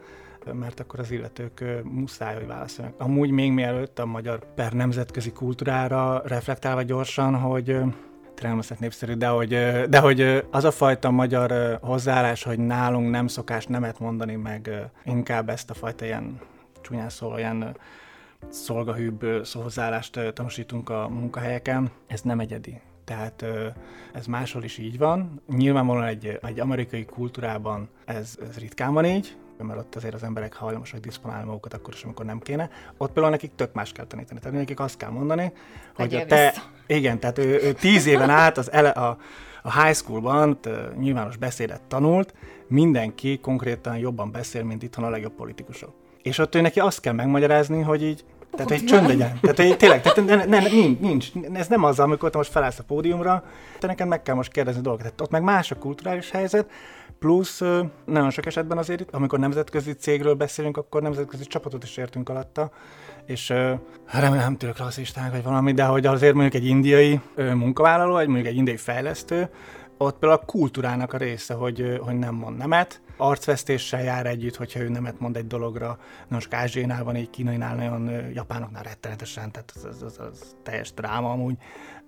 mert 0.54 0.80
akkor 0.80 1.00
az 1.00 1.12
illetők 1.12 1.64
muszáj, 1.84 2.36
hogy 2.36 2.48
válaszoljanak. 2.48 3.00
Amúgy 3.02 3.30
még 3.30 3.52
mielőtt 3.52 4.00
a 4.00 4.06
magyar 4.06 4.54
per 4.56 4.74
nemzetközi 4.74 5.32
kultúrára 5.32 6.22
reflektálva 6.26 6.82
gyorsan, 6.82 7.36
hogy 7.36 7.78
nem 8.48 8.56
leszek 8.56 8.80
népszerű, 8.80 9.14
de 9.14 9.28
hogy, 9.28 9.50
de 9.90 10.00
hogy 10.00 10.46
az 10.52 10.64
a 10.64 10.72
fajta 10.72 11.12
magyar 11.12 11.78
hozzáállás, 11.82 12.44
hogy 12.44 12.60
nálunk 12.60 13.10
nem 13.10 13.28
szokás 13.28 13.66
nemet 13.66 14.00
mondani, 14.00 14.36
meg 14.36 14.90
inkább 15.06 15.50
ezt 15.50 15.70
a 15.70 15.74
fajta 15.74 16.06
ilyen 16.06 16.40
csúnyán 16.82 17.10
szólva, 17.10 17.38
ilyen 17.38 17.78
szolgahűbb 18.50 19.26
hozzáállást 19.54 20.20
tanúsítunk 20.34 20.90
a 20.90 21.08
munkahelyeken, 21.10 21.92
ez 22.08 22.22
nem 22.22 22.40
egyedi. 22.40 22.82
Tehát 23.04 23.46
ez 24.14 24.26
máshol 24.26 24.64
is 24.64 24.78
így 24.78 24.98
van. 24.98 25.42
Nyilvánvalóan 25.48 26.06
egy, 26.06 26.40
egy 26.42 26.60
amerikai 26.60 27.06
kultúrában 27.06 27.90
ez, 28.06 28.38
ez 28.50 28.58
ritkán 28.58 28.94
van 28.94 29.06
így, 29.06 29.36
mert 29.64 29.80
ott 29.80 29.96
azért 29.96 30.14
az 30.14 30.24
emberek 30.24 30.54
hajlamosak 30.54 31.00
diszponálni 31.00 31.46
magukat 31.46 31.74
akkor 31.74 31.94
is, 31.94 32.04
amikor 32.04 32.26
nem 32.26 32.40
kéne. 32.40 32.70
Ott 32.98 33.12
például 33.12 33.34
nekik 33.34 33.52
tök 33.56 33.74
más 33.74 33.92
kell 33.92 34.06
tanítani. 34.06 34.40
Tehát 34.40 34.58
nekik 34.58 34.80
azt 34.80 34.98
kell 34.98 35.10
mondani, 35.10 35.52
hogy 35.96 36.16
a 36.16 36.26
te... 36.26 36.46
vissza. 36.46 36.62
Igen, 36.88 37.20
tehát 37.20 37.38
ő, 37.38 37.60
ő 37.64 37.74
tíz 37.74 38.06
éven 38.06 38.30
át 38.30 38.58
az 38.58 38.72
ele, 38.72 38.90
a, 38.90 39.18
a 39.62 39.82
high 39.82 39.96
schoolban 39.96 40.60
nyilvános 41.00 41.38
beszédet 41.38 41.82
tanult, 41.82 42.34
mindenki 42.68 43.40
konkrétan 43.40 43.98
jobban 43.98 44.32
beszél, 44.32 44.64
mint 44.64 44.84
itthon 44.84 45.06
a 45.06 45.10
legjobb 45.10 45.34
politikusok. 45.34 45.94
És 46.22 46.38
ott 46.38 46.56
ő 46.56 46.62
neki 46.62 46.80
azt 46.80 47.00
kell 47.00 47.14
megmagyarázni, 47.14 47.82
hogy 47.82 48.04
így 48.04 48.24
tehát, 48.52 48.70
hogy 48.70 48.86
csönd 48.86 49.08
legyen. 49.08 49.40
Tehát, 49.42 49.58
hogy 49.58 49.78
tényleg, 49.78 50.02
tehát 50.02 50.26
ne, 50.26 50.46
ne, 50.46 50.60
nincs, 50.60 51.00
nincs, 51.00 51.32
ez 51.54 51.68
nem 51.68 51.84
az, 51.84 52.00
amikor 52.00 52.30
te 52.30 52.38
most 52.38 52.52
felállsz 52.52 52.80
a 52.80 52.84
pódiumra, 52.84 53.44
te 53.80 53.88
neked 53.88 54.08
meg 54.08 54.22
kell 54.22 54.36
most 54.36 54.52
kérdezni 54.52 54.82
dolgokat. 54.82 55.06
Tehát 55.06 55.22
ott 55.22 55.32
meg 55.32 55.44
más 55.44 55.72
a 55.72 55.76
kulturális 55.76 56.32
helyzet, 56.32 56.72
plusz 57.22 57.62
nagyon 58.06 58.30
sok 58.30 58.46
esetben 58.46 58.78
azért 58.78 59.14
amikor 59.14 59.40
nemzetközi 59.40 59.92
cégről 59.92 60.34
beszélünk, 60.34 60.78
akkor 60.78 61.02
nemzetközi 61.02 61.44
csapatot 61.44 61.84
is 61.84 61.98
értünk 61.98 62.30
alatta, 62.30 62.72
és 63.26 63.50
remélem 64.06 64.38
nem 64.38 64.58
tűrök 64.58 64.78
rasszistának 64.78 65.32
vagy 65.32 65.44
valami, 65.44 65.74
de 65.74 65.84
hogy 65.84 66.06
azért 66.06 66.34
mondjuk 66.34 66.64
egy 66.64 66.70
indiai 66.70 67.20
munkavállaló, 67.36 68.18
egy 68.18 68.28
mondjuk 68.28 68.48
egy 68.48 68.56
indiai 68.56 68.78
fejlesztő, 68.78 69.50
ott 69.98 70.18
például 70.18 70.42
a 70.42 70.46
kultúrának 70.46 71.14
a 71.14 71.18
része, 71.18 71.54
hogy, 71.54 72.00
hogy 72.02 72.16
nem 72.16 72.36
mond 72.36 72.58
nemet, 72.58 73.02
arcvesztéssel 73.18 74.04
jár 74.04 74.26
együtt, 74.26 74.56
hogyha 74.56 74.80
ő 74.80 74.90
nemet 74.90 75.20
mond 75.20 75.38
egy 75.38 75.48
dologra. 75.48 75.98
Nagyon 76.24 76.40
sok 76.40 76.54
ázsiainál 76.54 77.04
van, 77.04 77.16
egy 77.16 77.30
kínainál 77.30 77.76
nagyon, 77.76 78.32
japánoknál 78.34 78.84
rettenetesen, 78.84 79.52
tehát 79.52 79.72
az, 79.76 79.84
az, 79.84 80.02
az, 80.04 80.20
az 80.20 80.56
teljes 80.64 80.94
dráma 80.94 81.32
amúgy. 81.32 81.56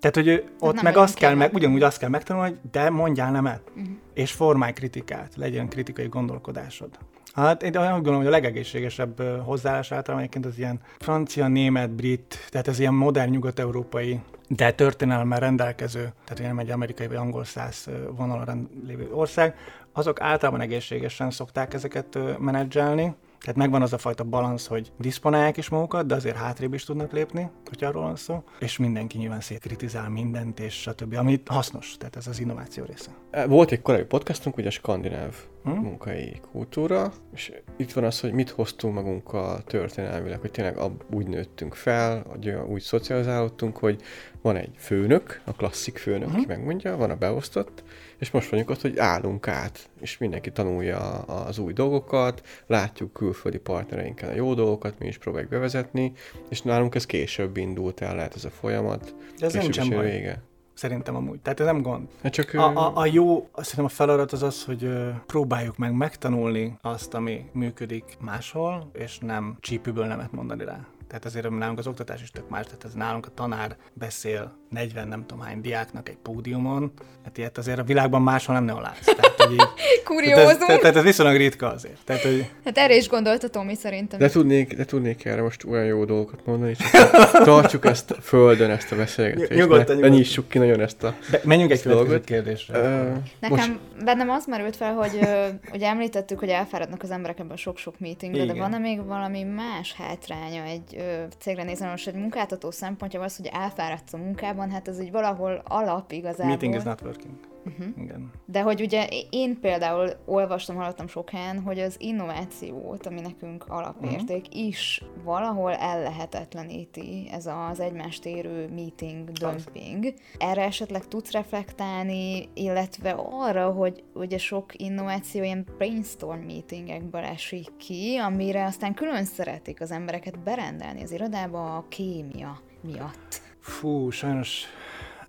Tehát, 0.04 0.16
hogy 0.18 0.28
ő, 0.28 0.44
ott 0.60 0.82
meg 0.82 0.98
azt 0.98 1.16
kell, 1.16 1.34
meg, 1.34 1.54
ugyanúgy 1.54 1.82
azt 1.84 1.98
kell 1.98 2.10
megtanulni, 2.10 2.50
hogy 2.50 2.60
de 2.72 2.90
mondjál 2.90 3.32
nemet, 3.32 3.62
Mhm. 3.74 3.82
uh-huh. 3.82 3.98
és 4.14 4.32
formálj 4.32 4.74
kritikát, 4.74 5.36
legyen 5.36 5.68
kritikai 5.68 6.08
gondolkodásod. 6.08 6.90
Hát 7.34 7.64
én 7.64 7.78
olyan 7.78 7.94
gondolom, 7.94 8.18
hogy 8.18 8.28
a 8.28 8.32
legegészségesebb 8.32 9.22
hozzáállás 9.44 9.92
általában 9.92 10.20
egyébként 10.26 10.46
az 10.46 10.58
ilyen 10.58 10.80
francia, 11.00 11.48
német, 11.48 11.90
brit, 11.90 12.48
tehát 12.50 12.68
ez 12.68 12.80
ilyen 12.80 12.94
modern 12.94 13.32
nyugat-európai, 13.32 14.20
de 14.48 14.72
történelemmel 14.72 15.40
rendelkező, 15.40 16.14
tehát 16.26 16.44
nem 16.44 16.60
egy 16.60 16.72
amerikai 16.72 17.08
vagy 17.08 17.16
angol 17.16 17.44
száz 17.44 17.90
vonalon 18.16 18.70
lévő 18.88 19.10
ország, 19.12 19.56
azok 19.92 20.22
általában 20.22 20.62
egészségesen 20.62 21.32
szokták 21.32 21.74
ezeket 21.74 22.18
menedzselni, 22.40 23.14
Tehát 23.44 23.58
megvan 23.58 23.82
az 23.82 23.94
a 23.94 23.98
fajta 23.98 24.24
balansz, 24.24 24.68
hogy 24.68 24.92
diszponálják 25.00 25.58
is 25.58 25.70
magukat, 25.70 26.06
de 26.06 26.16
azért 26.16 26.36
hátrébb 26.36 26.74
is 26.74 26.84
tudnak 26.84 27.12
lépni, 27.12 27.50
hogy 27.70 27.84
arról 27.84 28.04
van 28.04 28.16
szó, 28.16 28.44
és 28.60 28.78
mindenki 28.78 29.18
nyilván 29.18 29.42
szétkritizál 29.42 30.10
mindent, 30.10 30.60
és 30.60 30.74
stb., 30.74 31.14
amit 31.14 31.48
hasznos, 31.48 31.98
tehát 31.98 32.16
ez 32.16 32.28
az 32.28 32.40
innováció 32.40 32.84
része. 32.86 33.12
Volt 33.48 33.72
egy 33.72 33.82
korábbi 33.82 34.06
podcastunk, 34.06 34.58
ugye 34.58 34.68
a 34.68 34.72
skandináv 34.72 35.36
Hm? 35.64 35.70
munkai 35.72 36.40
kultúra, 36.52 37.14
és 37.34 37.52
itt 37.78 37.92
van 37.92 38.04
az, 38.04 38.20
hogy 38.20 38.32
mit 38.32 38.50
hoztunk 38.50 38.94
magunkkal 38.94 39.64
történelmileg, 39.64 40.40
hogy 40.40 40.52
tényleg 40.52 40.78
úgy 41.12 41.28
nőttünk 41.28 41.74
fel, 41.76 42.24
hogy 42.28 42.56
úgy 42.68 42.82
szocializálódtunk, 42.82 43.78
hogy 43.78 44.02
van 44.42 44.56
egy 44.56 44.72
főnök, 44.78 45.42
a 45.44 45.52
klasszik 45.52 45.98
főnök, 45.98 46.28
Mhm. 46.28 46.36
aki 46.38 46.46
megmondja, 46.48 46.98
van 46.98 47.10
a 47.10 47.16
beosztott, 47.16 47.84
és 48.18 48.32
most 48.32 48.50
vagyunk 48.50 48.70
ott, 48.70 48.82
hogy 48.82 48.98
állunk 48.98 49.48
át, 49.48 49.90
és 50.02 50.18
mindenki 50.18 50.52
tanulja 50.52 51.00
az 51.22 51.58
új 51.58 51.74
dolgokat, 51.74 52.42
látjuk 52.68 53.14
külföldi 53.14 53.58
partnereinkkel 53.60 54.30
a 54.30 54.36
jó 54.36 54.54
dolgokat, 54.54 55.00
mi 55.00 55.08
is 55.08 55.18
próbáljuk 55.18 55.50
bevezetni, 55.50 56.12
és 56.50 56.62
nálunk 56.62 56.96
ez 56.96 57.06
később 57.06 57.58
indult 57.58 58.02
el, 58.02 58.16
lehet 58.16 58.36
ez 58.36 58.46
a 58.46 58.50
folyamat, 58.50 59.16
De 59.40 59.46
ez 59.46 59.54
nincsen 59.54 59.90
baj. 59.90 60.10
vége. 60.12 60.42
Szerintem 60.74 61.16
amúgy. 61.16 61.40
Tehát 61.40 61.60
ez 61.60 61.66
nem 61.66 61.82
gond. 61.82 62.08
Hát 62.24 62.34
csak 62.34 62.54
A, 62.54 62.76
a, 62.76 62.92
a 62.96 63.06
jó, 63.06 63.50
azt 63.52 63.70
szerintem 63.70 63.86
a 63.86 63.90
feladat 63.90 64.32
az 64.32 64.44
az, 64.44 64.64
hogy 64.64 64.90
próbáljuk 65.26 65.78
meg 65.78 65.94
megtanulni 65.94 66.78
azt, 66.82 67.14
ami 67.14 67.50
működik 67.52 68.18
máshol, 68.20 68.90
és 68.94 69.20
nem 69.20 69.58
csípőből 69.60 70.06
nemet 70.06 70.32
mondani 70.32 70.64
rá. 70.66 70.86
Tehát 71.08 71.26
azért 71.26 71.50
nálunk 71.50 71.80
az 71.80 71.88
oktatás 71.88 72.22
is 72.22 72.32
tök 72.32 72.50
más, 72.50 72.66
tehát 72.66 72.84
ez 72.84 72.94
nálunk 72.94 73.26
a 73.26 73.34
tanár 73.34 73.78
beszél 73.94 74.58
40 74.74 75.08
nem 75.08 75.26
tudom 75.26 75.44
hány 75.44 75.62
diáknak 75.62 76.10
egy 76.10 76.18
pódiumon, 76.24 76.92
hát 77.24 77.38
ilyet 77.38 77.58
azért 77.58 77.80
a 77.80 77.84
világban 77.84 78.22
máshol 78.22 78.56
nem 78.56 78.64
nagyon 78.64 78.82
látsz. 78.82 79.06
Tehát, 79.06 79.42
hogy 79.42 79.52
így, 79.52 79.58
tehát, 79.68 79.78
ez, 79.78 80.04
Kuriózum. 80.04 80.58
tehát, 80.58 80.82
tehát 80.82 80.96
ez 80.96 81.04
viszonylag 81.04 81.38
ritka 81.38 81.72
azért. 81.72 81.98
Tehát, 82.06 82.22
hogy 82.22 82.50
Hát 82.66 82.78
erre 82.78 82.96
is 82.96 83.08
gondolt 83.08 83.44
a 83.44 83.48
Tomi 83.48 83.76
szerintem. 83.76 84.20
De 84.20 84.30
tudnék, 84.30 84.76
de 84.76 84.86
tudnék 84.86 85.26
erre 85.26 85.42
most 85.42 85.64
olyan 85.64 85.86
jó 85.86 86.06
dolgokat 86.06 86.46
mondani, 86.46 86.76
csak 86.76 86.90
tartsuk 87.44 87.86
ezt 87.86 88.12
a 88.12 88.22
földön, 88.22 88.70
ezt 88.70 88.92
a 88.92 88.96
beszélgetést. 88.96 89.50
Nyugodtan, 89.60 89.78
ne, 89.78 89.86
ne 89.86 89.94
nyugodtan. 89.94 90.18
nyissuk 90.18 90.50
ki 90.50 90.58
nagyon 90.58 90.80
ezt 90.82 91.04
a... 91.04 91.14
de 91.32 91.42
menjünk 91.44 91.72
egy 91.72 91.82
következő 91.82 92.22
kérdésre. 92.22 92.78
Ö, 92.78 93.12
Nekem 93.40 93.58
most, 93.58 94.04
bennem 94.04 94.30
az 94.30 94.46
merült 94.46 94.76
fel, 94.76 94.94
hogy 94.94 95.18
ö, 95.22 95.48
ugye 95.74 95.88
említettük, 95.88 96.40
hogy 96.40 96.50
elfáradnak 96.50 97.04
az 97.04 97.12
emberek 97.12 97.40
ebben 97.40 97.52
a 97.52 97.58
sok-sok 97.58 98.00
meetingben, 98.00 98.48
de 98.48 98.54
van-e 98.54 98.78
még 98.78 99.06
valami 99.06 99.44
más 99.44 99.94
hátránya 99.94 100.64
egy 100.64 100.96
ö, 100.98 101.24
cégre 101.40 101.64
nézve, 101.64 101.90
most 101.90 102.08
egy 102.08 102.14
munkáltató 102.16 102.72
szempontjából 102.72 103.28
az, 103.28 103.38
hogy 103.38 103.50
elfáradsz 103.54 104.14
a 104.14 104.18
munkában, 104.18 104.63
hát 104.72 104.88
ez 104.88 105.00
úgy 105.00 105.12
valahol 105.12 105.62
alap 105.68 106.12
igazából. 106.12 106.46
Meeting 106.46 106.76
is 106.76 106.84
not 106.84 107.02
working. 107.02 107.34
Mhm. 107.64 107.82
Uh-huh. 107.82 108.04
Igen. 108.04 108.32
De 108.46 108.62
hogy 108.62 108.82
ugye 108.82 109.08
én 109.30 109.60
például 109.60 110.10
olvastam, 110.26 110.76
hallottam 110.76 111.08
sok 111.08 111.30
helyen, 111.30 111.62
hogy 111.62 111.80
az 111.80 111.96
innovációt, 112.00 113.06
ami 113.06 113.22
nekünk 113.22 113.66
alapérték, 113.68 114.46
uh-huh. 114.46 114.66
is 114.66 115.04
valahol 115.24 115.74
ellehetetleníti 115.74 117.30
ez 117.32 117.46
az 117.46 117.80
egymást 117.80 118.26
érő 118.26 118.70
meeting, 118.74 119.32
dumping. 119.32 120.14
Erre 120.38 120.64
esetleg 120.64 121.08
tudsz 121.08 121.32
reflektálni, 121.32 122.50
illetve 122.54 123.16
arra, 123.32 123.72
hogy 123.72 124.04
ugye 124.14 124.38
sok 124.38 124.80
innováció 124.80 125.44
ilyen 125.44 125.66
brainstorm 125.78 126.40
meetingekből 126.40 127.24
esik 127.24 127.78
ki, 127.78 128.18
amire 128.18 128.66
aztán 128.66 128.94
külön 128.94 129.26
szeretik 129.26 129.82
az 129.82 129.92
embereket 129.92 130.40
berendelni 130.40 131.02
az 131.04 131.12
irodába 131.12 131.76
a 131.76 131.86
kémia 131.90 132.60
miatt. 132.82 133.42
Fú, 133.64 134.10
sajnos 134.10 134.66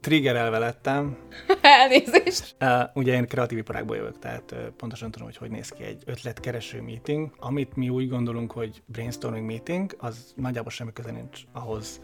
triggerelve 0.00 0.58
lettem, 0.58 1.16
Elnézést! 1.60 2.56
Uh, 2.60 2.68
ugye 2.94 3.14
én 3.14 3.26
kreatív 3.26 3.58
iparágból 3.58 3.96
jövök, 3.96 4.18
tehát 4.18 4.52
uh, 4.52 4.58
pontosan 4.58 5.10
tudom, 5.10 5.26
hogy 5.26 5.36
hogy 5.36 5.50
néz 5.50 5.68
ki 5.68 5.82
egy 5.82 6.02
ötletkereső 6.06 6.82
meeting. 6.82 7.30
Amit 7.38 7.76
mi 7.76 7.88
úgy 7.88 8.08
gondolunk, 8.08 8.52
hogy 8.52 8.82
brainstorming 8.86 9.46
meeting, 9.46 9.94
az 9.98 10.32
nagyjából 10.36 10.70
semmi 10.70 10.92
köze 10.92 11.10
nincs 11.10 11.40
ahhoz, 11.52 12.00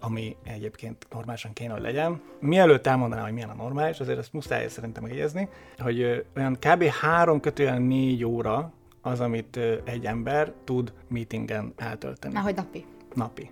ami 0.00 0.36
egyébként 0.44 1.06
normálisan 1.10 1.52
kéne, 1.52 1.72
hogy 1.72 1.82
legyen. 1.82 2.20
Mielőtt 2.40 2.86
elmondanám, 2.86 3.24
hogy 3.24 3.32
milyen 3.32 3.50
a 3.50 3.54
normális, 3.54 4.00
azért 4.00 4.18
ezt 4.18 4.32
muszáj 4.32 4.68
szerintem 4.68 5.02
megjegyezni, 5.02 5.48
hogy 5.78 6.00
ö, 6.00 6.18
olyan 6.36 6.56
kb. 6.60 6.84
3 6.84 7.40
kötően 7.40 7.82
4 7.82 8.24
óra 8.24 8.72
az, 9.00 9.20
amit 9.20 9.56
ö, 9.56 9.76
egy 9.84 10.06
ember 10.06 10.52
tud 10.64 10.92
meetingen 11.08 11.72
eltölteni. 11.76 12.34
Már 12.34 12.42
hogy 12.42 12.54
napi. 12.54 12.84
Napi. 13.14 13.50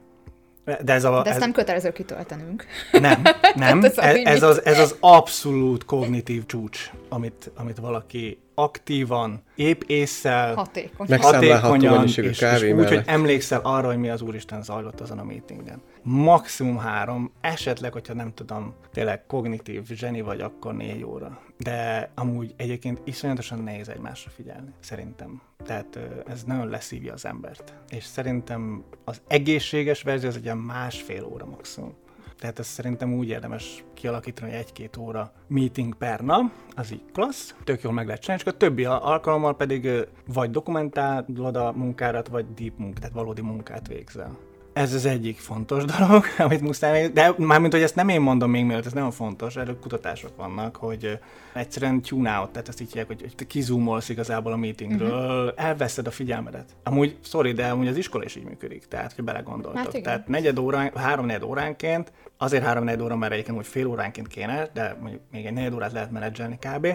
De 0.65 0.93
ez, 0.93 1.05
a, 1.05 1.11
De 1.11 1.19
ezt 1.19 1.29
ez, 1.29 1.39
nem 1.39 1.53
kötelező 1.53 1.93
kitöltenünk. 1.93 2.65
nem, 2.93 3.23
nem. 3.55 3.85
ez 3.85 3.99
a 3.99 4.03
ez, 4.05 4.43
az, 4.43 4.65
ez 4.65 4.79
az 4.79 4.97
abszolút 5.01 5.85
kognitív 5.85 6.47
csúcs, 6.47 6.91
amit, 7.09 7.51
amit 7.57 7.79
valaki 7.79 8.39
aktívan, 8.55 9.43
épp 9.55 9.81
észszel, 9.87 10.55
Hatékony. 10.55 11.19
Hatékonyan, 11.21 12.05
és, 12.05 12.17
és 12.17 12.43
úgy, 12.63 12.89
hogy 12.89 13.03
emlékszel 13.07 13.61
arra, 13.63 13.87
hogy 13.87 13.97
mi 13.97 14.09
az 14.09 14.23
Úristen 14.23 14.63
zajlott 14.63 15.01
azon 15.01 15.19
a 15.19 15.25
meetingen. 15.25 15.83
Maximum 16.03 16.79
három, 16.79 17.33
esetleg, 17.41 17.93
hogyha 17.93 18.15
nem 18.15 18.35
tudom, 18.35 18.75
tényleg 18.93 19.27
kognitív 19.27 19.83
zseni 19.87 20.21
vagy, 20.21 20.41
akkor 20.41 20.75
négy 20.75 21.05
óra. 21.05 21.41
De 21.63 22.11
amúgy 22.15 22.55
egyébként 22.57 23.01
iszonyatosan 23.05 23.59
nehéz 23.59 23.89
egymásra 23.89 24.31
figyelni, 24.31 24.73
szerintem. 24.81 25.43
Tehát 25.65 25.99
ez 26.27 26.45
nagyon 26.45 26.69
leszívja 26.69 27.13
az 27.13 27.25
embert. 27.25 27.75
És 27.89 28.05
szerintem 28.05 28.85
az 29.05 29.21
egészséges 29.27 30.03
verzió 30.03 30.29
az 30.29 30.37
egy 30.37 30.45
ilyen 30.45 30.59
másfél 30.59 31.25
óra 31.25 31.47
maximum. 31.47 31.95
Tehát 32.39 32.59
ezt 32.59 32.71
szerintem 32.71 33.15
úgy 33.15 33.29
érdemes 33.29 33.85
kialakítani, 33.95 34.51
hogy 34.51 34.61
egy-két 34.61 34.97
óra 34.97 35.33
meeting 35.47 35.95
per 35.95 36.21
nap, 36.21 36.53
az 36.75 36.93
így 36.93 37.03
klassz, 37.13 37.55
tök 37.65 37.83
jól 37.83 37.93
meg 37.93 38.07
lehet 38.07 38.21
csinálni, 38.21 38.43
és 38.47 38.53
a 38.53 38.57
többi 38.57 38.85
alkalommal 38.85 39.57
pedig 39.57 39.89
vagy 40.27 40.51
dokumentálod 40.51 41.57
a 41.57 41.73
munkárat, 41.73 42.29
vagy 42.29 42.47
deep 42.55 42.79
munkát, 42.79 43.01
tehát 43.01 43.15
valódi 43.15 43.41
munkát 43.41 43.87
végzel. 43.87 44.39
Ez 44.73 44.95
az 44.95 45.05
egyik 45.05 45.39
fontos 45.39 45.85
dolog, 45.85 46.25
amit 46.39 46.61
muszáj, 46.61 47.09
de 47.09 47.35
mármint, 47.37 47.73
hogy 47.73 47.83
ezt 47.83 47.95
nem 47.95 48.09
én 48.09 48.21
mondom 48.21 48.51
még 48.51 48.65
mielőtt, 48.65 48.87
ez 48.87 48.93
nagyon 48.93 49.11
fontos, 49.11 49.57
erről 49.57 49.79
kutatások 49.79 50.37
vannak, 50.37 50.77
hogy 50.77 51.19
egyszerűen 51.55 52.03
tune 52.03 52.39
out, 52.39 52.51
tehát 52.51 52.69
ezt 52.69 52.81
így 52.81 52.87
hívják, 52.87 53.07
hogy, 53.07 53.21
hogy 53.21 53.35
te 53.35 53.45
kizumolsz 53.45 54.09
igazából 54.09 54.53
a 54.53 54.57
meetingről, 54.57 55.45
uh-huh. 55.45 55.65
elveszed 55.65 56.07
a 56.07 56.11
figyelmedet. 56.11 56.65
Amúgy, 56.83 57.17
sorry, 57.23 57.53
de 57.53 57.67
amúgy 57.67 57.89
az 57.89 57.97
iskola 57.97 58.25
is 58.25 58.37
így 58.37 58.45
működik, 58.45 58.87
tehát, 58.89 59.13
hogy 59.13 59.25
belegondoltok. 59.25 59.79
Hát 59.79 59.89
igen. 59.89 60.03
tehát 60.03 60.29
negyed 60.29 60.59
órán, 60.59 60.91
három 60.95 61.27
negyed 61.27 61.43
óránként, 61.43 62.13
azért 62.37 62.65
három 62.65 62.85
negyed 62.85 63.01
óra, 63.01 63.17
mert 63.17 63.33
egyébként 63.33 63.59
úgy 63.59 63.67
fél 63.67 63.87
óránként 63.87 64.29
kéne, 64.29 64.69
de 64.73 64.97
mondjuk 65.01 65.23
még 65.31 65.47
egy 65.47 65.53
negyed 65.53 65.75
órát 65.75 65.93
lehet 65.93 66.11
menedzselni 66.11 66.59
kb. 66.59 66.87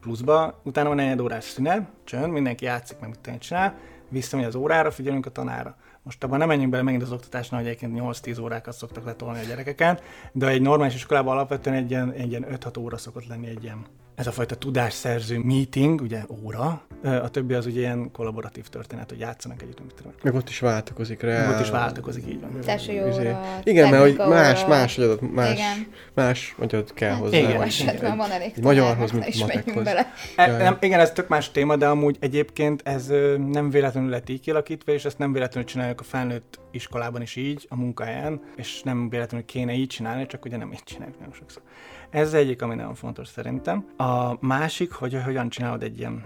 Pluszba, 0.00 0.60
utána 0.62 0.88
van 0.88 0.96
negyed 0.96 1.20
órás 1.20 1.44
szünet, 1.44 1.88
csönd, 2.04 2.32
mindenki 2.32 2.64
játszik, 2.64 2.98
meg 2.98 3.08
mit 3.08 3.38
csinál, 3.38 3.74
visszamegy 4.08 4.46
az 4.46 4.54
órára, 4.54 4.90
figyelünk 4.90 5.26
a 5.26 5.30
tanára. 5.30 5.76
Most 6.06 6.24
abban 6.24 6.38
nem 6.38 6.48
menjünk 6.48 6.70
bele 6.70 6.82
megint 6.82 7.02
az 7.02 7.12
oktatásnál, 7.12 7.60
hogy 7.60 7.68
egyébként 7.68 8.00
8-10 8.00 8.42
órákat 8.42 8.74
szoktak 8.74 9.04
letolni 9.04 9.38
a 9.38 9.42
gyerekeken, 9.42 9.98
de 10.32 10.46
egy 10.46 10.62
normális 10.62 10.94
iskolában 10.94 11.32
alapvetően 11.32 11.76
egy 11.76 11.90
ilyen, 11.90 12.12
egy 12.12 12.30
ilyen 12.30 12.46
5-6 12.50 12.78
óra 12.78 12.96
szokott 12.96 13.26
lenni 13.26 13.46
egy 13.46 13.62
ilyen 13.64 13.86
ez 14.16 14.26
a 14.26 14.32
fajta 14.32 14.54
tudásszerző 14.54 15.38
meeting, 15.38 16.00
ugye 16.00 16.20
óra, 16.44 16.82
a 17.02 17.28
többi 17.30 17.54
az 17.54 17.66
ugye 17.66 17.78
ilyen 17.80 18.10
kollaboratív 18.12 18.68
történet, 18.68 19.10
hogy 19.10 19.18
játszanak 19.18 19.62
együtt, 19.62 19.80
mit 19.80 19.94
tudom. 19.94 20.12
meg 20.22 20.34
ott 20.34 20.48
is 20.48 20.58
váltakozik 20.60 21.20
rá. 21.22 21.46
Meg 21.46 21.54
Ott 21.54 21.60
is 21.62 21.70
változik, 21.70 22.24
így 22.28 22.40
van. 22.40 22.76
Izé. 22.78 23.02
óra, 23.02 23.60
Igen, 23.64 23.90
mert 23.90 24.02
hogy 24.02 24.28
más, 24.28 24.64
más 24.66 24.98
agyat, 24.98 25.20
más, 25.32 25.52
Igen. 25.52 25.86
más 26.14 26.54
agyat 26.58 26.92
kell 26.94 27.10
Hát 27.10 27.18
hozzá. 27.20 27.36
igen, 27.36 27.48
Jó 27.48 27.54
igen. 27.56 27.66
esetben 27.66 28.16
van 28.16 28.30
elég 28.30 28.52
Egy 28.56 28.62
magyarhoz, 28.62 29.10
mint 29.10 29.26
is 29.26 29.40
matekhoz. 29.40 29.84
bele. 29.84 30.12
E, 30.36 30.46
nem, 30.56 30.76
igen, 30.80 31.00
ez 31.00 31.12
tök 31.12 31.28
más 31.28 31.50
téma, 31.50 31.76
de 31.76 31.86
amúgy 31.88 32.16
egyébként 32.20 32.82
ez 32.84 33.06
nem 33.50 33.70
véletlenül 33.70 34.10
lett 34.10 34.28
így 34.28 34.40
kialakítva, 34.40 34.92
és 34.92 35.04
ezt 35.04 35.18
nem 35.18 35.32
véletlenül 35.32 35.68
csináljuk 35.68 36.00
a 36.00 36.04
felnőtt 36.04 36.58
iskolában 36.70 37.22
is 37.22 37.36
így, 37.36 37.66
a 37.70 37.76
munkahelyen, 37.76 38.40
és 38.56 38.82
nem 38.82 39.08
véletlenül 39.08 39.46
kéne 39.46 39.72
így 39.72 39.88
csinálni, 39.88 40.26
csak 40.26 40.44
ugye 40.44 40.56
nem 40.56 40.72
így 40.72 40.82
csináljuk 40.84 41.18
nagyon 41.18 41.34
sokszor. 41.34 41.62
Ez 42.10 42.32
egyik, 42.34 42.62
ami 42.62 42.74
nagyon 42.74 42.94
fontos 42.94 43.28
szerintem. 43.28 43.84
A 43.96 44.05
másik, 44.40 44.92
hogy 44.92 45.22
hogyan 45.24 45.48
csinálod 45.48 45.82
egy 45.82 45.98
ilyen 45.98 46.24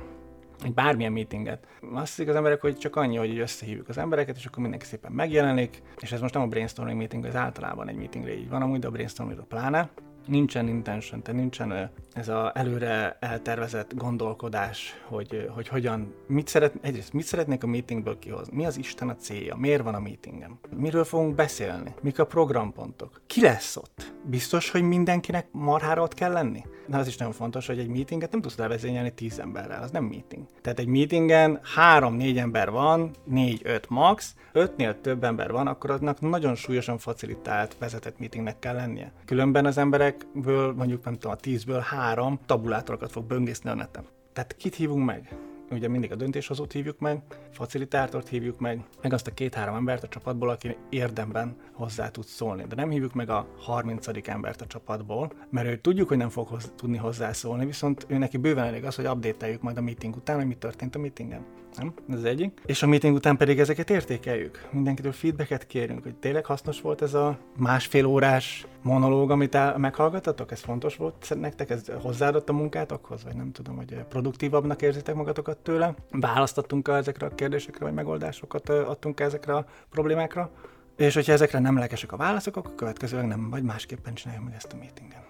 egy 0.65 0.75
bármilyen 0.75 1.13
meetinget. 1.13 1.67
Azt 1.93 2.09
hiszik 2.09 2.29
az 2.29 2.35
emberek, 2.35 2.61
hogy 2.61 2.77
csak 2.79 2.97
annyi, 2.97 3.17
hogy 3.17 3.39
összehívjuk 3.39 3.89
az 3.89 3.99
embereket, 3.99 4.37
és 4.37 4.47
akkor 4.47 4.63
mindenki 4.63 4.87
szépen 4.87 5.13
megjelenik, 5.13 5.83
és 6.01 6.13
ez 6.13 6.21
most 6.21 6.35
nem 6.35 6.43
a 6.43 6.47
brainstorming 6.47 6.99
meeting, 6.99 7.25
ez 7.25 7.37
általában 7.37 7.89
egy 7.89 7.97
meetingre 7.97 8.39
így 8.39 8.49
van, 8.49 8.63
amúgy, 8.63 8.79
de 8.79 8.87
a 8.87 8.91
brainstorming 8.91 9.47
pláne. 9.47 9.91
Nincsen 10.27 10.69
intention, 10.69 11.23
tehát 11.23 11.41
nincsen 11.41 11.91
ez 12.13 12.29
a 12.29 12.53
előre 12.55 13.17
eltervezett 13.21 13.95
gondolkodás, 13.95 14.95
hogy, 15.09 15.51
hogy 15.55 15.69
hogyan, 15.69 16.15
mit 16.27 16.49
szeret, 16.49 16.75
egyrészt 16.81 17.13
mit 17.13 17.25
szeretnék 17.25 17.63
a 17.63 17.67
meetingből 17.67 18.19
kihozni, 18.19 18.57
mi 18.57 18.67
az 18.67 18.79
Isten 18.79 19.09
a 19.09 19.17
célja, 19.17 19.57
miért 19.57 19.83
van 19.83 19.95
a 19.95 20.01
meetingem, 20.01 20.59
miről 20.77 21.05
fogunk 21.05 21.35
beszélni, 21.35 21.95
mik 22.03 22.19
a 22.19 22.27
programpontok, 22.27 23.21
ki 23.27 23.41
lesz 23.41 23.77
ott, 23.77 24.13
biztos, 24.25 24.71
hogy 24.71 24.83
mindenkinek 24.83 25.47
marhára 25.51 26.03
ott 26.03 26.15
kell 26.15 26.33
lenni. 26.33 26.65
De 26.91 26.97
az 26.97 27.07
is 27.07 27.17
nagyon 27.17 27.33
fontos, 27.33 27.67
hogy 27.67 27.79
egy 27.79 27.89
meetinget 27.89 28.31
nem 28.31 28.41
tudsz 28.41 28.57
levezényelni 28.57 29.13
tíz 29.13 29.39
emberrel, 29.39 29.83
az 29.83 29.91
nem 29.91 30.05
meeting. 30.05 30.47
Tehát 30.61 30.79
egy 30.79 30.87
meetingen 30.87 31.61
három-négy 31.75 32.39
ember 32.39 32.71
van, 32.71 33.11
négy-öt 33.25 33.89
max, 33.89 34.35
ötnél 34.53 35.01
több 35.01 35.25
ember 35.25 35.51
van, 35.51 35.67
akkor 35.67 35.91
aznak 35.91 36.21
nagyon 36.21 36.55
súlyosan 36.55 36.99
facilitált 36.99 37.77
vezetett 37.79 38.19
meetingnek 38.19 38.59
kell 38.59 38.75
lennie. 38.75 39.13
Különben 39.25 39.67
az 39.67 39.79
emberekből, 39.79 40.73
mondjuk 40.75 41.05
nem 41.05 41.15
tudom, 41.15 41.33
a 41.33 41.37
tízből 41.37 41.81
három 41.81 42.41
tabulátorokat 42.47 43.11
fog 43.11 43.25
böngészni 43.25 43.71
a 43.71 43.75
neten. 43.75 44.05
Tehát 44.33 44.57
kit 44.57 44.75
hívunk 44.75 45.05
meg? 45.05 45.37
Ugye 45.71 45.89
mindig 45.89 46.13
a 46.13 46.15
döntéshozót 46.15 46.73
hívjuk 46.73 46.99
meg, 46.99 47.23
facilitátort 47.53 48.29
hívjuk 48.29 48.59
meg, 48.59 48.85
meg 49.03 49.13
azt 49.13 49.27
a 49.27 49.35
két-három 49.35 49.75
embert 49.75 50.03
a 50.03 50.09
csapatból, 50.09 50.49
aki 50.49 50.77
érdemben 50.89 51.57
hozzá 51.73 52.09
tud 52.09 52.25
szólni. 52.25 52.65
De 52.69 52.75
nem 52.75 52.91
hívjuk 52.91 53.15
meg 53.15 53.31
a 53.31 53.47
30. 53.59 54.07
embert 54.29 54.61
a 54.61 54.67
csapatból, 54.67 55.33
mert 55.51 55.69
ő 55.69 55.77
tudjuk, 55.77 56.09
hogy 56.09 56.17
nem 56.17 56.29
fog 56.29 56.49
hoz, 56.49 56.73
tudni 56.77 56.97
hozzászólni, 56.97 57.67
viszont 57.67 58.07
ő 58.09 58.19
neki 58.19 58.37
bőven 58.37 58.65
elég 58.65 58.85
az, 58.85 58.95
hogy 58.95 59.07
update 59.07 59.59
majd 59.61 59.77
a 59.77 59.81
meeting 59.81 60.17
után, 60.17 60.37
hogy 60.37 60.47
mi 60.47 60.55
történt 60.55 60.95
a 60.95 60.99
meetingen. 60.99 61.47
Nem? 61.77 61.95
Ez 62.13 62.23
egyik. 62.23 62.61
És 62.67 62.83
a 62.83 62.87
meeting 62.87 63.15
után 63.15 63.37
pedig 63.37 63.59
ezeket 63.61 63.91
értékeljük. 63.91 64.69
Mindenkitől 64.71 65.13
feedbacket 65.13 65.67
kérünk, 65.67 66.03
hogy 66.03 66.15
tényleg 66.15 66.45
hasznos 66.45 66.81
volt 66.81 67.03
ez 67.03 67.15
a 67.15 67.39
másfél 67.57 68.05
órás 68.05 68.67
monológ, 68.83 69.31
amit 69.31 69.55
el, 69.55 69.79
meghallgatatok? 69.79 70.53
Ez 70.53 70.61
fontos 70.61 70.97
volt 70.97 71.35
nektek? 71.41 71.71
Ez 71.71 71.83
hozzáadott 72.03 72.49
a 72.49 72.53
munkátokhoz? 72.53 73.25
Vagy 73.25 73.35
nem 73.35 73.53
tudom, 73.53 73.77
hogy 73.77 74.05
produktívabbnak 74.09 74.83
érzitek 74.83 75.15
magatokat 75.15 75.59
tőle? 75.59 75.95
Választottunk 76.11 76.89
ezekre 76.89 77.27
a 77.27 77.35
kérdésekre, 77.35 77.85
vagy 77.85 77.95
megoldásokat 77.95 78.69
adtunk 78.69 79.21
ezekre 79.21 79.55
a 79.55 79.67
problémákra? 79.91 80.51
És 80.97 81.15
hogyha 81.15 81.33
ezekre 81.33 81.59
nem 81.59 81.79
lelkesek 81.79 82.13
a 82.13 82.17
válaszok, 82.17 82.57
akkor 82.57 82.75
következőleg 82.75 83.27
nem, 83.27 83.51
vagy 83.51 83.63
másképpen 83.63 84.15
csináljuk 84.15 84.45
meg 84.45 84.55
ezt 84.55 84.73
a 84.73 84.77
meetingen. 84.77 85.23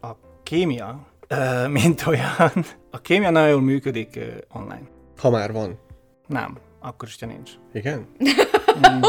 A 0.00 0.16
kémia, 0.42 1.06
mint 1.68 2.06
olyan, 2.06 2.50
a 2.90 3.00
kémia 3.00 3.30
nagyon 3.30 3.48
jól 3.48 3.60
működik 3.60 4.18
online. 4.52 4.88
Ha 5.22 5.30
már 5.30 5.52
van. 5.52 5.78
Nem, 6.26 6.58
akkor 6.80 7.08
is, 7.08 7.16
ha 7.20 7.26
nincs. 7.26 7.50
Igen? 7.72 8.06
Mm. 8.72 9.00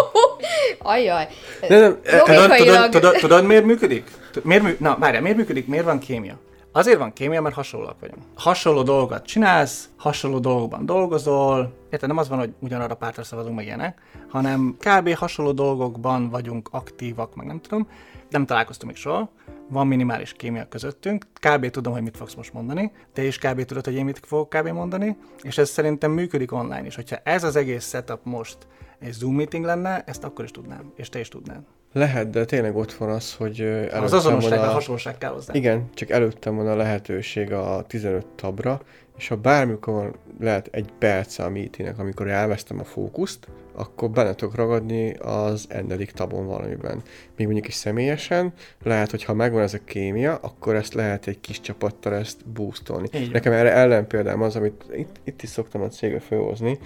Ajjaj. 0.79 1.27
De 1.67 1.79
nem, 1.79 1.99
tudod, 2.01 2.55
tudod, 2.55 2.89
tudod, 2.89 3.15
tudod, 3.15 3.45
miért 3.45 3.65
működik? 3.65 4.11
Miért 4.41 4.63
mű... 4.63 4.75
Na, 4.79 4.97
várjál, 4.99 5.21
miért 5.21 5.37
működik? 5.37 5.67
Miért 5.67 5.85
van 5.85 5.99
kémia? 5.99 6.39
Azért 6.71 6.97
van 6.97 7.13
kémia, 7.13 7.41
mert 7.41 7.55
hasonlóak 7.55 7.99
vagyunk. 7.99 8.21
Hasonló 8.35 8.83
dolgokat 8.83 9.25
csinálsz, 9.25 9.89
hasonló 9.97 10.39
dolgokban 10.39 10.85
dolgozol, 10.85 11.73
érted, 11.91 12.07
nem 12.07 12.17
az 12.17 12.29
van, 12.29 12.39
hogy 12.39 12.53
ugyanarra 12.59 12.95
pártra 12.95 13.23
szavazunk 13.23 13.55
meg 13.55 13.65
ilyenek, 13.65 14.01
hanem 14.29 14.77
kb. 14.79 15.13
hasonló 15.13 15.51
dolgokban 15.51 16.29
vagyunk 16.29 16.69
aktívak, 16.71 17.35
meg 17.35 17.45
nem 17.45 17.61
tudom, 17.61 17.87
nem 18.29 18.45
találkoztunk 18.45 18.91
még 18.91 19.01
soha, 19.01 19.29
van 19.69 19.87
minimális 19.87 20.33
kémia 20.33 20.67
közöttünk, 20.67 21.25
kb. 21.33 21.69
tudom, 21.69 21.93
hogy 21.93 22.01
mit 22.01 22.17
fogsz 22.17 22.33
most 22.33 22.53
mondani, 22.53 22.91
te 23.13 23.23
is 23.23 23.37
kb. 23.37 23.65
tudod, 23.65 23.85
hogy 23.85 23.93
én 23.93 24.05
mit 24.05 24.19
fogok 24.25 24.49
kb. 24.49 24.67
mondani, 24.67 25.17
és 25.41 25.57
ez 25.57 25.69
szerintem 25.69 26.11
működik 26.11 26.51
online 26.51 26.85
is. 26.85 26.95
Hogyha 26.95 27.15
ez 27.23 27.43
az 27.43 27.55
egész 27.55 27.89
setup 27.89 28.19
most 28.23 28.57
egy 28.99 29.11
Zoom 29.11 29.35
meeting 29.35 29.65
lenne, 29.65 30.03
ezt 30.05 30.23
akkor 30.23 30.45
is 30.45 30.51
tudnám, 30.51 30.91
és 30.95 31.09
te 31.09 31.19
is 31.19 31.27
tudnád. 31.27 31.61
Lehet, 31.93 32.29
de 32.29 32.45
tényleg 32.45 32.75
ott 32.75 32.93
van 32.93 33.09
az, 33.09 33.33
hogy 33.33 33.61
Az 33.91 34.13
azonosság, 34.13 34.59
a 34.59 34.71
hasonlóság 34.71 35.17
kell 35.17 35.31
hozzá. 35.31 35.53
Igen, 35.53 35.89
csak 35.93 36.09
előttem 36.09 36.55
van 36.55 36.67
a 36.67 36.75
lehetőség 36.75 37.51
a 37.51 37.83
15 37.87 38.25
tabra, 38.25 38.81
és 39.17 39.27
ha 39.27 39.35
bármikor 39.35 40.19
lehet 40.39 40.67
egy 40.71 40.89
perc 40.99 41.39
a 41.39 41.49
meetingnek, 41.49 41.99
amikor 41.99 42.27
elvesztem 42.27 42.79
a 42.79 42.83
fókuszt, 42.83 43.47
akkor 43.75 44.09
benne 44.09 44.35
tudok 44.35 44.55
ragadni 44.55 45.13
az 45.13 45.65
ennedik 45.69 46.11
tabon 46.11 46.45
valamiben. 46.45 47.01
Még 47.37 47.45
mondjuk 47.45 47.67
is 47.67 47.73
személyesen, 47.73 48.53
lehet, 48.83 49.11
hogy 49.11 49.23
ha 49.23 49.33
megvan 49.33 49.61
ez 49.61 49.73
a 49.73 49.83
kémia, 49.85 50.35
akkor 50.35 50.75
ezt 50.75 50.93
lehet 50.93 51.27
egy 51.27 51.39
kis 51.39 51.61
csapattal 51.61 52.13
ezt 52.15 52.47
boostolni. 52.47 53.07
Így 53.13 53.31
Nekem 53.31 53.53
erre 53.53 53.71
ellenpéldám 53.71 54.41
az, 54.41 54.55
amit 54.55 54.83
itt, 54.95 55.19
itt 55.23 55.41
is 55.41 55.49
szoktam 55.49 55.81
a 55.81 55.87
cégbe 55.87 56.19
felhozni. 56.19 56.79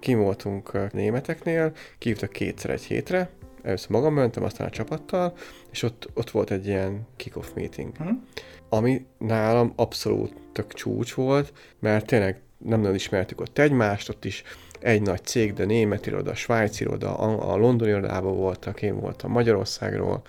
Kim 0.00 0.18
voltunk 0.18 0.92
németeknél, 0.92 1.72
kívtak 1.98 2.30
kétszer 2.30 2.70
egy 2.70 2.84
hétre, 2.84 3.30
először 3.62 3.90
magam 3.90 4.14
mentem, 4.14 4.42
aztán 4.42 4.66
a 4.66 4.70
csapattal, 4.70 5.32
és 5.70 5.82
ott, 5.82 6.08
ott 6.14 6.30
volt 6.30 6.50
egy 6.50 6.66
ilyen 6.66 7.06
kick-off 7.16 7.48
meeting, 7.54 7.96
hmm. 7.96 8.26
Ami 8.68 9.06
nálam 9.18 9.72
abszolút 9.76 10.34
tök 10.52 10.72
csúcs 10.72 11.14
volt, 11.14 11.52
mert 11.80 12.06
tényleg 12.06 12.40
nem 12.58 12.80
nagyon 12.80 12.94
ismertük 12.94 13.40
ott 13.40 13.58
egymást, 13.58 14.08
ott 14.08 14.24
is 14.24 14.42
egy 14.80 15.02
nagy 15.02 15.24
cég, 15.24 15.52
de 15.52 15.64
német 15.64 16.06
iroda, 16.06 16.34
svájci 16.34 16.84
iroda, 16.84 17.18
a, 17.18 17.52
a 17.52 17.56
londoni 17.56 17.90
irodában 17.90 18.36
voltak, 18.36 18.82
én 18.82 19.00
voltam 19.00 19.30
Magyarországról, 19.30 20.22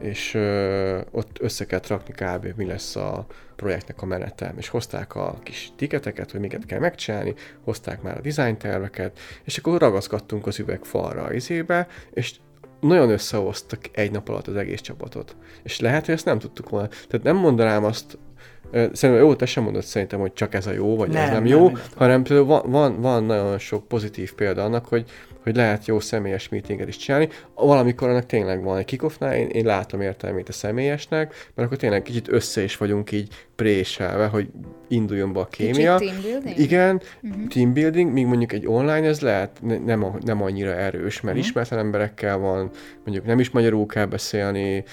és 0.00 0.34
ö, 0.34 1.00
ott 1.10 1.36
össze 1.40 1.66
kell 1.66 1.80
rakni 1.88 2.14
kb. 2.14 2.56
mi 2.56 2.66
lesz 2.66 2.96
a 2.96 3.26
projektnek 3.56 4.02
a 4.02 4.06
menete. 4.06 4.54
És 4.56 4.68
hozták 4.68 5.14
a 5.14 5.38
kis 5.42 5.72
tiketeket, 5.76 6.30
hogy 6.30 6.40
miket 6.40 6.66
kell 6.66 6.78
megcsinálni, 6.78 7.34
hozták 7.64 8.02
már 8.02 8.16
a 8.16 8.20
design 8.20 8.56
terveket, 8.56 9.18
és 9.44 9.58
akkor 9.58 9.80
ragaszkodtunk 9.80 10.46
az 10.46 10.58
üvegfalra 10.58 11.32
izébe, 11.32 11.88
és 12.10 12.34
nagyon 12.80 13.10
összehoztak 13.10 13.80
egy 13.92 14.10
nap 14.10 14.28
alatt 14.28 14.46
az 14.46 14.56
egész 14.56 14.80
csapatot. 14.80 15.36
És 15.62 15.80
lehet, 15.80 16.04
hogy 16.04 16.14
ezt 16.14 16.24
nem 16.24 16.38
tudtuk 16.38 16.68
volna. 16.68 16.88
Tehát 16.88 17.22
nem 17.22 17.36
mondanám 17.36 17.84
azt, 17.84 18.18
Szerintem 18.72 19.14
jó, 19.14 19.34
te 19.34 19.46
sem 19.46 19.62
mondod 19.62 19.82
szerintem, 19.82 20.20
hogy 20.20 20.32
csak 20.32 20.54
ez 20.54 20.66
a 20.66 20.72
jó, 20.72 20.96
vagy 20.96 21.08
nem, 21.08 21.22
ez 21.22 21.30
nem, 21.30 21.42
nem 21.42 21.46
jó, 21.46 21.66
nem, 21.66 21.80
hanem 21.96 22.22
például 22.22 22.46
van, 22.46 22.70
van, 22.70 23.00
van 23.00 23.24
nagyon 23.24 23.58
sok 23.58 23.88
pozitív 23.88 24.34
példa 24.34 24.64
annak, 24.64 24.86
hogy, 24.86 25.10
hogy 25.46 25.56
lehet 25.56 25.86
jó 25.86 26.00
személyes 26.00 26.48
meetinget 26.48 26.88
is 26.88 26.96
csinálni. 26.96 27.28
Valamikor 27.54 28.08
annak 28.08 28.26
tényleg 28.26 28.62
van 28.62 28.78
egy 28.78 28.84
kickoffnál, 28.84 29.34
én, 29.34 29.48
én 29.48 29.64
látom 29.64 30.00
értelmét 30.00 30.48
a 30.48 30.52
személyesnek, 30.52 31.34
mert 31.54 31.68
akkor 31.68 31.76
tényleg 31.76 32.02
kicsit 32.02 32.28
össze 32.28 32.62
is 32.62 32.76
vagyunk 32.76 33.12
így 33.12 33.28
préselve, 33.56 34.26
hogy 34.26 34.48
induljon 34.88 35.32
be 35.32 35.40
a 35.40 35.46
kémia. 35.46 35.96
Kicsit 35.96 36.12
teambuilding? 36.14 36.58
Igen, 36.58 37.02
uh-huh. 37.22 37.46
teambuilding, 37.46 38.12
míg 38.12 38.26
mondjuk 38.26 38.52
egy 38.52 38.66
online 38.66 39.06
ez 39.06 39.20
lehet 39.20 39.50
nem, 39.84 40.06
nem 40.24 40.42
annyira 40.42 40.74
erős, 40.74 41.20
mert 41.20 41.36
uh-huh. 41.36 41.38
ismeretlen 41.38 41.78
emberekkel 41.78 42.38
van, 42.38 42.70
mondjuk 43.04 43.26
nem 43.26 43.38
is 43.38 43.50
magyarul 43.50 43.86
kell 43.86 44.06
beszélni, 44.06 44.84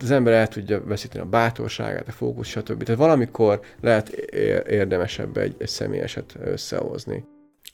az 0.00 0.10
ember 0.10 0.32
el 0.32 0.48
tudja 0.48 0.84
veszíteni 0.84 1.24
a 1.24 1.28
bátorságát, 1.28 2.08
a 2.08 2.12
fókusz, 2.12 2.48
stb. 2.48 2.82
Tehát 2.82 3.00
valamikor 3.00 3.60
lehet 3.80 4.08
érdemesebb 4.68 5.36
egy, 5.36 5.54
egy 5.58 5.68
személyeset 5.68 6.36
összehozni. 6.44 7.24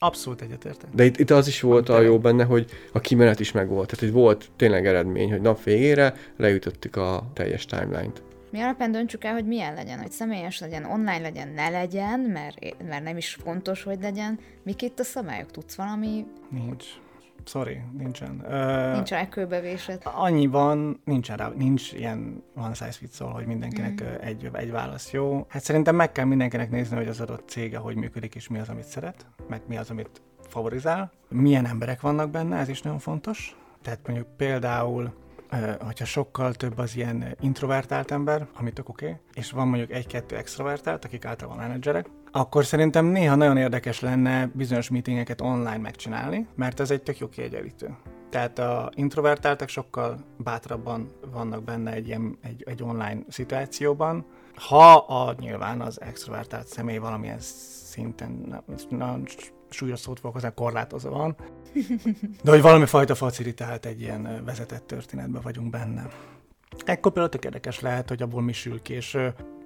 Abszolút 0.03 0.41
egyetértek. 0.41 0.89
De 0.93 1.03
itt, 1.03 1.17
itt 1.17 1.29
az 1.29 1.47
is 1.47 1.61
volt 1.61 1.89
a 1.89 2.01
jó 2.01 2.19
benne, 2.19 2.43
hogy 2.43 2.69
a 2.93 2.99
kimenet 2.99 3.39
is 3.39 3.51
megvolt. 3.51 3.85
Tehát, 3.85 3.99
hogy 3.99 4.11
volt 4.21 4.49
tényleg 4.55 4.85
eredmény, 4.85 5.31
hogy 5.31 5.41
nap 5.41 5.63
végére 5.63 6.13
leütöttük 6.37 6.95
a 6.95 7.29
teljes 7.33 7.65
timeline-t. 7.65 8.23
Mi 8.51 8.61
alapján 8.61 8.91
döntsük 8.91 9.23
el, 9.23 9.33
hogy 9.33 9.45
milyen 9.45 9.73
legyen, 9.73 9.99
hogy 9.99 10.11
személyes 10.11 10.59
legyen, 10.59 10.85
online 10.85 11.19
legyen, 11.19 11.47
ne 11.47 11.69
legyen, 11.69 12.19
mert, 12.19 12.83
mert 12.87 13.03
nem 13.03 13.17
is 13.17 13.37
fontos, 13.43 13.83
hogy 13.83 13.97
legyen. 14.01 14.39
Mik 14.63 14.81
itt 14.81 14.99
a 14.99 15.03
szabályok? 15.03 15.51
Tudsz 15.51 15.75
valami? 15.75 16.25
Nincs. 16.49 16.85
Sorry, 17.45 17.81
nincsen. 17.97 18.45
Nincs 18.93 19.09
rá 19.09 19.29
kőbevésed. 19.29 20.01
Annyi 20.03 20.47
van, 20.47 21.01
nincsen 21.05 21.37
rá, 21.37 21.51
nincs 21.55 21.93
ilyen 21.93 22.43
one 22.55 22.73
size 22.73 22.91
fits 22.91 23.19
all, 23.19 23.31
hogy 23.31 23.45
mindenkinek 23.45 24.03
mm. 24.03 24.07
egy, 24.19 24.49
egy 24.53 24.71
válasz 24.71 25.11
jó. 25.11 25.45
Hát 25.49 25.63
szerintem 25.63 25.95
meg 25.95 26.11
kell 26.11 26.25
mindenkinek 26.25 26.69
nézni, 26.69 26.95
hogy 26.95 27.07
az 27.07 27.21
adott 27.21 27.49
cége 27.49 27.77
hogy 27.77 27.95
működik, 27.95 28.35
és 28.35 28.47
mi 28.47 28.59
az, 28.59 28.69
amit 28.69 28.83
szeret, 28.83 29.25
meg 29.47 29.61
mi 29.67 29.77
az, 29.77 29.89
amit 29.89 30.21
favorizál. 30.47 31.11
Milyen 31.29 31.65
emberek 31.65 32.01
vannak 32.01 32.29
benne, 32.29 32.57
ez 32.57 32.69
is 32.69 32.81
nagyon 32.81 32.99
fontos. 32.99 33.55
Tehát 33.81 33.99
mondjuk 34.07 34.27
például 34.37 35.13
hogyha 35.79 36.05
sokkal 36.05 36.53
több 36.53 36.77
az 36.77 36.95
ilyen 36.95 37.37
introvertált 37.39 38.11
ember, 38.11 38.47
amit 38.53 38.79
oké, 38.79 39.05
okay, 39.05 39.17
és 39.33 39.51
van 39.51 39.67
mondjuk 39.67 39.91
egy-kettő 39.91 40.35
extrovertált, 40.35 41.05
akik 41.05 41.25
általában 41.25 41.59
menedzserek, 41.59 42.05
akkor 42.31 42.65
szerintem 42.65 43.05
néha 43.05 43.35
nagyon 43.35 43.57
érdekes 43.57 43.99
lenne 43.99 44.49
bizonyos 44.53 44.89
meetingeket 44.89 45.41
online 45.41 45.77
megcsinálni, 45.77 46.47
mert 46.55 46.79
ez 46.79 46.91
egy 46.91 47.03
tök 47.03 47.17
jó 47.17 47.29
kiegyenlítő. 47.29 47.95
Tehát 48.29 48.59
a 48.59 48.91
introvertáltak 48.95 49.69
sokkal 49.69 50.25
bátrabban 50.37 51.11
vannak 51.31 51.63
benne 51.63 51.91
egy, 51.91 52.07
ilyen, 52.07 52.37
egy, 52.41 52.63
egy 52.67 52.83
online 52.83 53.19
szituációban, 53.27 54.25
ha 54.55 54.93
a, 54.95 55.35
nyilván 55.39 55.81
az 55.81 56.01
extrovertált 56.01 56.67
személy 56.67 56.97
valamilyen 56.97 57.39
szinten, 57.39 58.63
nagyon 58.89 59.25
súlyos 59.69 59.99
szót 59.99 60.19
fogok 60.19 60.35
hozzá, 60.35 60.49
korlátozva 60.49 61.09
van, 61.09 61.35
de 62.43 62.51
hogy 62.51 62.61
valami 62.61 62.85
fajta 62.85 63.15
facilitált 63.15 63.85
egy 63.85 64.01
ilyen 64.01 64.41
vezetett 64.45 64.87
történetben 64.87 65.41
vagyunk 65.41 65.69
benne. 65.69 66.07
Ekkor 66.85 67.11
például 67.11 67.29
tök 67.29 67.45
érdekes 67.45 67.79
lehet, 67.79 68.09
hogy 68.09 68.21
abból 68.21 68.41
mi 68.41 68.53
sül 68.53 68.81
ki, 68.81 68.93
és 68.93 69.17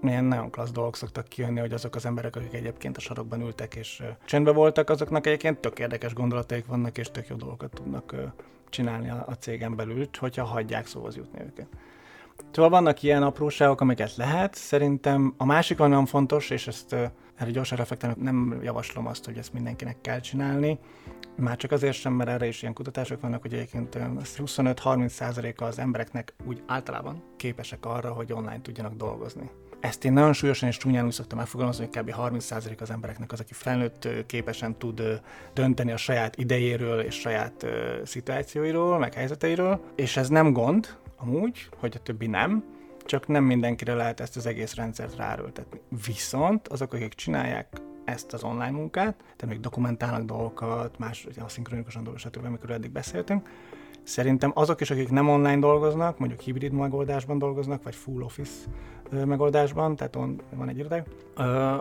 milyen 0.05 0.23
nagyon 0.23 0.49
klassz 0.49 0.71
dolgok 0.71 0.95
szoktak 0.95 1.27
kijönni, 1.27 1.59
hogy 1.59 1.73
azok 1.73 1.95
az 1.95 2.05
emberek, 2.05 2.35
akik 2.35 2.53
egyébként 2.53 2.97
a 2.97 2.99
sarokban 2.99 3.41
ültek 3.41 3.75
és 3.75 4.03
csendben 4.25 4.53
voltak, 4.53 4.89
azoknak 4.89 5.27
egyébként 5.27 5.57
tök 5.57 5.79
érdekes 5.79 6.13
gondolataik 6.13 6.65
vannak, 6.65 6.97
és 6.97 7.11
tök 7.11 7.27
jó 7.27 7.35
dolgokat 7.35 7.73
tudnak 7.73 8.15
csinálni 8.69 9.09
a 9.09 9.35
cégen 9.39 9.75
belül, 9.75 10.07
hogyha 10.19 10.43
hagyják 10.43 10.87
szóhoz 10.87 11.15
jutni 11.15 11.41
őket. 11.41 11.67
Szóval 12.51 12.69
vannak 12.69 13.03
ilyen 13.03 13.23
apróságok, 13.23 13.81
amiket 13.81 14.15
lehet. 14.15 14.55
Szerintem 14.55 15.33
a 15.37 15.45
másik 15.45 15.77
nagyon 15.77 16.05
fontos, 16.05 16.49
és 16.49 16.67
ezt 16.67 16.93
erre 17.35 17.51
gyorsan 17.51 17.77
reflektálni, 17.77 18.23
nem 18.23 18.59
javaslom 18.63 19.07
azt, 19.07 19.25
hogy 19.25 19.37
ezt 19.37 19.53
mindenkinek 19.53 20.01
kell 20.01 20.19
csinálni, 20.19 20.79
már 21.35 21.57
csak 21.57 21.71
azért 21.71 21.97
sem, 21.97 22.13
mert 22.13 22.29
erre 22.29 22.47
is 22.47 22.61
ilyen 22.61 22.73
kutatások 22.73 23.21
vannak, 23.21 23.41
hogy 23.41 23.53
egyébként 23.53 23.97
25-30%-a 23.97 25.63
az 25.63 25.79
embereknek 25.79 26.33
úgy 26.45 26.63
általában 26.67 27.23
képesek 27.35 27.85
arra, 27.85 28.13
hogy 28.13 28.33
online 28.33 28.61
tudjanak 28.61 28.93
dolgozni. 28.93 29.49
Ezt 29.85 30.05
én 30.05 30.13
nagyon 30.13 30.33
súlyosan 30.33 30.69
és 30.69 30.77
csúnyán 30.77 31.05
úgy 31.05 31.11
szoktam 31.11 31.39
elfogalmazni, 31.39 31.85
hogy 31.85 32.03
kb. 32.03 32.13
30% 32.17 32.81
az 32.81 32.89
embereknek 32.89 33.31
az, 33.31 33.39
aki 33.39 33.53
felnőtt 33.53 34.07
képesen 34.25 34.77
tud 34.77 35.21
dönteni 35.53 35.91
a 35.91 35.97
saját 35.97 36.37
idejéről 36.37 36.99
és 36.99 37.15
saját 37.15 37.65
szituációiról, 38.03 38.99
meg 38.99 39.13
helyzeteiről, 39.13 39.83
és 39.95 40.17
ez 40.17 40.29
nem 40.29 40.53
gond, 40.53 40.97
amúgy, 41.17 41.69
hogy 41.77 41.93
a 41.95 42.03
többi 42.03 42.27
nem, 42.27 42.63
csak 43.05 43.27
nem 43.27 43.43
mindenkire 43.43 43.93
lehet 43.93 44.19
ezt 44.19 44.35
az 44.35 44.45
egész 44.45 44.75
rendszert 44.75 45.15
ráerőltetni. 45.15 45.79
Viszont 46.05 46.67
azok, 46.67 46.93
akik 46.93 47.13
csinálják 47.13 47.67
ezt 48.05 48.33
az 48.33 48.43
online 48.43 48.71
munkát, 48.71 49.15
tehát 49.15 49.45
még 49.47 49.59
dokumentálnak 49.59 50.23
dolgokat, 50.23 50.97
más, 50.97 51.27
aszinkronikusan 51.39 52.03
dolgoznak, 52.03 52.33
stb., 52.33 52.45
amikor 52.45 52.69
eddig 52.69 52.91
beszéltünk. 52.91 53.49
Szerintem 54.05 54.51
azok 54.53 54.81
is, 54.81 54.91
akik 54.91 55.09
nem 55.09 55.29
online 55.29 55.59
dolgoznak, 55.59 56.19
mondjuk 56.19 56.39
hibrid 56.39 56.71
megoldásban 56.71 57.37
dolgoznak, 57.37 57.83
vagy 57.83 57.95
full 57.95 58.21
office 58.21 58.53
megoldásban, 59.25 59.95
tehát 59.95 60.15
on, 60.15 60.41
van 60.55 60.69
egy 60.69 60.77
irodájuk, 60.77 61.07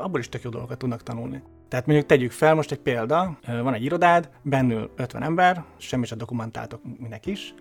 abból 0.03 0.21
is 0.21 0.29
tök 0.29 0.43
jó 0.43 0.51
dolgokat 0.51 0.79
tudnak 0.79 1.03
tanulni. 1.03 1.43
Tehát 1.69 1.87
mondjuk 1.87 2.09
tegyük 2.09 2.31
fel 2.31 2.55
most 2.55 2.73
egy 2.73 2.79
példa, 2.79 3.39
van 3.47 3.75
egy 3.75 3.85
irodád, 3.85 4.31
bennül 4.43 4.91
50 4.97 5.23
ember, 5.23 5.65
semmi 5.77 6.07
sem 6.07 6.19
dokumentáltok 6.19 6.81
minek 6.99 7.27
is, 7.27 7.55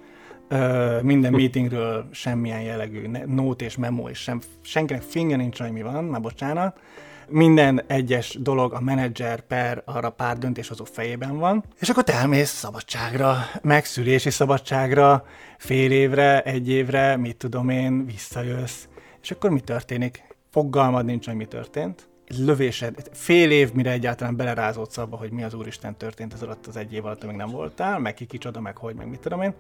minden 1.01 1.32
meetingről 1.32 2.07
semmilyen 2.11 2.61
jellegű 2.61 3.07
nót 3.26 3.61
és 3.61 3.78
memo, 3.78 4.09
és 4.09 4.18
sem, 4.18 4.39
senkinek 4.61 5.01
finge 5.01 5.36
nincs, 5.36 5.59
hogy 5.59 5.72
mi 5.72 5.82
van, 5.82 6.03
már 6.03 6.22
bocsánat. 6.22 6.80
Minden 7.28 7.84
egyes 7.88 8.38
dolog 8.41 8.74
a 8.74 8.80
menedzser 8.80 9.41
per 9.41 9.82
arra 9.86 10.09
pár 10.09 10.38
döntéshozó 10.38 10.84
fejében 10.84 11.38
van, 11.38 11.63
és 11.80 11.89
akkor 11.89 12.03
te 12.03 12.13
elmész 12.13 12.49
szabadságra, 12.49 13.38
megszülési 13.61 14.30
szabadságra, 14.30 15.26
fél 15.57 15.91
évre, 15.91 16.41
egy 16.41 16.69
évre, 16.69 17.17
mit 17.17 17.38
tudom 17.38 17.69
én, 17.69 18.05
visszajössz, 18.05 18.86
és 19.21 19.32
akkor 19.32 19.49
mi 19.49 19.59
történik? 19.59 20.24
Fogalmad 20.51 21.05
nincs, 21.05 21.26
hogy 21.26 21.36
mi 21.36 21.45
történt 21.45 22.07
lövésed, 22.38 23.09
fél 23.11 23.51
év, 23.51 23.74
mire 23.74 23.91
egyáltalán 23.91 24.36
belerázódsz 24.36 24.97
abba, 24.97 25.17
hogy 25.17 25.32
mi 25.32 25.43
az 25.43 25.53
Úristen 25.53 25.97
történt 25.97 26.34
ez 26.34 26.41
alatt 26.41 26.67
az 26.67 26.76
egy 26.76 26.93
év 26.93 27.05
alatt, 27.05 27.24
amíg 27.24 27.36
nem 27.36 27.49
voltál, 27.49 27.99
meg 27.99 28.13
ki 28.13 28.26
kicsoda, 28.26 28.61
meg 28.61 28.78
hogy, 28.78 28.95
meg 28.95 29.09
mit 29.09 29.19
tudom 29.19 29.41
én. 29.41 29.53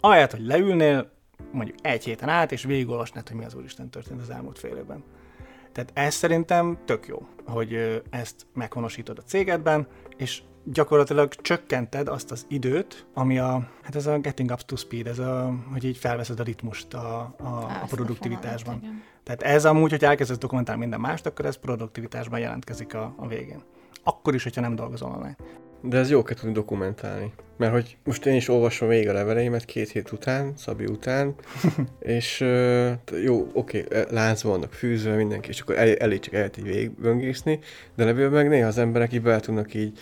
Ahelyett, 0.00 0.30
hogy 0.30 0.46
leülnél, 0.46 1.10
mondjuk 1.52 1.76
egy 1.82 2.04
héten 2.04 2.28
át, 2.28 2.52
és 2.52 2.62
végigolvasnád, 2.62 3.28
hogy 3.28 3.36
mi 3.36 3.44
az 3.44 3.54
Úristen 3.54 3.90
történt 3.90 4.20
az 4.20 4.30
elmúlt 4.30 4.58
fél 4.58 4.76
évben. 4.76 5.04
Tehát 5.78 6.08
ez 6.08 6.14
szerintem 6.14 6.78
tök 6.84 7.06
jó, 7.06 7.26
hogy 7.46 8.02
ezt 8.10 8.46
meghonosítod 8.54 9.18
a 9.18 9.22
cégedben, 9.22 9.86
és 10.16 10.42
gyakorlatilag 10.64 11.34
csökkented 11.34 12.08
azt 12.08 12.30
az 12.30 12.46
időt, 12.48 13.06
ami 13.14 13.38
a, 13.38 13.68
hát 13.82 13.94
ez 13.94 14.06
a 14.06 14.18
getting 14.18 14.50
up 14.50 14.60
to 14.60 14.76
speed, 14.76 15.06
ez 15.06 15.18
a, 15.18 15.54
hogy 15.72 15.84
így 15.84 15.96
felveszed 15.96 16.40
a 16.40 16.42
ritmust 16.42 16.94
a, 16.94 17.34
a, 17.38 17.46
a 17.82 17.86
produktivitásban. 17.88 19.02
Tehát 19.22 19.42
ez 19.42 19.64
amúgy, 19.64 19.90
hogy 19.90 20.04
elkezdesz 20.04 20.38
dokumentálni 20.38 20.80
minden 20.80 21.00
mást, 21.00 21.26
akkor 21.26 21.44
ez 21.44 21.56
produktivitásban 21.56 22.40
jelentkezik 22.40 22.94
a, 22.94 23.14
a 23.16 23.26
végén. 23.26 23.62
Akkor 24.02 24.34
is, 24.34 24.42
hogyha 24.42 24.60
nem 24.60 24.74
dolgozol 24.74 25.10
online. 25.10 25.36
De 25.82 25.98
ez 25.98 26.10
jó 26.10 26.22
kell 26.22 26.36
tudni 26.36 26.52
dokumentálni. 26.52 27.32
Mert 27.56 27.72
hogy 27.72 27.96
most 28.04 28.26
én 28.26 28.34
is 28.34 28.48
olvasom 28.48 28.88
végig 28.88 29.08
a 29.08 29.12
leveleimet 29.12 29.64
két 29.64 29.90
hét 29.90 30.12
után, 30.12 30.52
Szabi 30.56 30.84
után, 30.84 31.34
és 32.00 32.40
jó, 33.24 33.48
oké, 33.52 33.84
okay, 33.84 34.02
láncban 34.10 34.52
vannak 34.52 34.72
fűzve 34.72 35.14
mindenki, 35.14 35.48
és 35.48 35.60
akkor 35.60 35.78
el, 35.78 35.94
elég 35.94 36.20
csak 36.20 36.34
el 36.34 36.50
így 36.58 36.64
végigböngészni, 36.64 37.58
de 37.96 38.04
levélben 38.04 38.42
meg 38.42 38.48
néha 38.48 38.66
az 38.66 38.78
emberek 38.78 39.12
így 39.12 39.22
be 39.22 39.40
tudnak 39.40 39.74
így 39.74 39.98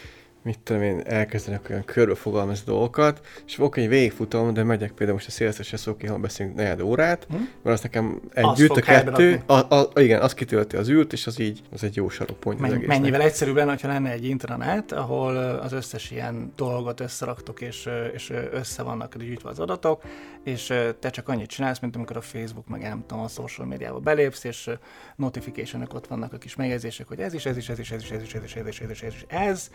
mit 0.46 0.58
tudom 0.58 0.82
én, 0.82 1.00
elkezdenek 1.04 1.66
olyan 1.70 1.84
körbefogalmazni 1.84 2.64
dolgokat, 2.66 3.20
és 3.46 3.58
oké, 3.58 3.80
hogy 3.80 3.90
végigfutom, 3.90 4.52
de 4.52 4.62
megyek 4.62 4.90
például 4.90 5.12
most 5.12 5.28
a 5.28 5.30
széleszes 5.30 5.72
eszóki, 5.72 6.06
ha 6.06 6.16
beszélünk 6.16 6.56
negyed 6.56 6.80
órát, 6.80 7.26
hm? 7.30 7.34
mert 7.34 7.76
az 7.76 7.80
nekem 7.80 8.20
egy 8.32 8.60
ült 8.60 8.76
a 8.76 8.80
kettő, 8.80 9.42
a, 9.46 9.52
a, 9.52 9.90
igen, 9.94 10.20
az 10.20 10.34
kitölti 10.34 10.76
az 10.76 10.88
ült, 10.88 11.12
és 11.12 11.26
az 11.26 11.38
így, 11.38 11.62
az 11.72 11.84
egy 11.84 11.96
jó 11.96 12.08
sarokpont 12.08 12.60
Men, 12.60 12.70
az 12.70 12.78
Mennyivel 12.86 13.20
egyszerűbb 13.20 13.56
lenne, 13.56 13.76
ha 13.82 13.88
lenne 13.88 14.10
egy 14.10 14.24
intranet, 14.24 14.92
ahol 14.92 15.36
az 15.36 15.72
összes 15.72 16.10
ilyen 16.10 16.52
dolgot 16.56 17.00
összeraktok, 17.00 17.60
és, 17.60 17.88
és 18.14 18.32
össze 18.52 18.82
vannak 18.82 19.16
gyűjtve 19.16 19.48
az 19.48 19.58
adatok, 19.58 20.02
és 20.44 20.72
te 21.00 21.10
csak 21.10 21.28
annyit 21.28 21.48
csinálsz, 21.48 21.78
mint 21.78 21.96
amikor 21.96 22.16
a 22.16 22.20
Facebook, 22.20 22.68
meg 22.68 22.80
nem 22.80 23.04
tudom, 23.06 23.24
a 23.24 23.28
social 23.28 23.66
médiába 23.66 23.98
belépsz, 23.98 24.44
és 24.44 24.70
notification 25.16 25.88
ott 25.94 26.06
vannak 26.06 26.32
a 26.32 26.38
kis 26.38 26.56
megjegyzések, 26.56 27.08
hogy 27.08 27.20
ez 27.20 27.34
is, 27.34 27.46
ez 27.46 27.56
is, 27.56 27.68
ez 27.68 27.78
is, 27.78 27.90
ez 27.90 28.02
is, 28.02 28.10
ez 28.10 28.22
is, 28.22 28.34
ez 28.34 28.42
is, 28.44 28.54
ez 28.54 28.66
is, 28.66 28.80
ez 28.80 28.90
is, 28.90 29.02
ez 29.02 29.14
is, 29.14 29.24
ez, 29.28 29.70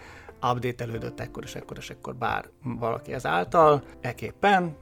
update-elődött 0.62 1.20
ekkor 1.20 1.44
és 1.44 1.56
ekkor 1.56 1.78
és 1.78 1.90
ekkor 1.90 2.16
bár 2.16 2.50
valaki 2.64 3.14
ezáltal, 3.14 3.84
eképpen 4.02 4.76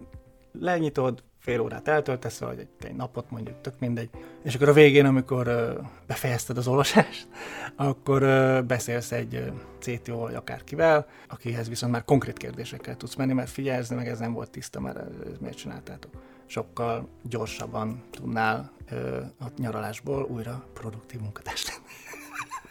lenyitod, 0.59 1.23
fél 1.39 1.59
órát 1.59 1.87
eltöltesz, 1.87 2.39
vagy 2.39 2.59
egy, 2.59 2.67
egy 2.79 2.95
napot 2.95 3.31
mondjuk, 3.31 3.61
tök 3.61 3.79
mindegy, 3.79 4.09
és 4.43 4.55
akkor 4.55 4.69
a 4.69 4.73
végén, 4.73 5.05
amikor 5.05 5.47
uh, 5.47 5.85
befejezted 6.07 6.57
az 6.57 6.67
olvasást, 6.67 7.27
akkor 7.75 8.23
uh, 8.23 8.61
beszélsz 8.61 9.11
egy 9.11 9.35
uh, 9.35 9.47
CTO 9.79 10.17
vagy 10.17 10.35
akárkivel, 10.35 11.07
akihez 11.27 11.69
viszont 11.69 11.91
már 11.91 12.03
konkrét 12.05 12.37
kérdésekkel 12.37 12.97
tudsz 12.97 13.15
menni, 13.15 13.33
mert 13.33 13.49
figyelzni, 13.49 13.95
meg 13.95 14.07
ez 14.07 14.19
nem 14.19 14.33
volt 14.33 14.49
tiszta, 14.49 14.79
mert 14.79 14.97
ez 14.97 15.37
miért 15.39 15.57
csináltátok. 15.57 16.11
Sokkal 16.45 17.09
gyorsabban 17.23 18.03
tudnál 18.11 18.71
uh, 18.91 18.97
a 19.39 19.45
nyaralásból 19.57 20.23
újra 20.23 20.65
produktív 20.73 21.19
munkatárs 21.19 21.65
lenni. 21.67 21.87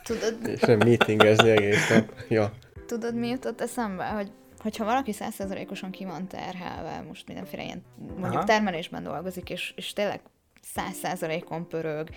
Tudod? 0.09 0.47
És 0.47 0.61
nem 0.61 0.79
meetingezni 0.79 1.51
egész 1.51 1.89
nap. 1.89 2.13
Ja. 2.29 2.53
Tudod, 2.89 3.14
mi 3.14 3.28
jutott 3.28 3.61
eszembe, 3.61 4.07
hogy 4.07 4.32
hogyha 4.59 4.84
valaki 4.84 5.12
százszerzalékosan 5.12 5.91
ki 5.91 6.05
van 6.05 6.26
terhelve, 6.26 7.01
most 7.01 7.26
mindenféle 7.26 7.62
ilyen 7.62 7.82
mondjuk 7.99 8.34
Aha. 8.34 8.45
termelésben 8.45 9.03
dolgozik, 9.03 9.51
és, 9.51 9.72
és 9.76 9.93
tényleg 9.93 10.20
száz 10.62 10.97
százalékon 10.97 11.68
pörög, 11.68 12.09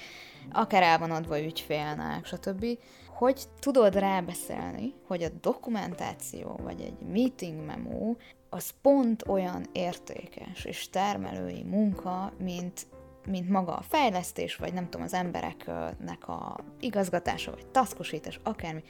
akár 0.51 0.83
el 0.83 0.99
van 0.99 1.11
adva 1.11 1.41
ügyfélnek, 1.41 2.25
stb., 2.25 2.65
hogy 3.07 3.43
tudod 3.59 3.95
rábeszélni, 3.95 4.93
hogy 5.07 5.23
a 5.23 5.29
dokumentáció, 5.41 6.59
vagy 6.63 6.81
egy 6.81 7.07
meeting 7.11 7.65
memo, 7.65 8.15
az 8.49 8.73
pont 8.81 9.27
olyan 9.27 9.65
értékes 9.71 10.65
és 10.65 10.89
termelői 10.89 11.63
munka, 11.63 12.33
mint, 12.39 12.87
mint 13.25 13.49
maga 13.49 13.75
a 13.75 13.81
fejlesztés, 13.81 14.55
vagy 14.55 14.73
nem 14.73 14.83
tudom, 14.83 15.01
az 15.01 15.13
embereknek 15.13 16.27
a 16.27 16.59
igazgatása, 16.79 17.51
vagy 17.51 17.67
taszkosítás, 17.67 18.39
akármi 18.43 18.83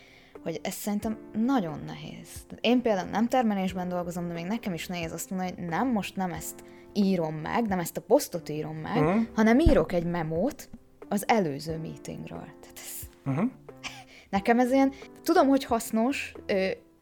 hogy 0.43 0.59
ez 0.63 0.73
szerintem 0.73 1.17
nagyon 1.33 1.79
nehéz. 1.85 2.29
Én 2.61 2.81
például 2.81 3.09
nem 3.09 3.27
termelésben 3.27 3.89
dolgozom, 3.89 4.27
de 4.27 4.33
még 4.33 4.45
nekem 4.45 4.73
is 4.73 4.87
nehéz 4.87 5.11
azt 5.11 5.29
mondani, 5.29 5.53
hogy 5.55 5.65
nem, 5.65 5.87
most 5.87 6.15
nem 6.15 6.31
ezt 6.31 6.63
írom 6.93 7.35
meg, 7.35 7.67
nem 7.67 7.79
ezt 7.79 7.97
a 7.97 8.01
posztot 8.01 8.49
írom 8.49 8.75
meg, 8.75 9.03
uh-huh. 9.03 9.21
hanem 9.35 9.59
írok 9.59 9.91
egy 9.91 10.05
memót 10.05 10.69
az 11.09 11.27
előző 11.27 11.77
meetingről. 11.77 12.47
Tehát 12.59 12.75
ez... 12.75 13.09
uh-huh. 13.25 13.49
Nekem 14.29 14.59
ez 14.59 14.71
ilyen, 14.71 14.91
tudom, 15.23 15.47
hogy 15.47 15.63
hasznos, 15.63 16.33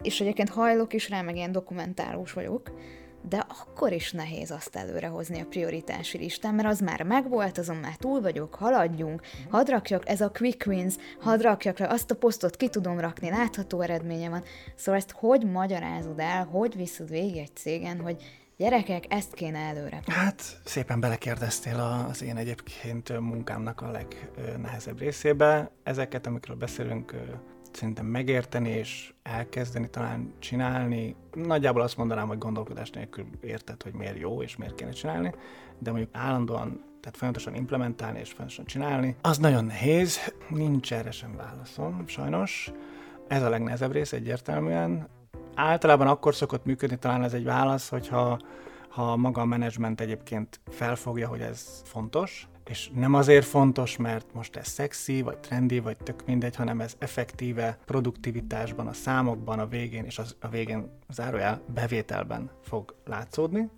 és 0.02 0.22
egyébként 0.22 0.50
hajlok 0.50 0.94
is 0.94 1.10
rá, 1.10 1.22
meg 1.22 1.36
ilyen 1.36 1.52
dokumentálós 1.52 2.34
vagyok, 2.34 2.72
de 3.22 3.45
akkor 3.47 3.91
is 3.91 4.11
nehéz 4.11 4.51
azt 4.51 4.76
előrehozni 4.76 5.41
a 5.41 5.45
prioritási 5.45 6.17
listán, 6.17 6.55
mert 6.55 6.67
az 6.67 6.80
már 6.80 7.03
megvolt, 7.03 7.57
azon 7.57 7.76
már 7.76 7.95
túl 7.95 8.22
vagyok, 8.22 8.55
haladjunk, 8.55 9.22
hadd 9.49 9.70
rakjak, 9.70 10.09
ez 10.09 10.22
a 10.22 10.32
quick 10.32 10.65
wins, 10.67 10.95
hadd 11.20 11.41
rakjak 11.41 11.78
le, 11.78 11.88
azt 11.88 12.11
a 12.11 12.15
posztot 12.15 12.55
ki 12.55 12.70
tudom 12.70 12.99
rakni, 12.99 13.30
látható 13.30 13.82
eredménye 13.82 14.30
van. 14.30 14.43
Szóval 14.76 14.99
ezt 14.99 15.11
hogy 15.11 15.45
magyarázod 15.51 16.20
el, 16.20 16.45
hogy 16.45 16.76
viszed 16.76 17.09
végig 17.09 17.38
egy 17.38 17.55
cégen, 17.55 17.99
hogy 17.99 18.24
Gyerekek, 18.59 19.03
ezt 19.09 19.34
kéne 19.34 19.59
előre. 19.59 20.01
Hát 20.05 20.41
szépen 20.65 20.99
belekérdeztél 20.99 22.05
az 22.09 22.24
én 22.24 22.38
egyébként 22.38 23.20
munkámnak 23.20 23.82
a 23.82 23.91
legnehezebb 23.91 24.99
részébe. 24.99 25.72
Ezeket, 25.84 26.28
amikről 26.28 26.55
beszélünk, 26.55 27.15
szerintem 27.72 28.05
megérteni 28.05 28.70
és 28.70 29.13
elkezdeni 29.24 29.89
talán 29.89 30.34
csinálni, 30.39 31.15
nagyjából 31.34 31.82
azt 31.82 31.97
mondanám, 31.97 32.28
hogy 32.28 32.38
gondolkodás 32.38 32.89
nélkül 32.89 33.26
érted, 33.41 33.84
hogy 33.84 33.93
miért 33.93 34.20
jó 34.20 34.41
és 34.41 34.55
miért 34.55 34.76
kéne 34.76 34.91
csinálni, 34.91 35.34
de 35.80 35.91
mondjuk 35.91 36.15
állandóan, 36.15 36.84
tehát 36.99 37.17
folyamatosan 37.17 37.55
implementálni 37.55 38.20
és 38.20 38.30
folyamatosan 38.30 38.65
csinálni, 38.65 39.15
az 39.22 39.38
nagyon 39.38 39.65
nehéz, 39.65 40.34
nincs 40.49 40.93
erre 40.93 41.11
sem 41.11 41.36
válaszom, 41.36 42.03
sajnos. 42.07 42.72
Ez 43.28 43.43
a 43.43 43.49
legnehezebb 43.49 43.91
rész 43.91 44.13
egyértelműen. 44.13 45.07
Általában 45.55 46.07
akkor 46.07 46.36
szokott 46.36 46.65
működni 46.65 46.97
talán 46.97 47.24
ez 47.24 47.34
egy 47.34 47.43
válasz, 47.43 47.89
hogyha 47.89 48.39
ha 48.89 49.15
maga 49.15 49.41
a 49.41 49.45
menedzsment 49.45 50.01
egyébként 50.01 50.59
felfogja, 50.70 51.28
hogy 51.28 51.41
ez 51.41 51.82
fontos, 51.86 52.47
és 52.70 52.89
nem 52.95 53.13
azért 53.13 53.45
fontos, 53.45 53.97
mert 53.97 54.26
most 54.34 54.55
ez 54.55 54.67
szexi, 54.67 55.22
vagy 55.22 55.38
trendi, 55.38 55.80
vagy 55.80 55.97
tök 55.97 56.26
mindegy, 56.26 56.55
hanem 56.55 56.82
ez 56.82 56.95
effektíve 56.97 57.78
produktivitásban, 57.86 58.88
a 58.88 58.93
számokban, 58.93 59.59
a 59.59 59.67
végén, 59.67 60.03
és 60.03 60.17
az, 60.17 60.36
a 60.39 60.47
végén 60.47 60.91
zárójel 61.09 61.61
bevételben 61.74 62.49
fog 62.63 62.95
látszódni. 63.05 63.70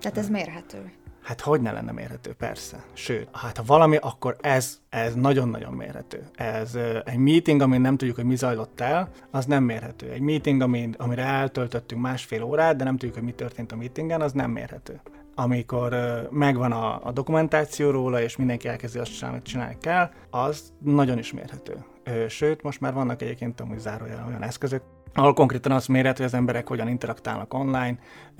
Tehát 0.00 0.18
ez 0.18 0.28
mérhető. 0.28 0.92
Hát 1.22 1.40
hogy 1.40 1.60
ne 1.60 1.72
lenne 1.72 1.92
mérhető, 1.92 2.32
persze. 2.32 2.84
Sőt, 2.92 3.28
hát 3.32 3.56
ha 3.56 3.62
valami, 3.66 3.96
akkor 3.96 4.36
ez, 4.40 4.80
ez 4.88 5.14
nagyon-nagyon 5.14 5.72
mérhető. 5.72 6.26
Ez 6.34 6.78
egy 7.04 7.18
meeting, 7.18 7.60
amin 7.60 7.80
nem 7.80 7.96
tudjuk, 7.96 8.16
hogy 8.16 8.24
mi 8.24 8.36
zajlott 8.36 8.80
el, 8.80 9.10
az 9.30 9.44
nem 9.44 9.64
mérhető. 9.64 10.10
Egy 10.10 10.20
meeting, 10.20 10.60
amin, 10.60 10.94
amire 10.98 11.22
eltöltöttünk 11.22 12.00
másfél 12.00 12.42
órát, 12.42 12.76
de 12.76 12.84
nem 12.84 12.96
tudjuk, 12.96 13.14
hogy 13.14 13.22
mi 13.22 13.32
történt 13.32 13.72
a 13.72 13.76
meetingen, 13.76 14.20
az 14.20 14.32
nem 14.32 14.50
mérhető. 14.50 15.00
Amikor 15.34 15.96
megvan 16.30 16.72
a, 16.72 17.06
a 17.06 17.12
dokumentáció 17.12 17.90
róla, 17.90 18.20
és 18.20 18.36
mindenki 18.36 18.68
elkezdi 18.68 18.98
azt 18.98 19.12
csinálni, 19.14 19.36
amit 19.36 19.48
csinálni 19.48 19.76
kell, 19.80 20.10
az 20.30 20.72
nagyon 20.78 21.18
is 21.18 21.32
mérhető. 21.32 21.84
Sőt, 22.28 22.62
most 22.62 22.80
már 22.80 22.92
vannak 22.92 23.22
egyébként 23.22 23.60
amúgy 23.60 23.78
zárójel 23.78 24.24
olyan 24.28 24.42
eszközök, 24.42 24.82
ahol 25.14 25.34
konkrétan 25.34 25.72
azt 25.72 25.88
méret, 25.88 26.16
hogy 26.16 26.26
az 26.26 26.34
emberek 26.34 26.68
hogyan 26.68 26.88
interaktálnak 26.88 27.54
online, 27.54 27.98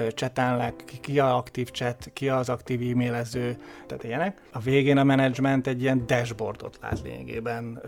csetelnek, 0.08 0.84
ki, 1.00 1.18
a 1.18 1.36
aktív 1.36 1.70
chat, 1.70 2.10
ki 2.12 2.28
az 2.28 2.48
aktív 2.48 2.90
e-mailező, 2.90 3.56
tehát 3.86 4.04
ilyenek. 4.04 4.42
A 4.52 4.58
végén 4.58 4.96
a 4.96 5.04
menedzsment 5.04 5.66
egy 5.66 5.82
ilyen 5.82 6.06
dashboardot 6.06 6.78
lát 6.82 7.00
lényegében, 7.02 7.82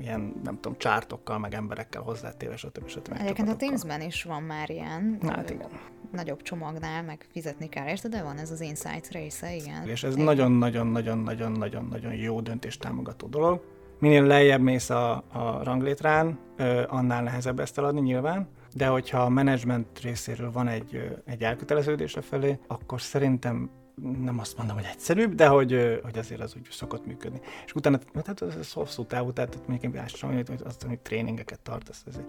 ilyen, 0.00 0.32
nem 0.44 0.58
tudom, 0.60 0.78
csártokkal, 0.78 1.38
meg 1.38 1.54
emberekkel 1.54 2.02
hozzátéve, 2.02 2.56
stb. 2.56 2.88
stb. 2.88 3.16
Egyébként 3.20 3.48
a 3.48 3.56
Teamsben 3.56 4.00
is 4.00 4.22
van 4.22 4.42
már 4.42 4.70
ilyen. 4.70 5.18
Hát 5.28 5.50
igen. 5.50 5.68
Nagyobb 6.12 6.42
csomagnál, 6.42 7.02
meg 7.02 7.26
fizetni 7.32 7.68
kell 7.68 7.88
érte, 7.88 8.08
de 8.08 8.22
van 8.22 8.38
ez 8.38 8.50
az 8.50 8.60
Insights 8.60 9.08
része, 9.08 9.54
igen. 9.54 9.88
És 9.88 10.02
ez 10.02 10.14
nagyon-nagyon-nagyon-nagyon-nagyon 10.14 12.14
jó 12.14 12.40
döntéstámogató 12.40 13.26
dolog 13.26 13.78
minél 14.00 14.22
lejjebb 14.22 14.60
mész 14.60 14.90
a, 14.90 15.24
a 15.32 15.60
ranglétrán, 15.62 16.38
annál 16.86 17.22
nehezebb 17.22 17.60
ezt 17.60 17.78
eladni 17.78 18.00
nyilván, 18.00 18.48
de 18.74 18.86
hogyha 18.86 19.18
a 19.18 19.28
menedzsment 19.28 20.00
részéről 20.02 20.50
van 20.52 20.68
egy, 20.68 21.20
egy 21.24 21.42
elköteleződés 21.42 22.16
felé, 22.20 22.58
akkor 22.66 23.00
szerintem 23.00 23.70
nem 24.02 24.38
azt 24.38 24.56
mondom, 24.56 24.76
hogy 24.76 24.86
egyszerűbb, 24.92 25.34
de 25.34 25.46
hogy, 25.46 26.00
hogy 26.02 26.18
azért 26.18 26.40
az 26.40 26.54
úgy 26.56 26.68
szokott 26.70 27.06
működni. 27.06 27.40
És 27.66 27.74
utána, 27.74 27.98
tehát 27.98 28.42
ez 28.58 28.72
hosszú 28.72 29.04
távú, 29.04 29.32
tehát 29.32 29.58
mondjuk 29.66 29.94
én 29.94 30.00
azt 30.00 30.20
hogy 30.20 30.60
azt 30.64 30.82
hogy 30.82 30.98
tréningeket 30.98 31.60
tartasz 31.60 32.02
az 32.06 32.20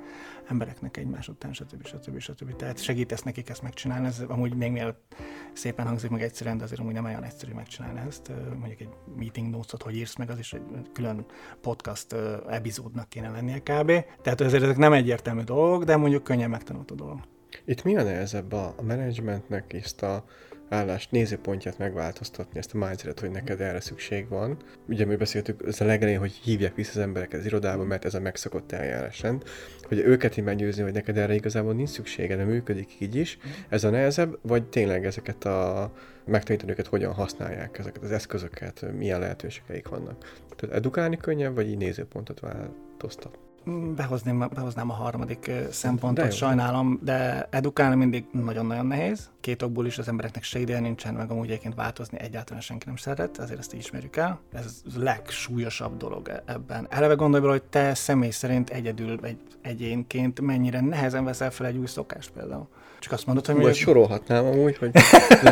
embereknek 0.50 0.98
egymás 0.98 1.28
után, 1.28 1.54
stb. 1.54 1.86
stb. 1.86 2.20
stb. 2.20 2.56
Tehát 2.56 2.82
segítesz 2.82 3.22
nekik 3.22 3.50
ezt 3.50 3.62
megcsinálni, 3.62 4.08
ez 4.08 4.24
amúgy 4.28 4.56
még 4.56 4.72
mielőtt 4.72 5.16
szépen 5.54 5.88
hangzik 5.88 6.10
meg 6.10 6.22
egyszerűen, 6.22 6.58
de 6.58 6.64
azért 6.64 6.80
amúgy 6.80 6.94
nem 6.94 7.06
olyan 7.06 7.24
egyszerű 7.24 7.54
megcsinálni 7.54 8.00
ezt. 8.08 8.32
Mondjuk 8.60 8.80
egy 8.80 8.90
meeting 9.18 9.50
notes 9.50 9.82
hogy 9.84 9.96
írsz 9.96 10.16
meg, 10.16 10.30
az 10.30 10.40
is 10.40 10.54
egy 10.54 10.62
külön 10.94 11.26
podcast 11.62 12.14
epizódnak 12.50 13.10
kéne 13.10 13.30
lennie 13.30 13.60
kb. 13.60 13.92
Tehát 14.22 14.42
ezért 14.42 14.64
ezek 14.64 14.78
nem 14.78 14.94
egyértelmű 14.94 15.42
dolgok, 15.42 15.84
de 15.84 15.96
mondjuk 15.96 16.24
könnyen 16.24 16.50
megtanulható 16.50 16.96
dolog. 16.96 17.20
Itt 17.66 17.84
mi 17.84 17.98
a 17.98 18.04
nehezebb 18.04 18.52
a, 18.52 18.74
a 18.78 18.82
menedzsmentnek 18.82 19.74
ezt 19.74 20.02
a 20.02 20.24
állás 20.72 21.08
nézőpontját 21.08 21.78
megváltoztatni, 21.78 22.60
ezt 22.60 22.74
a 22.74 22.78
mindset 22.78 23.20
hogy 23.20 23.32
neked 23.32 23.62
erre 23.62 23.80
szükség 23.80 24.28
van. 24.30 24.58
Ugye 24.88 25.06
mi 25.06 25.16
beszéltük 25.16 25.64
ez 25.68 25.82
a 25.82 25.86
legelején, 25.86 26.20
hogy 26.20 26.32
hívják 26.32 26.76
vissza 26.76 26.92
az 26.92 27.06
embereket 27.06 27.40
az 27.40 27.46
irodába, 27.46 27.84
mert 27.84 28.06
ez 28.06 28.14
a 28.14 28.20
megszokott 28.20 28.72
eljárásrend, 28.72 29.44
hogy 29.82 30.00
őket 30.00 30.38
így 30.38 30.44
meggyőzni, 30.44 30.84
hogy 30.84 30.94
neked 30.94 31.18
erre 31.18 31.34
igazából 31.34 31.74
nincs 31.74 31.90
szüksége, 31.90 32.36
de 32.36 32.44
működik 32.44 32.96
így 33.00 33.16
is. 33.16 33.38
Ez 33.70 33.84
a 33.84 33.90
nehezebb, 33.90 34.40
vagy 34.42 34.70
tényleg 34.70 35.06
ezeket 35.06 35.46
a 35.46 35.92
megtanítani 36.26 36.72
őket, 36.72 36.88
hogyan 36.88 37.14
használják 37.14 37.78
ezeket 37.78 38.04
az 38.04 38.12
eszközöket, 38.12 38.86
milyen 38.98 39.20
lehetőségeik 39.20 39.88
vannak. 39.88 40.44
Tehát 40.56 40.76
edukálni 40.76 41.18
könnyebb, 41.18 41.56
vagy 41.56 41.70
így 41.70 41.78
nézőpontot 41.78 42.40
változtat? 42.40 43.51
Behozném, 43.96 44.48
behoznám 44.54 44.90
a 44.90 44.94
harmadik 44.94 45.52
szempontot, 45.72 46.26
de 46.26 46.32
sajnálom, 46.32 47.00
de 47.04 47.48
edukálni 47.50 47.96
mindig 47.96 48.26
nagyon-nagyon 48.32 48.86
nehéz. 48.86 49.30
Két 49.42 49.62
okból 49.62 49.86
is 49.86 49.98
az 49.98 50.08
embereknek 50.08 50.44
se 50.44 50.60
ideje 50.60 50.80
nincsen, 50.80 51.14
meg 51.14 51.32
amúgy 51.32 51.50
egyébként 51.50 51.76
változni 51.76 52.20
egyáltalán 52.20 52.62
senki 52.62 52.86
nem 52.86 52.96
szeret, 52.96 53.40
ezért 53.40 53.60
ezt 53.60 53.74
így 53.74 53.80
ismerjük 53.80 54.16
el. 54.16 54.40
Ez 54.54 54.82
a 54.86 55.00
legsúlyosabb 55.00 55.98
dolog 55.98 56.28
e- 56.28 56.44
ebben. 56.46 56.88
Eleve 56.90 57.14
gondolj 57.14 57.42
bele, 57.42 57.54
hogy 57.54 57.64
te 57.70 57.94
személy 57.94 58.30
szerint 58.30 58.70
egyedül 58.70 59.20
egy 59.22 59.38
egyénként 59.62 60.42
mennyire 60.42 60.82
nehezen 60.82 61.24
veszel 61.24 61.52
fel 61.52 61.66
egy 61.66 61.78
új 61.78 61.86
szokást 61.86 62.30
például. 62.30 62.68
Csak 63.00 63.12
azt 63.12 63.26
mondod, 63.26 63.46
hogy... 63.46 63.56
Vagy 63.56 63.64
mondjuk... 63.64 63.86
sorolhatnám 63.86 64.46
amúgy, 64.46 64.78
hogy... 64.78 64.92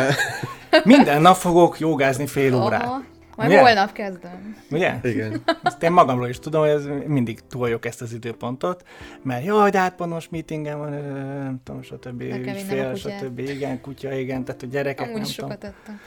Minden 0.83 1.21
nap 1.21 1.35
fogok 1.35 1.79
jogázni 1.79 2.27
fél 2.27 2.55
órát. 2.55 2.83
Aha. 2.83 3.03
Majd 3.39 3.51
Ugye? 3.51 3.61
holnap 3.61 3.91
kezdem. 3.91 4.55
Ugye? 4.71 4.93
Igen. 5.03 5.41
Ezt 5.63 5.83
én 5.83 5.91
magamról 5.91 6.27
is 6.27 6.39
tudom, 6.39 6.61
hogy 6.61 6.69
ez 6.69 6.85
mindig 7.05 7.39
túljuk 7.49 7.85
ezt 7.85 8.01
az 8.01 8.13
időpontot, 8.13 8.83
mert 9.21 9.45
jaj, 9.45 9.69
de 9.69 9.79
hát 9.79 10.05
most 10.05 10.31
meetingen 10.31 10.77
van, 10.77 10.89
nem 10.89 11.61
tudom, 11.63 11.81
stb. 11.81 12.23
fél, 12.67 12.95
stb. 12.95 13.39
Igen, 13.39 13.81
kutya, 13.81 14.13
igen, 14.13 14.43
tehát 14.43 14.63
a 14.63 14.65
gyerekek, 14.65 15.07
Amúgy 15.07 15.21
nem 15.21 15.29
sokat 15.29 15.57
tudom. 15.59 15.75
Ettem. 15.81 15.99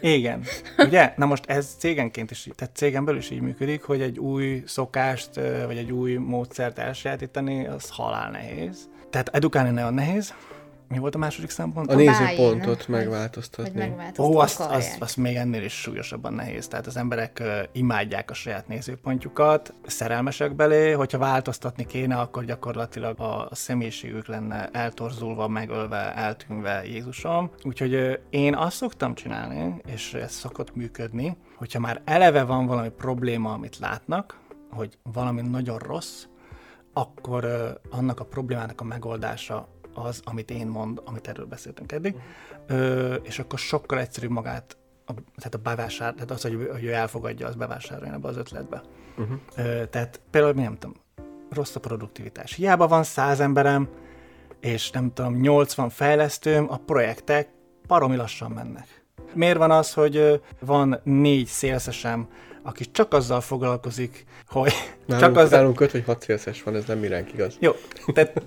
Igen. 0.00 0.42
Ugye? 0.78 1.12
Na 1.16 1.26
most 1.26 1.46
ez 1.46 1.74
cégenként 1.78 2.30
is, 2.30 2.48
tehát 2.54 2.76
cégen 2.76 3.04
belül 3.04 3.20
is 3.20 3.30
így 3.30 3.40
működik, 3.40 3.82
hogy 3.82 4.00
egy 4.00 4.18
új 4.18 4.62
szokást, 4.66 5.30
vagy 5.66 5.76
egy 5.76 5.92
új 5.92 6.14
módszert 6.14 6.78
elsajátítani, 6.78 7.66
az 7.66 7.88
halál 7.90 8.30
nehéz. 8.30 8.88
Tehát 9.10 9.28
edukálni 9.28 9.70
nagyon 9.70 9.94
nehéz, 9.94 10.34
mi 10.90 10.98
volt 10.98 11.14
a 11.14 11.18
második 11.18 11.50
szempont? 11.50 11.90
A, 11.90 11.92
a 11.92 11.96
nézőpontot 11.96 12.88
megváltoztatni. 12.88 13.94
Ó, 14.18 14.38
azt, 14.38 14.60
azt, 14.60 15.02
azt 15.02 15.16
még 15.16 15.36
ennél 15.36 15.62
is 15.62 15.72
súlyosabban 15.72 16.32
nehéz. 16.32 16.68
Tehát 16.68 16.86
az 16.86 16.96
emberek 16.96 17.38
uh, 17.40 17.62
imádják 17.72 18.30
a 18.30 18.34
saját 18.34 18.68
nézőpontjukat, 18.68 19.74
szerelmesek 19.86 20.54
belé, 20.54 20.92
hogyha 20.92 21.18
változtatni 21.18 21.86
kéne, 21.86 22.16
akkor 22.16 22.44
gyakorlatilag 22.44 23.20
a, 23.20 23.48
a 23.48 23.54
személyiségük 23.54 24.26
lenne 24.26 24.68
eltorzulva, 24.72 25.48
megölve, 25.48 26.14
eltűnve 26.14 26.84
Jézusom. 26.86 27.50
Úgyhogy 27.62 27.94
uh, 27.94 28.12
én 28.30 28.54
azt 28.54 28.76
szoktam 28.76 29.14
csinálni, 29.14 29.80
és 29.86 30.14
ez 30.14 30.32
szokott 30.32 30.74
működni, 30.74 31.36
hogyha 31.56 31.80
már 31.80 32.02
eleve 32.04 32.44
van 32.44 32.66
valami 32.66 32.88
probléma, 32.88 33.52
amit 33.52 33.78
látnak, 33.78 34.38
hogy 34.70 34.98
valami 35.12 35.40
nagyon 35.40 35.78
rossz, 35.78 36.24
akkor 36.92 37.44
uh, 37.44 37.98
annak 37.98 38.20
a 38.20 38.24
problémának 38.24 38.80
a 38.80 38.84
megoldása 38.84 39.68
az, 39.94 40.20
amit 40.24 40.50
én 40.50 40.66
mond, 40.66 41.00
amit 41.04 41.28
erről 41.28 41.46
beszéltünk 41.46 41.92
eddig, 41.92 42.14
uh-huh. 42.14 42.78
ö, 42.78 43.14
és 43.14 43.38
akkor 43.38 43.58
sokkal 43.58 43.98
egyszerűbb 43.98 44.30
magát, 44.30 44.76
a, 45.06 45.12
tehát 45.12 45.54
a 45.54 45.58
bevásár, 45.58 46.12
tehát 46.14 46.30
az, 46.30 46.42
hogy, 46.42 46.68
hogy 46.72 46.84
ő 46.84 46.92
elfogadja, 46.92 47.46
az 47.46 47.54
bevásároljon 47.54 48.14
ebbe 48.14 48.28
az 48.28 48.36
ötletbe. 48.36 48.82
Uh-huh. 49.18 49.38
Ö, 49.56 49.86
tehát 49.86 50.20
például, 50.30 50.54
nem 50.54 50.78
tudom, 50.78 50.96
rossz 51.50 51.74
a 51.74 51.80
produktivitás. 51.80 52.54
Hiába 52.54 52.88
van 52.88 53.02
száz 53.02 53.40
emberem, 53.40 53.88
és 54.60 54.90
nem 54.90 55.12
tudom, 55.12 55.34
80 55.34 55.88
fejlesztőm, 55.88 56.70
a 56.70 56.76
projektek 56.76 57.48
paromi 57.86 58.16
lassan 58.16 58.50
mennek. 58.50 59.04
Miért 59.34 59.58
van 59.58 59.70
az, 59.70 59.92
hogy 59.92 60.42
van 60.60 61.00
négy 61.02 61.46
szélszesem, 61.46 62.28
aki 62.62 62.90
csak 62.90 63.12
azzal 63.12 63.40
foglalkozik, 63.40 64.24
hogy... 64.48 64.72
Nálunk, 65.06 65.34
csak 65.34 65.44
azzal... 65.44 65.58
nálunk 65.58 65.80
5 65.80 65.92
vagy 65.92 66.04
6 66.04 66.22
szélszes 66.22 66.62
van, 66.62 66.76
ez 66.76 66.84
nem 66.84 66.98
miránk 66.98 67.32
igaz. 67.32 67.56
Jó, 67.60 67.72
tehát 68.14 68.42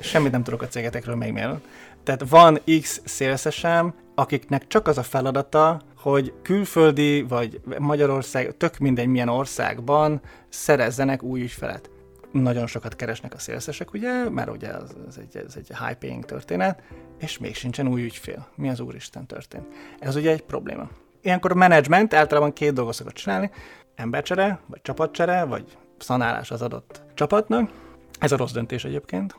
semmit 0.00 0.32
nem 0.32 0.42
tudok 0.42 0.62
a 0.62 0.68
cégetekről 0.68 1.16
még 1.16 1.32
miért. 1.32 1.60
Tehát 2.02 2.28
van 2.28 2.60
X 2.80 3.00
szélszesem, 3.04 3.94
akiknek 4.14 4.66
csak 4.66 4.88
az 4.88 4.98
a 4.98 5.02
feladata, 5.02 5.80
hogy 5.96 6.32
külföldi 6.42 7.22
vagy 7.22 7.60
Magyarország, 7.78 8.56
tök 8.56 8.78
mindegy 8.78 9.06
milyen 9.06 9.28
országban 9.28 10.20
szerezzenek 10.48 11.22
új 11.22 11.40
ügyfelet. 11.40 11.90
Nagyon 12.32 12.66
sokat 12.66 12.96
keresnek 12.96 13.34
a 13.34 13.38
szélszesek, 13.38 13.92
ugye, 13.92 14.30
mert 14.30 14.50
ugye 14.50 14.74
ez, 14.74 14.90
ez, 15.08 15.16
egy, 15.16 15.44
ez 15.46 15.54
egy 15.56 15.68
high 15.68 15.98
paying 15.98 16.24
történet, 16.24 16.82
és 17.18 17.38
még 17.38 17.54
sincsen 17.54 17.88
új 17.88 18.02
ügyfél. 18.02 18.46
Mi 18.54 18.68
az 18.68 18.80
úristen 18.80 19.26
történt? 19.26 19.66
Ez 19.98 20.16
ugye 20.16 20.30
egy 20.30 20.42
probléma. 20.42 20.88
Ilyenkor 21.22 21.50
a 21.50 21.54
menedzsment 21.54 22.14
általában 22.14 22.52
két 22.52 22.72
dolgot 22.72 22.94
szokott 22.94 23.14
csinálni, 23.14 23.50
embercsere, 23.94 24.60
vagy 24.66 24.82
csapatcsere, 24.82 25.44
vagy 25.44 25.76
szanálás 25.98 26.50
az 26.50 26.62
adott 26.62 27.02
csapatnak, 27.14 27.70
ez 28.18 28.32
a 28.32 28.36
rossz 28.36 28.52
döntés 28.52 28.84
egyébként, 28.84 29.36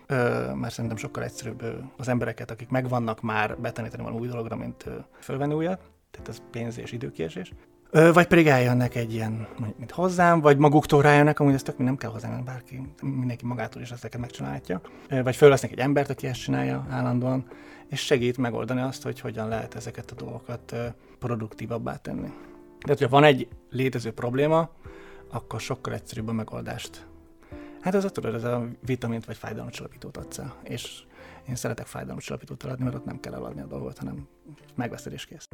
mert 0.55 0.73
szerintem 0.73 0.97
sokkal 0.97 1.23
egyszerűbb 1.23 1.63
az 1.97 2.07
embereket, 2.07 2.51
akik 2.51 2.69
megvannak 2.69 3.21
már 3.21 3.57
betanítani 3.59 4.03
valami 4.03 4.21
új 4.21 4.27
dologra, 4.27 4.55
mint 4.55 4.85
fölvenni 5.19 5.53
újat. 5.53 5.81
Tehát 6.11 6.27
ez 6.27 6.41
pénz 6.51 6.77
és 6.79 6.91
időkiesés. 6.91 7.53
Vagy 7.91 8.27
pedig 8.27 8.47
eljönnek 8.47 8.95
egy 8.95 9.13
ilyen, 9.13 9.47
mint 9.77 9.91
hozzám, 9.91 10.41
vagy 10.41 10.57
maguktól 10.57 11.01
rájönnek, 11.01 11.39
amúgy 11.39 11.53
ez 11.53 11.63
tök 11.63 11.77
nem 11.77 11.97
kell 11.97 12.11
hozzám, 12.11 12.43
bárki, 12.43 12.81
mindenki 13.01 13.45
magától 13.45 13.81
is 13.81 13.91
ezeket 13.91 14.21
megcsinálhatja. 14.21 14.81
Vagy 15.23 15.35
fölvesznek 15.35 15.71
egy 15.71 15.79
embert, 15.79 16.09
aki 16.09 16.27
ezt 16.27 16.41
csinálja 16.41 16.85
állandóan, 16.89 17.45
és 17.87 18.05
segít 18.05 18.37
megoldani 18.37 18.81
azt, 18.81 19.03
hogy 19.03 19.19
hogyan 19.19 19.47
lehet 19.47 19.75
ezeket 19.75 20.11
a 20.11 20.15
dolgokat 20.15 20.75
produktívabbá 21.19 21.95
tenni. 21.95 22.27
De 22.85 22.87
hogyha 22.87 23.09
van 23.09 23.23
egy 23.23 23.47
létező 23.69 24.11
probléma, 24.11 24.69
akkor 25.31 25.59
sokkal 25.59 25.93
egyszerűbb 25.93 26.27
a 26.27 26.33
megoldást 26.33 27.07
Hát 27.81 27.95
ez 27.95 28.03
a 28.03 28.09
tudod, 28.09 28.35
ez 28.35 28.43
a 28.43 28.67
vitamint 28.85 29.25
vagy 29.25 29.37
fájdalomcsillapítót 29.37 30.17
adsz 30.17 30.37
el. 30.37 30.55
És 30.63 30.99
én 31.49 31.55
szeretek 31.55 31.85
fájdalomcsillapítót 31.85 32.63
eladni, 32.63 32.83
mert 32.83 32.95
ott 32.95 33.05
nem 33.05 33.19
kell 33.19 33.33
eladni 33.33 33.61
a 33.61 33.65
dolgot, 33.65 33.97
hanem 33.97 34.27
megveszed 34.75 35.13
és 35.13 35.25
kész. 35.25 35.47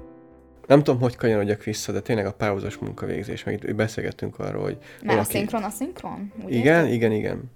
Nem 0.67 0.83
tudom, 0.83 0.99
hogy 0.99 1.15
kanyarodjak 1.15 1.63
vissza, 1.63 1.91
de 1.91 2.01
tényleg 2.01 2.25
a 2.25 2.33
párhuzamos 2.33 2.77
munkavégzés, 2.77 3.43
meg 3.43 3.63
itt 3.63 3.75
beszélgettünk 3.75 4.39
arról, 4.39 4.61
hogy 4.61 4.77
Mert 4.79 5.05
valaki... 5.05 5.27
aszinkron, 5.27 5.63
aszinkron? 5.63 6.31
igen, 6.47 6.79
érted? 6.79 6.93
igen, 6.93 7.11
igen. 7.11 7.51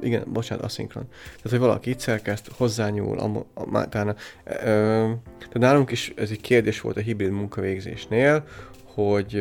Igen, 0.00 0.24
bocsánat, 0.32 0.64
aszinkron. 0.64 1.08
Tehát, 1.08 1.50
hogy 1.50 1.58
valaki 1.58 1.90
itt 1.90 1.98
szerkeszt, 1.98 2.50
hozzányúl, 2.56 3.18
a, 3.18 3.46
a, 3.54 3.78
a, 3.78 3.88
tehát 3.88 5.52
nálunk 5.52 5.90
is 5.90 6.12
ez 6.16 6.30
egy 6.30 6.40
kérdés 6.40 6.80
volt 6.80 6.96
a 6.96 7.00
hibrid 7.00 7.30
munkavégzésnél, 7.30 8.44
hogy 8.84 9.34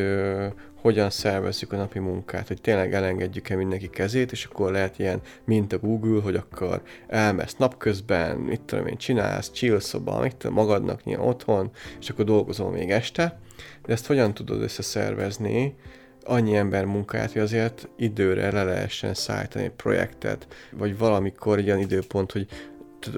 hogyan 0.88 1.10
szervezzük 1.10 1.72
a 1.72 1.78
napi 1.78 2.00
munkát, 2.00 2.48
hogy 2.48 2.62
tényleg 2.62 2.94
elengedjük-e 2.94 3.56
mindenki 3.56 3.90
kezét, 3.90 4.32
és 4.32 4.46
akkor 4.46 4.72
lehet 4.72 5.00
ilyen, 5.00 5.22
mint 5.46 5.74
a 5.74 5.78
Google, 5.78 6.22
hogy 6.22 6.36
akkor 6.36 6.82
elmesz 7.08 7.56
napközben, 7.56 8.38
mit 8.38 8.62
tudom 8.62 8.88
én, 8.88 8.98
csinálsz, 8.98 9.52
chill 9.52 9.80
szoba, 9.80 10.20
mit 10.20 10.36
tudom, 10.36 10.56
magadnak 10.56 11.04
nyilván 11.04 11.28
otthon, 11.28 11.72
és 12.00 12.10
akkor 12.10 12.26
dolgozol 12.26 12.72
még 12.72 12.92
este, 12.92 13.40
de 13.86 13.94
ezt 13.94 14.06
hogyan 14.06 14.34
tudod 14.34 14.62
összeszervezni, 14.62 15.76
annyi 16.24 16.56
ember 16.56 16.86
munkáját, 16.86 17.32
hogy 17.32 17.42
azért 17.42 17.90
időre 17.98 18.52
le 18.52 18.64
lehessen 18.64 19.14
szállítani 19.14 19.66
egy 19.66 19.72
projektet, 19.72 20.48
vagy 20.72 20.98
valamikor 20.98 21.58
egy 21.58 21.68
olyan 21.68 21.80
időpont, 21.80 22.32
hogy 22.32 22.48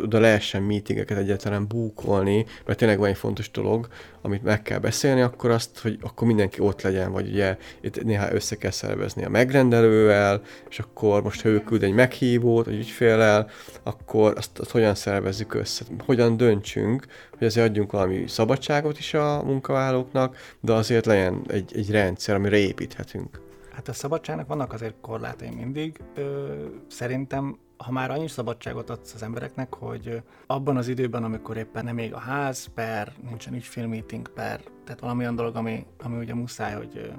oda 0.02 0.20
lehessen 0.20 0.64
meetingeket 0.64 1.18
egyáltalán 1.18 1.68
búkolni, 1.68 2.46
mert 2.66 2.80
tényleg 2.80 3.00
van 3.00 3.10
egy 3.10 3.18
fontos 3.18 3.52
dolog, 3.52 3.88
amit 4.22 4.44
meg 4.44 4.62
kell 4.62 4.80
beszélni, 4.80 5.22
akkor 5.22 5.50
azt, 5.50 5.80
hogy 5.80 5.98
akkor 6.02 6.28
mindenki 6.28 6.60
ott 6.60 6.82
legyen, 6.82 7.12
vagy 7.12 7.28
ugye 7.28 7.58
itt 7.82 8.04
néha 8.04 8.34
össze 8.34 8.56
kell 8.56 8.72
szervezni 8.72 9.26
a 9.26 9.30
megrendelővel, 9.30 10.42
és 10.70 10.80
akkor 10.80 11.24
most 11.24 11.42
ha 11.42 11.50
ő 11.50 11.64
küld 11.64 11.84
egy 11.84 11.94
meghívót, 11.94 12.68
egy 12.68 12.78
ügyfélel, 12.78 13.50
akkor 13.84 14.34
azt, 14.38 14.60
azt 14.60 14.72
hogyan 14.72 14.96
szervezzük 14.96 15.54
össze, 15.54 15.86
hogyan 16.06 16.38
döntsünk, 16.38 17.06
hogy 17.38 17.48
azért 17.48 17.70
adjunk 17.70 17.92
valami 17.92 18.28
szabadságot 18.28 19.00
is 19.00 19.14
a 19.14 19.44
munkavállalóknak, 19.44 20.38
de 20.60 20.74
azért 20.74 21.06
legyen 21.06 21.42
egy, 21.48 21.72
egy 21.76 21.92
rendszer, 21.92 22.36
amire 22.36 22.58
építhetünk. 22.58 23.42
Hát 23.72 23.88
a 23.88 23.94
szabadságnak 23.94 24.48
vannak 24.48 24.74
azért 24.74 24.96
korlátai 25.02 25.50
mindig. 25.50 26.00
Ö, 26.16 26.54
szerintem 26.88 27.58
ha 27.84 27.92
már 27.92 28.12
annyi 28.12 28.28
szabadságot 28.28 28.90
adsz 28.90 29.14
az 29.14 29.24
embereknek, 29.24 29.74
hogy 29.74 30.22
abban 30.48 30.78
az 30.78 30.88
időben, 30.88 31.24
amikor 31.24 31.58
éppen 31.58 31.84
nem 31.84 31.96
még 31.96 32.14
a 32.14 32.18
ház, 32.18 32.66
per, 32.74 33.14
nincsen 33.30 33.54
ügyfélmeeting, 33.54 34.28
per, 34.28 34.62
tehát 34.86 35.00
valami 35.00 35.22
olyan 35.22 35.36
dolog, 35.36 35.56
ami, 35.56 35.86
ami 36.04 36.18
ugye 36.18 36.34
muszáj, 36.34 36.74
hogy 36.74 37.12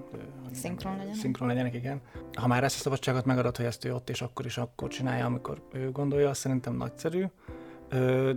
szinkron 0.53 0.97
legyen. 0.97 1.15
Szinkron 1.15 1.49
legyenek, 1.49 1.75
igen. 1.75 2.01
Ha 2.35 2.47
már 2.47 2.65
ezt 2.65 2.77
a 2.77 2.81
szabadságot 2.81 3.25
megadod, 3.25 3.57
hogy 3.57 3.67
ezt 3.67 3.85
ő 3.85 3.95
ott 3.95 4.11
és 4.11 4.23
akkor 4.23 4.47
is 4.47 4.59
akkor 4.59 4.89
csinálja, 4.89 5.27
amikor 5.27 5.63
ő 5.73 5.91
gondolja, 5.91 6.29
azt 6.29 6.41
szerintem 6.41 6.75
nagyszerű, 6.75 7.25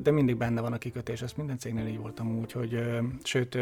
de 0.01 0.11
mindig 0.11 0.37
benne 0.37 0.61
van 0.61 0.73
a 0.73 0.77
kikötés, 0.77 1.21
ez 1.21 1.33
minden 1.33 1.57
cégnél 1.57 1.87
így 1.87 1.99
voltam 1.99 2.37
úgy, 2.37 2.51
hogy 2.51 2.83
sőt, 3.23 3.57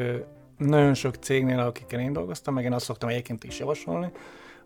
nagyon 0.58 0.94
sok 0.94 1.16
cégnél, 1.16 1.60
akikkel 1.60 2.00
én 2.00 2.14
dolgoztam, 2.14 2.54
meg 2.54 2.64
én 2.64 2.74
azt 2.74 2.86
szoktam 2.86 3.10
egyébként 3.10 3.44
is 3.44 3.60
javasolni, 3.60 4.12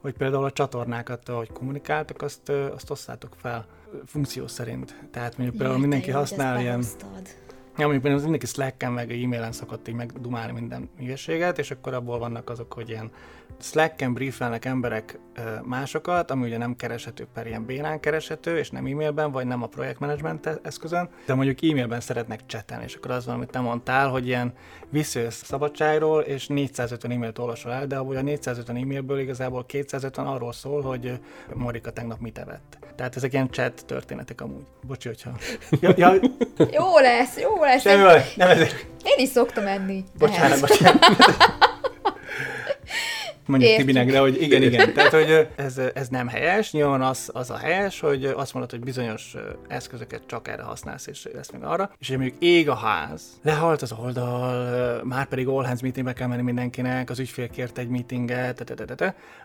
hogy 0.01 0.13
például 0.13 0.43
a 0.43 0.51
csatornákat, 0.51 1.29
ahogy 1.29 1.51
kommunikáltak, 1.51 2.21
azt, 2.21 2.49
azt 2.49 2.89
osszátok 2.89 3.35
fel 3.35 3.65
funkció 4.05 4.47
szerint. 4.47 4.95
Tehát 5.11 5.37
mondjuk 5.37 5.59
például 5.59 5.79
mindenki 5.79 6.11
használ 6.11 6.59
ilyen... 6.59 6.83
Ja, 7.77 7.81
mondjuk 7.81 8.01
például 8.01 8.21
mindenki 8.23 8.45
Slack-en 8.45 8.91
meg 8.91 9.11
e-mailen 9.11 9.51
szokott 9.51 9.87
így 9.87 9.95
megdumálni 9.95 10.51
minden 10.51 10.89
hülyeséget, 10.97 11.59
és 11.59 11.71
akkor 11.71 11.93
abból 11.93 12.19
vannak 12.19 12.49
azok, 12.49 12.73
hogy 12.73 12.89
ilyen 12.89 13.11
Slack-en 13.59 14.13
briefelnek 14.13 14.65
emberek 14.65 15.19
másokat, 15.63 16.31
ami 16.31 16.47
ugye 16.47 16.57
nem 16.57 16.75
kereshető 16.75 17.27
per 17.33 17.47
ilyen 17.47 17.65
bénán 17.65 17.99
kereshető, 17.99 18.57
és 18.57 18.69
nem 18.69 18.85
e-mailben, 18.85 19.31
vagy 19.31 19.45
nem 19.45 19.63
a 19.63 19.67
projektmenedzsment 19.67 20.59
eszközön, 20.63 21.09
de 21.25 21.33
mondjuk 21.33 21.63
e-mailben 21.63 21.99
szeretnek 21.99 22.45
csetelni, 22.45 22.83
és 22.83 22.95
akkor 22.95 23.11
az 23.11 23.25
van, 23.25 23.35
amit 23.35 23.49
te 23.51 23.59
mondtál, 23.59 24.09
hogy 24.09 24.27
ilyen 24.27 24.53
visszajössz 24.89 25.43
szabadságról, 25.43 26.21
és 26.21 26.47
450 26.47 27.11
e-mailt 27.11 27.39
olvasol 27.39 27.71
el, 27.71 27.87
de 27.87 27.95
abból 27.95 28.15
a 28.15 28.21
450 28.21 28.75
e-mailből 28.75 29.19
igazából 29.19 29.65
250 29.65 30.25
arról 30.25 30.53
szól, 30.53 30.81
hogy 30.81 31.19
Marika 31.53 31.91
tegnap 31.91 32.19
mit 32.19 32.37
evett. 32.37 32.77
Tehát 32.95 33.15
ezek 33.15 33.33
ilyen 33.33 33.51
chat 33.51 33.85
történetek 33.85 34.41
amúgy. 34.41 34.65
Bocsi, 34.87 35.07
hogyha... 35.07 35.31
Ja, 35.81 35.93
ja. 35.97 36.13
jó 36.71 36.99
lesz, 36.99 37.39
jó 37.39 37.63
lesz. 37.63 37.81
Semmi 37.81 38.21
nem 38.35 38.49
ezért. 38.49 38.85
Én 39.03 39.25
is 39.25 39.29
szoktam 39.29 39.67
enni. 39.67 40.03
Bocsánat, 40.17 40.59
bocsánat 40.59 41.05
mondjuk 43.47 43.71
Értjük. 43.71 43.87
Tibinek, 43.87 44.11
de 44.11 44.19
hogy 44.19 44.41
igen, 44.41 44.61
igen. 44.61 44.93
Tehát, 44.93 45.11
hogy 45.11 45.47
ez, 45.55 45.77
ez 45.93 46.07
nem 46.07 46.27
helyes. 46.27 46.71
Nyilván 46.71 47.01
az, 47.01 47.29
az 47.33 47.49
a 47.49 47.57
helyes, 47.57 47.99
hogy 47.99 48.25
azt 48.25 48.53
mondod, 48.53 48.71
hogy 48.71 48.79
bizonyos 48.79 49.35
eszközöket 49.67 50.21
csak 50.25 50.47
erre 50.47 50.63
használsz, 50.63 51.07
és 51.07 51.27
lesz 51.33 51.51
még 51.51 51.63
arra. 51.63 51.91
És 51.99 52.07
hogy 52.07 52.17
mondjuk 52.17 52.41
ég 52.41 52.69
a 52.69 52.75
ház, 52.75 53.21
lehalt 53.43 53.81
az 53.81 53.91
oldal, 53.91 55.03
már 55.03 55.25
pedig 55.25 55.47
all 55.47 55.65
hands 55.65 55.81
meetingbe 55.81 56.13
kell 56.13 56.27
menni 56.27 56.41
mindenkinek, 56.41 57.09
az 57.09 57.19
ügyfél 57.19 57.49
kért 57.49 57.77
egy 57.77 57.87
meetinget, 57.87 58.73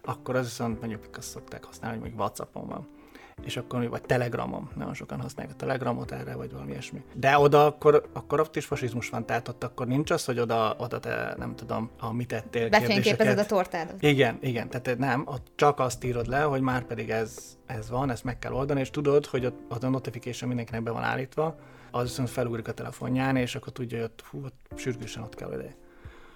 akkor 0.03 0.37
az 0.37 0.45
viszont 0.45 0.81
mondjuk 0.81 1.03
azt 1.17 1.29
szokták 1.29 1.65
használni, 1.65 1.99
hogy 1.99 2.09
mondjuk 2.09 2.21
WhatsAppon 2.21 2.69
van 2.69 2.99
és 3.45 3.57
akkor, 3.57 3.89
vagy 3.89 4.03
Telegramon, 4.03 4.71
nagyon 4.77 4.95
sokan 4.95 5.21
használják 5.21 5.55
a 5.55 5.59
Telegramot 5.59 6.13
erre, 6.13 6.35
vagy 6.35 6.53
valami 6.53 6.71
ilyesmi. 6.71 7.03
De 7.15 7.39
oda 7.39 7.67
akkor, 7.67 8.09
akkor 8.13 8.41
ott 8.41 8.57
is 8.57 8.65
fasizmus 8.65 9.09
van, 9.09 9.27
tehát 9.27 9.49
ott 9.49 9.65
akkor 9.65 9.87
nincs 9.87 10.11
az, 10.11 10.25
hogy 10.25 10.39
oda, 10.39 10.75
oda 10.79 10.99
te, 10.99 11.35
nem 11.39 11.55
tudom, 11.55 11.91
a 11.99 12.13
mit 12.13 12.33
ettél 12.33 12.69
Befényképezed 12.69 13.39
a 13.39 13.47
tortádat. 13.47 14.03
Igen, 14.03 14.39
igen, 14.41 14.69
tehát 14.69 14.99
nem, 14.99 15.23
ott 15.27 15.47
csak 15.55 15.79
azt 15.79 16.05
írod 16.05 16.27
le, 16.27 16.41
hogy 16.41 16.61
már 16.61 16.83
pedig 16.83 17.11
ez, 17.11 17.59
ez 17.67 17.91
van, 17.91 18.11
ezt 18.11 18.25
meg 18.25 18.39
kell 18.39 18.53
oldani, 18.53 18.81
és 18.81 18.91
tudod, 18.91 19.27
hogy 19.27 19.47
ott, 19.47 19.61
ott 19.69 19.83
a 19.83 19.89
notification 19.89 20.49
mindenkinek 20.49 20.83
be 20.83 20.91
van 20.91 21.03
állítva, 21.03 21.59
az 21.91 22.03
viszont 22.03 22.31
felugrik 22.31 22.69
a 22.69 22.73
telefonján, 22.73 23.37
és 23.37 23.55
akkor 23.55 23.73
tudja, 23.73 23.99
hogy 23.99 24.07
ott, 24.07 24.25
hú, 24.31 24.45
ott 24.45 24.79
sürgősen 24.79 25.23
ott 25.23 25.35
kell 25.35 25.53
ide. 25.53 25.75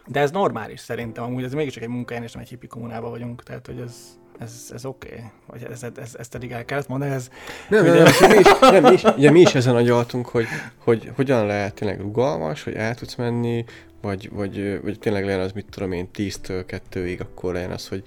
De 0.06 0.20
ez 0.20 0.30
normális 0.30 0.80
szerintem, 0.80 1.24
amúgy 1.24 1.44
ez 1.44 1.52
mégiscsak 1.52 1.82
egy 1.82 1.88
munkahelyen, 1.88 2.24
és 2.24 2.32
nem 2.32 2.42
egy 2.42 2.48
hippi 2.48 2.66
kommunában 2.66 3.10
vagyunk, 3.10 3.42
tehát 3.42 3.66
hogy 3.66 3.80
ez, 3.80 4.18
ez, 4.38 4.70
ez 4.74 4.84
oké? 4.84 5.08
Okay? 5.08 5.20
Vagy 5.46 5.62
ez, 5.70 5.82
ez, 5.82 5.90
ez, 5.96 6.14
ezt 6.18 6.34
eddig 6.34 6.50
el 6.50 6.64
kellett 6.64 6.88
mondani? 6.88 7.10
Ez, 7.12 7.30
nem, 7.68 7.84
nem, 7.84 7.94
nem, 7.94 8.30
mi 8.30 8.38
is, 8.38 8.58
nem, 8.60 8.82
mi 8.82 8.92
is, 8.92 9.02
ugye 9.02 9.30
mi 9.30 9.40
is 9.40 9.54
ezen 9.54 9.74
agyaltunk, 9.74 10.26
hogy, 10.26 10.46
hogy 10.78 11.10
hogyan 11.14 11.46
lehet 11.46 11.74
tényleg 11.74 12.00
rugalmas, 12.00 12.62
hogy 12.62 12.74
el 12.74 12.94
tudsz 12.94 13.14
menni, 13.14 13.64
vagy, 14.00 14.30
vagy, 14.32 14.80
vagy 14.82 14.98
tényleg 14.98 15.24
legyen 15.24 15.40
az, 15.40 15.52
mit 15.52 15.66
tudom 15.70 15.92
én, 15.92 16.08
10-től 16.14 16.80
2-ig, 16.92 17.20
akkor 17.20 17.52
legyen 17.52 17.70
az, 17.70 17.88
hogy 17.88 18.04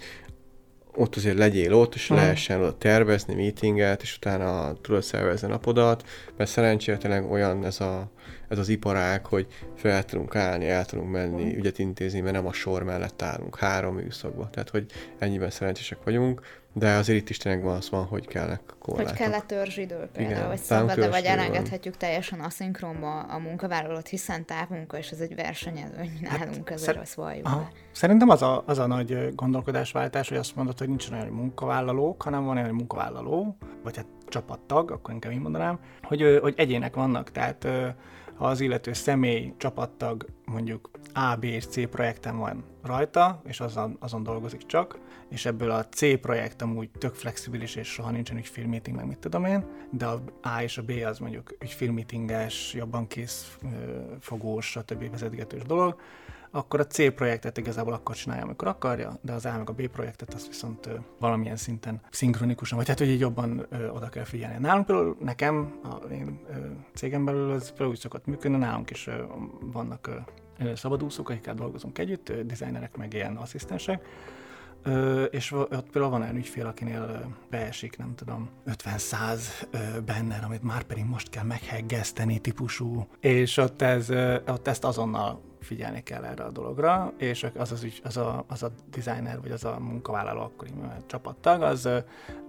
ott 0.96 1.16
azért 1.16 1.38
legyél 1.38 1.74
ott, 1.74 1.96
és 1.96 2.08
hmm. 2.08 2.18
lehessen 2.18 2.60
oda 2.60 2.78
tervezni 2.78 3.34
meetinget, 3.34 4.02
és 4.02 4.16
utána 4.16 4.74
tudod 4.82 5.04
szervezni 5.04 5.48
napodat, 5.48 6.04
mert 6.38 6.50
szerencsére 6.50 6.98
tényleg 6.98 7.32
olyan 7.32 7.66
ez 7.66 7.82
a 7.82 8.12
ez 8.48 8.58
az 8.58 8.70
iparág, 8.70 9.26
hogy 9.26 9.48
fel 9.76 10.04
tudunk 10.04 10.36
állni, 10.36 10.70
el 10.70 10.86
tudunk 10.86 11.12
menni, 11.12 11.56
ügyet 11.56 11.80
intézni, 11.80 12.20
mert 12.20 12.36
nem 12.36 12.48
a 12.48 12.54
sor 12.54 12.84
mellett 12.84 13.22
állunk 13.22 13.58
három 13.58 13.96
műszakba. 13.96 14.50
Tehát, 14.50 14.70
hogy 14.70 14.86
ennyiben 15.20 15.50
szerencsések 15.50 15.98
vagyunk, 16.04 16.42
de 16.74 16.94
azért 16.96 17.20
itt 17.20 17.30
is 17.30 17.38
tényleg 17.38 17.64
van 17.64 17.76
az 17.76 17.90
van, 17.90 18.06
hogy 18.06 18.28
kellnek 18.28 18.62
korlátok. 18.80 19.10
Hogy 19.10 19.18
kell 19.18 19.34
a 19.34 19.42
törzsidő 19.46 20.10
például, 20.14 20.48
hogy 20.48 20.58
szabad 20.58 21.10
vagy 21.10 21.24
elengedhetjük 21.24 21.98
teljesen 21.98 22.40
aszinkronba 22.40 23.20
a 23.20 23.38
munkavállalót, 23.38 24.08
hiszen 24.08 24.46
távmunka, 24.46 24.98
és 24.98 25.10
ez 25.10 25.20
egy 25.20 25.36
versenyelőny 25.36 26.20
hát, 26.24 26.40
nálunk, 26.40 26.70
ezért 26.70 26.82
szer- 26.82 27.02
az 27.02 27.16
valljuk 27.16 27.48
Szerintem 27.92 28.30
az 28.30 28.42
a, 28.42 28.64
az 28.66 28.78
a 28.78 28.88
nagy 28.88 29.36
gondolkodásváltás, 29.36 30.30
hogy 30.30 30.38
azt 30.38 30.56
mondod, 30.56 30.78
hogy 30.80 30.88
nincs 30.88 31.10
olyan 31.12 31.28
munkavállalók, 31.28 32.22
hanem 32.22 32.46
van 32.46 32.58
olyan 32.58 32.76
munkavállaló, 32.76 33.58
vagy 33.84 33.96
hát 33.96 34.08
csapattag, 34.28 34.92
akkor 34.92 35.14
inkább 35.14 35.32
így 35.32 35.42
mondanám, 35.42 35.80
hogy, 36.02 36.40
hogy 36.42 36.54
egyének 36.58 36.96
vannak, 36.96 37.32
tehát 37.32 37.68
ha 38.38 38.46
az 38.46 38.60
illető 38.60 38.94
személy, 38.94 39.54
csapattag 39.58 40.26
mondjuk 40.46 40.90
A, 41.14 41.36
B 41.36 41.44
és 41.44 41.66
C 41.66 41.90
projekten 41.90 42.38
van 42.38 42.64
rajta, 42.84 43.42
és 43.46 43.60
azon, 43.60 43.98
azon 44.00 44.24
dolgozik 44.24 44.66
csak, 44.66 45.00
és 45.30 45.46
ebből 45.46 45.72
a 45.72 45.86
C 45.86 46.20
projekt 46.20 46.62
amúgy 46.62 46.90
tök 46.90 47.16
flexibilis, 47.16 47.76
és 47.76 47.88
soha 47.88 48.12
nincsen 48.12 48.38
ügyfélmeeting, 48.38 48.96
meg 48.96 49.06
mit 49.06 49.18
tudom 49.18 49.46
én, 49.46 49.66
de 49.92 50.06
a 50.06 50.22
A 50.42 50.62
és 50.62 50.78
a 50.78 50.84
B 50.84 50.92
az 51.06 51.20
mondjuk 51.20 51.56
ügyfélmeetinges, 51.62 52.74
jobban 52.74 53.08
kész, 53.08 53.58
fogós, 54.20 54.66
stb. 54.66 55.12
vezetgetős 55.12 55.62
dolog, 55.62 56.00
akkor 56.52 56.80
a 56.80 56.88
C 56.88 57.14
projektet 57.16 57.58
igazából 57.58 57.94
akkor 57.94 58.16
csinálja, 58.16 58.44
amikor 58.44 58.68
akarja, 58.68 59.20
de 59.22 59.34
az 59.34 59.46
A 59.46 59.58
meg 59.58 59.70
a 59.70 59.74
B 59.74 59.88
projektet 59.88 60.34
azt 60.34 60.48
viszont 60.48 60.90
valamilyen 61.20 61.56
szinten 61.56 62.02
szinkronikusan, 62.10 62.78
vagy 62.78 62.88
hát, 62.88 63.00
hogy 63.00 63.10
így 63.10 63.20
jobban 63.20 63.66
ö, 63.70 63.90
oda 63.90 64.10
kell 64.10 64.24
figyelni. 64.24 64.58
Nálunk 64.60 64.86
például 64.86 65.18
nekem, 65.20 65.80
a 65.84 66.12
én 66.12 66.40
ö, 66.50 66.54
cégem 66.94 67.26
belül 67.26 67.54
ez 67.54 67.68
például 67.68 67.90
úgy 67.90 68.00
szokott 68.00 68.26
működni, 68.26 68.58
nálunk 68.58 68.90
is 68.90 69.10
vannak 69.60 70.10
szabadúszók, 70.76 71.30
akikkel 71.30 71.54
dolgozunk 71.54 71.98
együtt, 71.98 72.30
ö, 72.30 72.44
designerek, 72.44 72.98
meg 72.98 73.14
ilyen 73.14 73.36
asszisztensek, 73.36 74.06
Ö, 74.84 75.24
és 75.24 75.52
ott 75.52 75.90
például 75.92 76.10
van 76.10 76.22
olyan 76.22 76.36
ügyfél, 76.36 76.66
akinél 76.66 77.36
beesik, 77.50 77.98
nem 77.98 78.16
tudom, 78.16 78.50
50-100 78.66 79.40
benne, 80.06 80.40
amit 80.46 80.64
már 80.64 80.84
pedig 80.84 81.06
most 81.06 81.30
kell 81.30 81.44
megheggeszteni 81.44 82.40
típusú, 82.40 83.08
és 83.20 83.58
ott, 83.58 83.82
ez, 83.82 84.10
ott 84.48 84.68
ezt 84.68 84.84
azonnal 84.84 85.42
figyelni 85.68 86.04
kell 86.04 86.24
erre 86.24 86.44
a 86.44 86.50
dologra, 86.50 87.14
és 87.18 87.48
az, 87.56 87.72
az, 87.72 87.84
ügy, 87.84 88.02
az, 88.04 88.18
a, 88.18 88.44
az 88.48 88.64
a 88.64 88.72
designer, 88.90 89.42
vagy 89.42 89.52
az 89.52 89.64
a 89.64 89.78
munkavállaló, 89.80 90.42
akkor 90.42 90.68
csapattag, 91.06 91.62
az, 91.62 91.90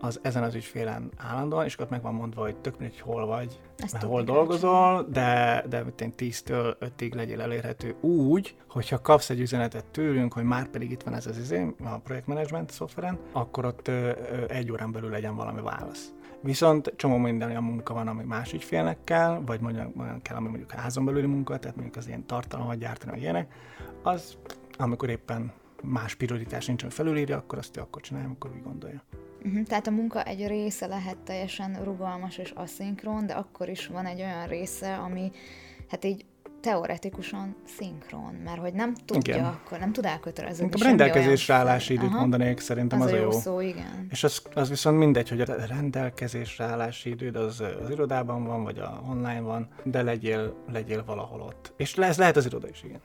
az 0.01 0.19
ezen 0.23 0.43
az 0.43 0.55
ügyfélen 0.55 1.11
állandóan, 1.17 1.65
és 1.65 1.75
akkor 1.75 1.87
meg 1.91 2.03
van 2.03 2.15
mondva, 2.15 2.43
hogy 2.43 2.57
tök 2.57 2.79
mindegy, 2.79 3.01
hol 3.01 3.27
vagy, 3.27 3.61
mert 3.93 4.05
hol 4.05 4.23
dolgozol, 4.23 5.07
de, 5.11 5.65
de 5.69 5.85
én 5.99 6.13
10-től 6.17 6.75
5-ig 6.81 7.15
legyél 7.15 7.41
elérhető 7.41 7.95
úgy, 8.01 8.57
hogyha 8.69 9.01
kapsz 9.01 9.31
egy 9.31 9.41
üzenetet 9.41 9.85
tőlünk, 9.85 10.33
hogy 10.33 10.45
már 10.45 10.69
pedig 10.69 10.91
itt 10.91 11.03
van 11.03 11.15
ez 11.15 11.27
az 11.27 11.39
izé, 11.39 11.75
a 11.85 11.99
projektmenedzsment 11.99 12.71
szoftveren, 12.71 13.19
akkor 13.33 13.65
ott 13.65 13.89
egy 14.49 14.73
órán 14.73 14.93
belül 14.93 15.11
legyen 15.11 15.37
valami 15.37 15.61
válasz. 15.61 16.13
Viszont 16.41 16.93
csomó 16.97 17.17
minden 17.17 17.49
olyan 17.49 17.63
munka 17.63 17.95
van, 17.95 18.09
ami 18.09 18.25
más 18.25 18.53
ügyfélnek 18.53 18.99
kell, 19.05 19.43
vagy 19.47 19.61
mondjuk 19.61 20.01
olyan 20.01 20.23
kell, 20.23 20.37
ami 20.37 20.49
mondjuk 20.49 20.71
házon 20.71 21.05
belüli 21.05 21.27
munka, 21.27 21.59
tehát 21.59 21.77
mondjuk 21.77 21.97
az 21.97 22.07
ilyen 22.07 22.27
tartalomat 22.27 22.79
gyártani, 22.79 23.11
vagy 23.11 23.21
ilyenek, 23.21 23.53
az 24.03 24.37
amikor 24.77 25.09
éppen 25.11 25.53
más 25.83 26.15
prioritás 26.15 26.67
nincs, 26.67 26.83
ami 26.83 26.93
felülírja, 26.93 27.37
akkor 27.37 27.59
azt 27.59 27.77
ő 27.77 27.81
akkor 27.81 28.03
csinálja, 28.03 28.27
amikor 28.27 28.51
úgy 28.51 28.63
gondolja. 28.63 29.03
Uh-huh, 29.45 29.63
tehát 29.63 29.87
a 29.87 29.91
munka 29.91 30.23
egy 30.23 30.47
része 30.47 30.87
lehet 30.87 31.19
teljesen 31.19 31.85
rugalmas 31.85 32.39
és 32.39 32.51
aszinkron, 32.51 33.27
de 33.27 33.33
akkor 33.33 33.69
is 33.69 33.87
van 33.87 34.07
egy 34.07 34.21
olyan 34.21 34.47
része, 34.47 34.97
ami 34.97 35.31
hát 35.89 36.05
így 36.05 36.25
teoretikusan 36.61 37.57
szinkron, 37.65 38.35
mert 38.45 38.59
hogy 38.59 38.73
nem 38.73 38.95
tudja, 38.95 39.35
igen. 39.35 39.47
akkor 39.47 39.79
nem 39.79 39.93
tud 39.93 40.05
elkötelezni. 40.05 40.65
Inkább 40.65 40.81
rendelkezésre 40.81 41.55
állási 41.55 41.93
időt 41.93 42.09
Aha, 42.09 42.21
mondanék, 42.21 42.61
szerintem 42.61 43.01
az, 43.01 43.07
az 43.07 43.13
a 43.13 43.17
jó. 43.17 43.31
szó, 43.31 43.61
igen. 43.61 44.07
És 44.11 44.25
az, 44.25 44.43
az 44.55 44.69
viszont 44.69 44.99
mindegy, 44.99 45.29
hogy 45.29 45.41
a 45.41 45.45
rendelkezésre 45.69 46.65
állási 46.65 47.11
időd 47.11 47.37
az, 47.37 47.61
az 47.83 47.91
irodában 47.91 48.45
van, 48.45 48.65
vagy 48.65 48.79
a 48.79 49.03
online 49.09 49.41
van, 49.41 49.69
de 49.83 50.03
legyél, 50.03 50.55
legyél 50.73 51.05
valahol 51.05 51.41
ott. 51.41 51.73
És 51.77 51.97
ez 51.97 52.19
lehet 52.19 52.37
az 52.37 52.47
iroda 52.47 52.69
is, 52.69 52.83
igen. 52.83 53.01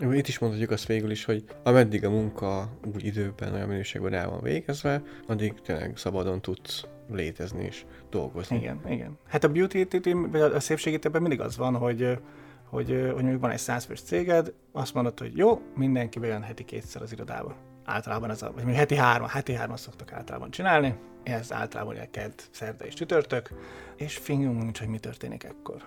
Itt 0.00 0.28
is 0.28 0.38
mondhatjuk 0.38 0.70
azt 0.70 0.86
végül 0.86 1.10
is, 1.10 1.24
hogy 1.24 1.44
ameddig 1.62 2.04
a 2.04 2.10
munka 2.10 2.68
úgy 2.94 3.04
időben, 3.04 3.54
olyan 3.54 3.68
minőségben 3.68 4.12
el 4.12 4.30
van 4.30 4.40
végezve, 4.42 5.02
addig 5.26 5.60
tényleg 5.60 5.96
szabadon 5.96 6.40
tudsz 6.40 6.84
létezni 7.10 7.64
és 7.64 7.84
dolgozni. 8.10 8.56
Igen, 8.56 8.80
igen. 8.88 9.18
Hát 9.28 9.44
a 9.44 9.48
beauty 9.48 9.86
vagy 10.12 10.40
a 10.40 10.60
szépségítőben 10.60 11.20
mindig 11.20 11.40
az 11.40 11.56
van, 11.56 11.76
hogy 11.76 12.18
hogy, 12.68 12.88
hogy 12.88 13.22
mondjuk 13.22 13.40
van 13.40 13.50
egy 13.50 13.58
százfős 13.58 14.00
céged, 14.00 14.52
azt 14.72 14.94
mondod, 14.94 15.18
hogy 15.18 15.36
jó, 15.36 15.60
mindenki 15.74 16.18
bejön 16.18 16.42
heti 16.42 16.64
kétszer 16.64 17.02
az 17.02 17.12
irodába. 17.12 17.56
Általában 17.84 18.30
ez 18.30 18.42
a, 18.42 18.52
vagy 18.52 18.64
még 18.64 18.74
heti 18.74 18.96
hárman, 18.96 19.28
heti 19.28 19.52
hárman 19.52 19.76
szoktak 19.76 20.12
általában 20.12 20.50
csinálni, 20.50 20.94
ez 21.22 21.52
általában 21.52 21.94
ugye 21.94 22.08
kedd, 22.10 22.32
szerda 22.50 22.84
és 22.84 22.94
csütörtök, 22.94 23.50
és 23.96 24.16
fingunk 24.16 24.62
nincs, 24.62 24.78
hogy 24.78 24.88
mi 24.88 24.98
történik 24.98 25.44
ekkor. 25.44 25.82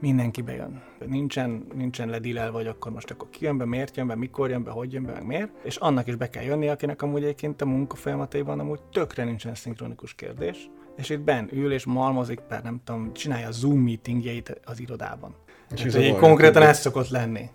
Mindenki 0.00 0.42
bejön. 0.42 0.82
Nincsen, 1.06 1.66
nincsen 1.74 2.08
ledilel, 2.08 2.52
vagy 2.52 2.66
akkor 2.66 2.92
most 2.92 3.10
akkor 3.10 3.30
ki 3.30 3.44
jön 3.44 3.58
be, 3.58 3.64
miért 3.64 3.96
jön 3.96 4.06
be, 4.06 4.14
mikor 4.14 4.50
jön 4.50 4.62
be, 4.62 4.70
hogy 4.70 4.92
jön 4.92 5.04
be, 5.04 5.12
meg 5.12 5.26
miért. 5.26 5.50
És 5.62 5.76
annak 5.76 6.06
is 6.06 6.14
be 6.14 6.30
kell 6.30 6.42
jönni, 6.42 6.68
akinek 6.68 7.02
amúgy 7.02 7.22
egyébként 7.22 7.60
a 7.60 7.66
munka 7.66 7.96
folyamataiban 7.96 8.60
amúgy 8.60 8.82
tökre 8.92 9.24
nincsen 9.24 9.54
szinkronikus 9.54 10.14
kérdés. 10.14 10.70
És 10.96 11.08
itt 11.08 11.20
ben 11.20 11.48
ül 11.52 11.72
és 11.72 11.84
malmozik, 11.84 12.40
per 12.40 12.62
nem 12.62 12.80
tudom, 12.84 13.12
csinálja 13.12 13.46
a 13.46 13.52
Zoom 13.52 13.80
meetingjeit 13.80 14.60
az 14.64 14.80
irodában. 14.80 15.34
És 15.74 15.82
ez 15.82 15.96
így 15.96 16.16
konkrétan 16.16 16.62
ez 16.62 16.80
szokott 16.80 17.08
lenni. 17.08 17.48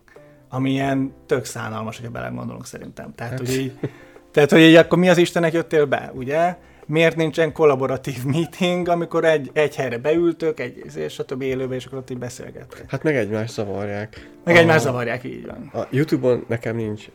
Ami 0.49 0.71
ilyen 0.71 1.13
tök 1.25 1.45
szánalmas, 1.45 1.95
hogyha 1.95 2.11
belegondolunk 2.11 2.65
szerintem. 2.65 3.13
Tehát, 3.15 3.31
hát. 3.31 3.39
hogy 3.39 3.53
így, 3.53 3.79
tehát, 4.31 4.51
hogy 4.51 4.61
így 4.61 4.75
akkor 4.75 4.97
mi 4.97 5.09
az 5.09 5.17
Istenek 5.17 5.53
jöttél 5.53 5.85
be, 5.85 6.11
ugye? 6.13 6.55
Miért 6.87 7.15
nincsen 7.15 7.51
kollaboratív 7.51 8.23
meeting, 8.33 8.87
amikor 8.87 9.25
egy, 9.25 9.49
egy 9.53 9.75
helyre 9.75 9.97
beültök, 9.97 10.59
egy, 10.59 10.83
és 10.95 11.13
stb. 11.13 11.41
élőbe, 11.41 11.75
és 11.75 11.85
akkor 11.85 11.97
ott 11.97 12.09
így 12.09 12.17
beszélgettek. 12.17 12.83
Hát 12.87 13.03
meg 13.03 13.15
egymást 13.15 13.53
zavarják. 13.53 14.29
Meg 14.43 14.55
a, 14.55 14.59
egymást 14.59 14.83
zavarják, 14.83 15.23
így 15.23 15.45
van. 15.45 15.81
A 15.83 15.87
Youtube-on 15.91 16.45
nekem 16.47 16.75
nincs 16.75 17.05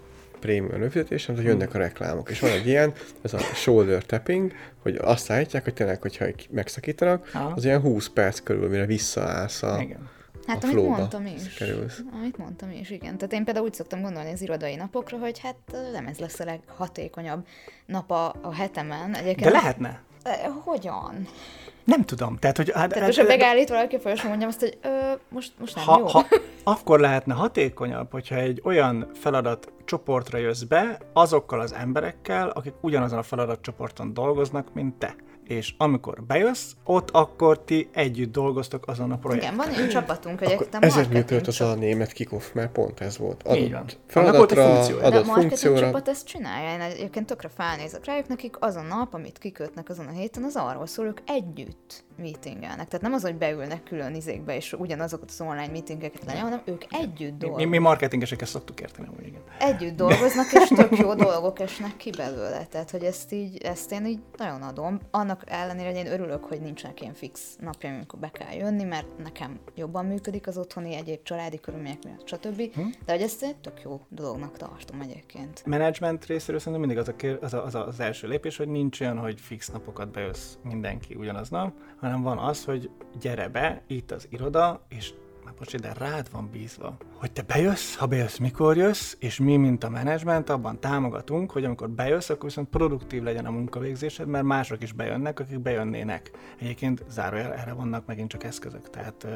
prémium 0.40 0.72
előfizetés, 0.72 1.26
hogy 1.26 1.42
jönnek 1.42 1.74
a 1.74 1.78
reklámok. 1.78 2.30
És 2.30 2.40
van 2.40 2.50
egy 2.50 2.66
ilyen, 2.66 2.92
ez 3.22 3.32
a 3.32 3.38
shoulder 3.38 4.04
tapping, 4.04 4.52
hogy 4.82 4.98
azt 5.00 5.30
állítják, 5.30 5.64
hogy 5.64 5.74
tényleg, 5.74 6.02
hogyha 6.02 6.24
megszakítanak, 6.50 7.30
az 7.54 7.64
ilyen 7.64 7.80
20 7.80 8.08
perc 8.08 8.40
körül, 8.40 8.68
mire 8.68 8.86
visszaállsz 8.86 9.62
a, 9.62 9.78
Igen 9.80 10.18
Hát, 10.50 10.64
amit 10.64 10.88
mondtam 10.88 11.26
is. 11.26 11.54
Kerülsz. 11.54 12.02
Amit 12.12 12.36
mondtam 12.36 12.70
is, 12.70 12.90
igen. 12.90 13.16
Tehát 13.16 13.32
én 13.32 13.44
például 13.44 13.66
úgy 13.66 13.74
szoktam 13.74 14.00
gondolni 14.00 14.32
az 14.32 14.42
irodai 14.42 14.74
napokra, 14.74 15.18
hogy 15.18 15.38
hát 15.38 15.56
nem 15.92 16.06
ez 16.06 16.18
lesz 16.18 16.40
a 16.40 16.44
leghatékonyabb 16.44 17.46
nap 17.86 18.10
a, 18.10 18.34
a 18.40 18.54
hetemen. 18.54 19.14
Egyébként 19.14 19.50
De 19.50 19.50
lehetne. 19.50 20.02
Hogyan? 20.64 21.26
Nem 21.84 22.04
tudom. 22.04 22.36
Tehát, 22.36 22.56
hogy, 22.56 22.70
hát, 22.74 22.88
Tehát 22.88 23.06
most 23.06 23.26
megállít 23.26 23.68
valaki, 23.68 23.98
folyosón 23.98 24.28
mondjam 24.28 24.48
azt, 24.48 24.60
hogy 24.60 24.78
ö, 24.82 25.12
most, 25.28 25.52
most 25.58 25.74
nem 25.74 25.84
ha, 25.84 25.98
jó. 25.98 26.06
Ha, 26.06 26.26
akkor 26.62 27.00
lehetne 27.00 27.34
hatékonyabb, 27.34 28.10
hogyha 28.10 28.34
egy 28.34 28.60
olyan 28.64 29.10
feladat 29.14 29.72
csoportra 29.84 30.38
jössz 30.38 30.62
be 30.62 30.98
azokkal 31.12 31.60
az 31.60 31.72
emberekkel, 31.72 32.48
akik 32.48 32.74
ugyanazon 32.80 33.18
a 33.18 33.22
feladatcsoporton 33.22 34.14
dolgoznak, 34.14 34.74
mint 34.74 34.94
te 34.94 35.14
és 35.50 35.74
amikor 35.76 36.22
bejössz, 36.26 36.72
ott 36.84 37.10
akkor 37.10 37.64
ti 37.64 37.88
együtt 37.92 38.32
dolgoztok 38.32 38.88
azon 38.88 39.12
a 39.12 39.16
projekten. 39.16 39.52
Igen, 39.52 39.66
van 39.66 39.82
egy 39.84 39.88
csapatunk, 39.88 40.38
hogy 40.38 40.68
ezért 40.80 41.12
működött 41.12 41.46
az 41.46 41.60
a 41.60 41.74
német 41.74 42.12
kikoff, 42.12 42.52
mert 42.52 42.72
pont 42.72 43.00
ez 43.00 43.18
volt. 43.18 43.42
Adott 43.42 43.58
Így 43.58 43.72
van. 43.72 43.84
Feladatra, 44.06 44.64
funkciója. 44.64 45.04
adott 45.04 45.26
a 45.28 45.32
funkcióra. 45.32 45.78
csapat 45.80 46.08
ezt 46.08 46.26
csinálja, 46.26 46.72
én 46.72 46.80
egyébként 46.80 47.26
tökre 47.26 47.48
felnézek 47.48 48.04
rájuk, 48.04 48.28
nekik 48.28 48.56
az 48.58 48.76
a 48.76 48.82
nap, 48.82 49.14
amit 49.14 49.38
kikötnek 49.38 49.88
azon 49.88 50.06
a 50.06 50.10
héten, 50.10 50.44
az 50.44 50.56
arról 50.56 50.86
szól, 50.86 51.06
ők 51.06 51.18
együtt 51.26 52.04
meetingelnek. 52.20 52.88
Tehát 52.88 53.00
nem 53.00 53.12
az, 53.12 53.22
hogy 53.22 53.34
beülnek 53.34 53.82
külön 53.82 54.14
izékbe, 54.14 54.56
és 54.56 54.72
ugyanazokat 54.72 55.30
az 55.30 55.40
online 55.40 55.70
meetingeket 55.70 56.24
lenyom, 56.26 56.42
hanem 56.42 56.60
ők 56.64 56.82
együtt 56.90 57.38
dolgoznak. 57.38 57.70
Mi, 57.70 57.76
mi 57.76 57.78
marketingesek 57.78 58.40
ezt 58.40 58.50
szoktuk 58.50 58.80
érteni, 58.80 59.08
hogy 59.16 59.26
igen. 59.26 59.40
Együtt 59.58 59.96
dolgoznak, 59.96 60.52
és 60.52 60.68
tök 60.68 60.98
jó 60.98 61.14
dolgok 61.14 61.60
esnek 61.60 61.96
ki 61.96 62.10
belőle. 62.10 62.66
Tehát, 62.70 62.90
hogy 62.90 63.02
ezt 63.02 63.32
így, 63.32 63.56
ezt 63.62 63.92
én 63.92 64.06
így 64.06 64.20
nagyon 64.36 64.62
adom. 64.62 65.00
Annak 65.10 65.39
ellenére, 65.48 65.88
hogy 65.88 65.96
én 65.96 66.12
örülök, 66.12 66.44
hogy 66.44 66.60
nincsenek 66.60 67.00
ilyen 67.00 67.14
fix 67.14 67.56
napjaim, 67.60 67.94
amikor 67.94 68.18
be 68.18 68.30
kell 68.30 68.54
jönni, 68.54 68.84
mert 68.84 69.18
nekem 69.22 69.60
jobban 69.74 70.04
működik 70.06 70.46
az 70.46 70.58
otthoni 70.58 70.94
egyéb 70.94 71.22
családi 71.22 71.60
körülmények 71.60 72.04
miatt, 72.04 72.28
stb. 72.28 72.74
Hm? 72.74 72.86
De 73.04 73.12
hogy 73.12 73.22
ezt 73.22 73.42
egy 73.42 73.56
tök 73.56 73.82
jó 73.82 74.00
dolognak 74.08 74.56
tartom 74.56 75.00
egyébként. 75.00 75.66
Management 75.66 76.26
részéről 76.26 76.60
szerintem 76.60 76.80
mindig 76.80 76.98
az, 76.98 77.08
a 77.08 77.16
kér, 77.16 77.38
az, 77.40 77.54
a, 77.54 77.64
az, 77.64 77.74
a, 77.74 77.86
az 77.86 78.00
első 78.00 78.28
lépés, 78.28 78.56
hogy 78.56 78.68
nincs 78.68 79.00
olyan, 79.00 79.18
hogy 79.18 79.40
fix 79.40 79.68
napokat 79.68 80.10
bejössz 80.10 80.54
mindenki 80.62 81.14
ugyanaznap, 81.14 81.72
hanem 81.96 82.22
van 82.22 82.38
az, 82.38 82.64
hogy 82.64 82.90
gyere 83.20 83.48
be, 83.48 83.82
itt 83.86 84.10
az 84.10 84.26
iroda, 84.30 84.84
és 84.88 85.12
már 85.50 85.58
bocs, 85.58 85.76
de 85.76 85.92
rád 85.98 86.30
van 86.32 86.48
bízva, 86.52 86.96
hogy 87.14 87.32
te 87.32 87.42
bejössz, 87.42 87.94
ha 87.94 88.06
bejössz, 88.06 88.36
mikor 88.36 88.76
jössz, 88.76 89.14
és 89.18 89.38
mi, 89.38 89.56
mint 89.56 89.84
a 89.84 89.88
menedzsment, 89.88 90.50
abban 90.50 90.80
támogatunk, 90.80 91.50
hogy 91.50 91.64
amikor 91.64 91.90
bejössz, 91.90 92.28
akkor 92.28 92.44
viszont 92.44 92.68
produktív 92.68 93.22
legyen 93.22 93.46
a 93.46 93.50
munkavégzésed, 93.50 94.26
mert 94.26 94.44
mások 94.44 94.82
is 94.82 94.92
bejönnek, 94.92 95.40
akik 95.40 95.60
bejönnének. 95.60 96.30
Egyébként 96.60 97.04
zárójel 97.08 97.54
erre 97.54 97.72
vannak 97.72 98.06
megint 98.06 98.30
csak 98.30 98.44
eszközök, 98.44 98.90
tehát 98.90 99.24
uh, 99.24 99.30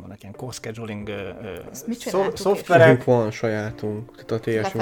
vannak 0.00 0.22
ilyen 0.22 0.34
co-scheduling 0.34 1.10
szoftverek. 2.34 3.04
van 3.04 3.30
sajátunk, 3.30 4.24
tehát 4.24 4.46
a 4.46 4.50
TS 4.62 4.72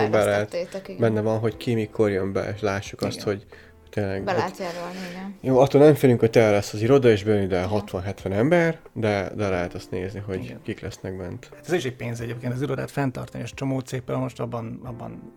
benne 0.98 1.20
van, 1.20 1.38
hogy 1.38 1.56
ki 1.56 1.74
mikor 1.74 2.10
jön 2.10 2.32
be, 2.32 2.52
és 2.54 2.60
lássuk 2.60 3.00
igen. 3.00 3.12
azt, 3.12 3.22
hogy 3.22 3.46
Tényleg. 3.90 4.24
Be 4.24 4.32
lehet 4.32 4.58
jelölni, 4.58 4.98
igen. 5.10 5.36
Jó, 5.40 5.58
attól 5.58 5.80
nem 5.80 5.94
félünk, 5.94 6.20
hogy 6.20 6.30
te 6.30 6.50
lesz 6.50 6.72
az 6.72 6.82
iroda, 6.82 7.10
és 7.10 7.24
bejön 7.24 7.42
ide 7.42 7.66
60-70 7.70 8.32
ember, 8.32 8.78
de, 8.92 9.30
de 9.34 9.48
lehet 9.48 9.74
azt 9.74 9.90
nézni, 9.90 10.20
hogy 10.20 10.44
igen. 10.44 10.62
kik 10.62 10.80
lesznek 10.80 11.16
bent. 11.16 11.48
Hát 11.54 11.66
ez 11.66 11.72
is 11.72 11.84
egy 11.84 11.96
pénz 11.96 12.20
egyébként 12.20 12.52
az 12.52 12.62
irodát 12.62 12.90
fenntartani, 12.90 13.42
és 13.42 13.54
csomó 13.54 13.78
cég 13.78 14.02
most 14.06 14.40
abban, 14.40 14.80
abban 14.84 15.32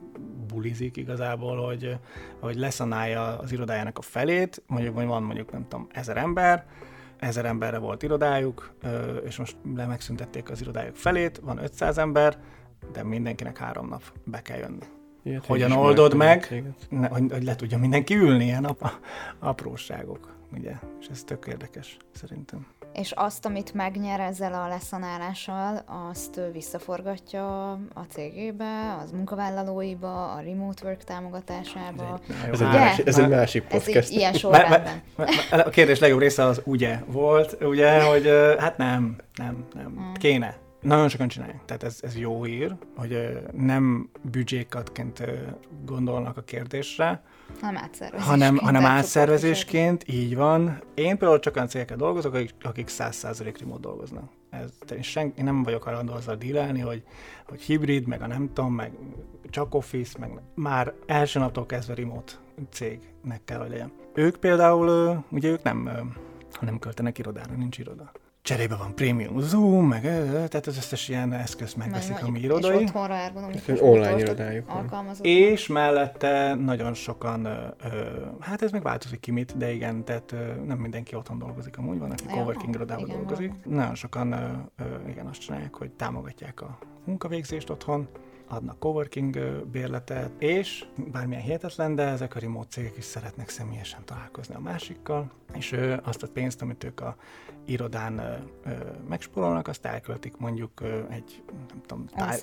bulizik 0.48 0.98
igazából, 0.98 1.66
hogy, 1.66 1.98
hogy 2.40 2.56
leszanálja 2.56 3.38
az 3.38 3.52
irodájának 3.52 3.98
a 3.98 4.02
felét, 4.02 4.62
mondjuk, 4.68 4.96
hogy 4.96 5.06
van 5.06 5.24
mondjuk, 5.24 5.52
nem 5.52 5.66
tudom, 5.68 5.88
ezer 5.92 6.18
ember, 6.18 6.66
ezer 7.20 7.46
emberre 7.46 7.78
volt 7.78 8.04
irodájuk, 8.04 8.74
és 9.26 9.38
most 9.38 9.56
le 9.76 9.86
megszüntették 9.86 10.50
az 10.50 10.62
irodájuk 10.62 10.96
felét, 10.96 11.40
van 11.44 11.64
500 11.64 11.98
ember, 11.98 12.38
de 12.92 13.04
mindenkinek 13.04 13.58
három 13.58 13.88
nap 13.88 14.04
be 14.24 14.42
kell 14.42 14.58
jönni. 14.58 14.86
Ilyet 15.24 15.46
Hogyan 15.46 15.72
oldod 15.72 16.14
meg, 16.14 16.64
ne, 16.90 17.08
hogy, 17.08 17.24
hogy 17.32 17.44
le 17.44 17.56
tudja 17.56 17.78
mindenki 17.78 18.16
ülni 18.16 18.44
ilyen 18.44 18.66
ap- 18.66 19.00
apróságok, 19.40 20.36
ugye? 20.58 20.72
És 21.00 21.08
ez 21.12 21.24
tök 21.24 21.46
érdekes, 21.48 21.98
szerintem. 22.12 22.68
És 22.94 23.12
azt, 23.12 23.46
amit 23.46 23.74
megnyer 23.74 24.20
ezzel 24.20 24.54
a 24.54 24.68
leszanálással, 24.68 25.84
azt 26.12 26.42
visszaforgatja 26.54 27.72
a 27.72 28.02
cégébe, 28.10 28.98
az 29.04 29.12
munkavállalóiba, 29.12 30.32
a 30.32 30.40
remote 30.40 30.86
work 30.86 31.04
támogatásába. 31.04 32.20
Ez 32.52 32.62
egy, 32.62 32.68
egy, 32.68 32.74
másik, 32.74 33.08
ez 33.08 33.18
egy 33.18 33.30
másik 33.30 33.64
podcast. 33.64 33.96
Ez 33.96 34.10
egy 34.10 34.16
ilyen 34.16 34.34
sorrendben. 34.34 35.02
A 35.66 35.70
kérdés 35.70 36.00
legjobb 36.00 36.20
része 36.20 36.44
az 36.44 36.62
ugye 36.66 37.00
volt, 37.06 37.58
ugye, 37.62 38.04
hogy 38.04 38.30
hát 38.60 38.78
nem, 38.78 39.16
nem, 39.36 39.66
nem, 39.74 39.86
hmm. 39.86 40.14
kéne. 40.14 40.58
Nagyon 40.82 41.10
sokan 41.10 41.28
csinálják, 41.28 41.66
tehát 41.66 41.84
ez, 41.84 42.00
ez 42.02 42.18
jó 42.18 42.44
hír, 42.44 42.76
hogy 42.98 43.40
nem 43.54 44.10
büdzsékatként 44.22 45.24
gondolnak 45.86 46.38
a 46.38 46.42
kérdésre, 46.42 47.24
hanem 47.62 47.84
átszervezésként. 47.84 48.24
Hanem, 48.24 48.58
hanem 48.58 48.86
átszervezésként, 48.86 50.04
így 50.08 50.36
van. 50.36 50.82
Én 50.94 51.18
például 51.18 51.40
csak 51.40 51.56
olyan 51.56 51.68
cégekkel 51.68 51.98
dolgozok, 51.98 52.34
akik, 52.34 52.54
akik 52.62 52.88
100% 52.90 53.56
remote 53.60 53.80
dolgoznak. 53.80 54.30
Ez, 54.50 54.70
én, 54.96 55.02
sen, 55.02 55.34
én 55.38 55.44
nem 55.44 55.64
vagyok 55.64 55.84
hajlandó 55.84 56.14
azzal 56.14 56.36
dílelni, 56.36 56.80
hogy, 56.80 57.04
hogy 57.48 57.62
hibrid, 57.62 58.08
meg 58.08 58.22
a 58.22 58.28
nem 58.28 58.50
tudom, 58.54 58.74
meg 58.74 58.92
csak 59.50 59.76
office, 59.76 60.18
meg 60.20 60.32
már 60.56 60.94
első 61.06 61.40
naptól 61.40 61.66
kezdve 61.66 61.94
remote 61.94 62.34
cégnek 62.72 63.42
kell, 63.46 63.60
hogy 63.60 63.70
legyen. 63.70 63.92
Ők 64.14 64.36
például, 64.36 65.18
ugye 65.30 65.50
ők 65.50 65.64
nem, 65.64 65.90
nem 66.62 66.80
költenek 66.80 67.18
irodára, 67.18 67.54
nincs 67.54 67.78
iroda 67.78 68.12
cserébe 68.42 68.76
van 68.76 68.96
prémium 68.96 69.40
Zoom, 69.40 69.88
meg 69.88 70.02
tehát 70.02 70.68
az 70.68 70.78
összes 70.78 71.10
ilyen 71.10 71.34
eszközt 71.34 71.76
megveszik, 71.76 72.24
ami 72.24 72.40
irodai. 72.40 72.82
És 72.82 72.88
otthonra 72.88 73.14
ergonomikus 73.14 73.82
online 73.82 74.20
irodájuk. 74.20 74.66
És 75.22 75.68
mellette 75.68 76.56
nagyon 76.56 76.94
sokan, 76.94 77.48
hát 78.40 78.62
ez 78.62 78.72
meg 78.72 78.84
változik 78.84 79.20
ki 79.20 79.32
mit, 79.32 79.58
de 79.58 79.72
igen, 79.72 80.06
tehát 80.06 80.36
nem 80.66 80.78
mindenki 80.78 81.16
otthon 81.16 81.38
dolgozik 81.38 81.78
amúgy, 81.78 82.00
van, 82.00 82.12
aki 82.12 82.26
coworking 82.26 82.76
irodában 82.76 83.08
dolgozik. 83.08 83.50
Van. 83.64 83.74
Nagyon 83.74 83.96
sokan, 83.96 84.36
igen, 85.08 85.26
azt 85.26 85.42
csinálják, 85.42 85.76
hogy 85.76 85.92
támogatják 85.92 86.62
a 86.62 86.78
munkavégzést 87.06 87.70
otthon, 87.70 88.08
adnak 88.48 88.80
coworking 88.80 89.64
bérletet, 89.72 90.32
és 90.40 90.86
bármilyen 91.12 91.44
hihetetlen, 91.44 91.96
de 91.96 92.04
ezek 92.04 92.36
a 92.36 92.40
remote 92.40 92.68
cégek 92.70 92.98
is 92.98 93.04
szeretnek 93.04 93.50
személyesen 93.50 94.06
találkozni 94.06 94.56
a 94.56 94.60
másikkal, 94.60 95.32
és 95.54 95.72
ö, 95.72 95.96
azt 96.04 96.24
a 96.24 96.28
pénzt, 96.28 96.62
amit 96.62 96.84
ők 96.84 97.02
a 97.02 97.16
irodán 97.66 98.44
megspórolnak, 99.10 99.68
azt 99.68 99.86
elköltik 99.86 100.38
mondjuk 100.38 100.82
egy, 101.10 101.44
nem 101.70 101.82
tudom, 101.86 102.06
táj, 102.06 102.40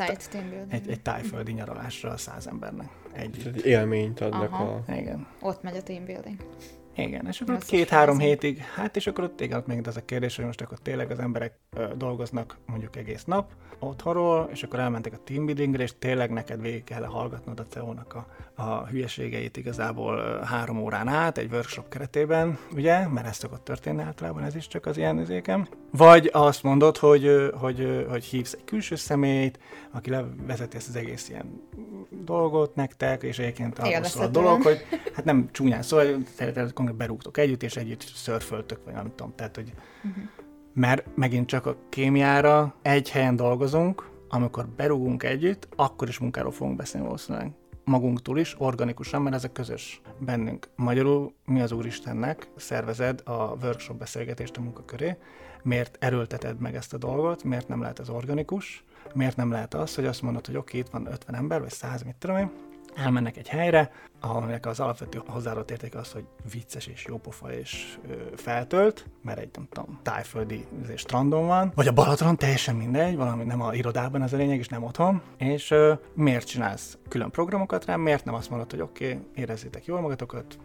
egy, 0.69 0.89
egy 0.89 1.03
tájföldi 1.03 1.53
nyaralásra 1.53 2.17
száz 2.17 2.47
embernek. 2.47 2.89
Egy, 3.13 3.61
élményt 3.65 4.21
adnak 4.21 4.53
Aha. 4.53 4.83
a... 4.87 4.93
igen. 4.95 5.27
Ott 5.41 5.63
megy 5.63 5.77
a 5.77 5.83
team 5.83 6.05
building. 6.05 6.37
Igen, 6.99 7.27
és 7.27 7.41
akkor 7.41 7.55
ott 7.55 7.65
két-három 7.65 8.19
hétig, 8.19 8.59
hát 8.59 8.97
és 8.97 9.07
akkor 9.07 9.25
ott 9.25 9.41
igen, 9.41 9.63
megint 9.67 9.87
az 9.87 9.97
a 9.97 10.05
kérdés, 10.05 10.37
hogy 10.37 10.45
most 10.45 10.61
akkor 10.61 10.79
tényleg 10.79 11.11
az 11.11 11.19
emberek 11.19 11.53
ö, 11.77 11.87
dolgoznak 11.97 12.57
mondjuk 12.67 12.97
egész 12.97 13.25
nap 13.25 13.51
otthonról, 13.79 14.49
és 14.53 14.63
akkor 14.63 14.79
elmentek 14.79 15.13
a 15.13 15.19
teambuildingre, 15.25 15.83
és 15.83 15.93
tényleg 15.99 16.31
neked 16.31 16.61
végig 16.61 16.85
kell 16.85 17.05
hallgatnod 17.05 17.61
a 17.61 17.67
CEO-nak 17.69 18.15
a, 18.15 18.27
a 18.63 18.87
hülyeségeit 18.87 19.57
igazából 19.57 20.19
ö, 20.19 20.45
három 20.45 20.79
órán 20.83 21.09
át, 21.09 21.39
egy 21.39 21.53
workshop 21.53 21.89
keretében, 21.89 22.59
ugye, 22.75 23.09
mert 23.09 23.27
ez 23.27 23.37
szokott 23.37 23.65
történni 23.65 24.03
általában, 24.03 24.43
ez 24.43 24.55
is 24.55 24.67
csak 24.67 24.87
az 24.87 24.97
ilyen 24.97 25.21
izékem. 25.21 25.69
Vagy 25.91 26.31
azt 26.33 26.63
mondod, 26.63 26.97
hogy, 26.97 27.25
ö, 27.25 27.51
hogy, 27.59 27.81
ö, 27.81 28.07
hogy 28.09 28.25
hívsz 28.25 28.53
egy 28.53 28.65
külső 28.65 28.97
személyt, 28.97 29.59
aki 29.91 30.11
levezeti 30.11 30.77
ezt 30.77 30.89
az 30.89 30.97
egész 30.97 31.29
ilyen 31.29 31.61
dolgot 32.25 32.75
nektek, 32.75 33.23
és 33.23 33.39
egyébként 33.39 33.79
arról 33.79 34.05
szól 34.05 34.23
a 34.23 34.29
dolog, 34.29 34.63
hogy 34.63 34.87
hát 35.15 35.25
nem 35.25 35.49
csúnyán 35.53 35.83
szól, 35.83 36.03
konkrét 36.89 36.97
berúgtok 36.97 37.37
együtt, 37.37 37.63
és 37.63 37.77
együtt 37.77 38.03
szörföltök, 38.03 38.85
vagy 38.85 38.95
nem 38.95 39.13
tudom, 39.15 39.35
tehát, 39.35 39.57
hogy 39.57 39.73
mert 40.75 41.17
megint 41.17 41.47
csak 41.47 41.67
a 41.67 41.77
kémiára 41.89 42.75
egy 42.83 43.11
helyen 43.11 43.37
dolgozunk, 43.37 44.11
amikor 44.29 44.69
berúgunk 44.69 45.23
együtt, 45.23 45.69
akkor 45.77 46.09
is 46.09 46.19
munkáról 46.19 46.53
fogunk 46.53 46.77
beszélni 46.77 47.07
valószínűleg. 47.07 47.53
Magunktól 47.85 48.39
is, 48.39 48.55
organikusan, 48.59 49.23
mert 49.23 49.35
ez 49.35 49.45
a 49.45 49.53
közös 49.53 50.01
bennünk. 50.19 50.69
Magyarul 50.77 51.33
mi 51.45 51.61
az 51.61 51.73
Úristennek 51.73 52.49
szervezed 52.57 53.21
a 53.25 53.57
workshop 53.63 53.99
beszélgetést 53.99 54.57
a 54.57 54.61
munkaköré, 54.61 55.17
miért 55.63 55.97
erőlteted 56.01 56.61
meg 56.61 56.75
ezt 56.75 56.95
a 56.95 56.99
dolgot, 56.99 57.45
miért 57.45 57.69
nem 57.69 57.81
lehet 57.81 57.99
ez 57.99 58.09
organikus, 58.09 58.85
miért 59.15 59.37
nem 59.37 59.51
lehet 59.51 59.75
az, 59.75 59.95
hogy 59.95 60.07
azt 60.07 60.23
mondod, 60.23 60.47
hogy 60.47 60.57
oké, 60.57 60.79
itt 60.79 60.89
van 60.89 61.07
50 61.07 61.35
ember, 61.35 61.61
vagy 61.61 61.71
100, 61.71 62.03
mit 62.03 62.17
tudom 62.19 62.37
én, 62.37 62.51
elmennek 62.99 63.37
egy 63.37 63.49
helyre, 63.49 63.91
ahol 64.21 64.59
az 64.63 64.81
alapvető 64.81 65.23
hozzáadott 65.27 65.71
értéke 65.71 65.99
az, 65.99 66.13
hogy 66.13 66.25
vicces 66.53 66.87
és 66.87 67.05
jópofa 67.09 67.53
és 67.53 67.99
ö, 68.09 68.15
feltölt, 68.37 69.07
mert 69.23 69.39
egy, 69.39 69.49
nem 69.55 69.69
tudom, 69.71 70.01
tájföldi 70.03 70.67
izé, 70.83 70.97
strandon 70.97 71.47
van, 71.47 71.73
vagy 71.75 71.87
a 71.87 71.93
Balaton, 71.93 72.37
teljesen 72.37 72.77
mindegy, 72.77 73.17
valami 73.17 73.45
nem 73.45 73.61
a 73.61 73.75
irodában 73.75 74.23
ez 74.23 74.33
a 74.33 74.37
lényeg, 74.37 74.59
és 74.59 74.69
nem 74.69 74.83
otthon, 74.83 75.23
és 75.37 75.71
ö, 75.71 75.93
miért 76.15 76.47
csinálsz 76.47 76.99
külön 77.09 77.31
programokat 77.31 77.85
rá, 77.85 77.97
miért 77.97 78.25
nem 78.25 78.35
azt 78.35 78.51
mondod, 78.51 78.71
hogy 78.71 78.81
oké, 78.81 79.13
okay, 79.13 79.27
érezzétek 79.35 79.85
jól 79.85 80.01
magatokat, 80.01 80.59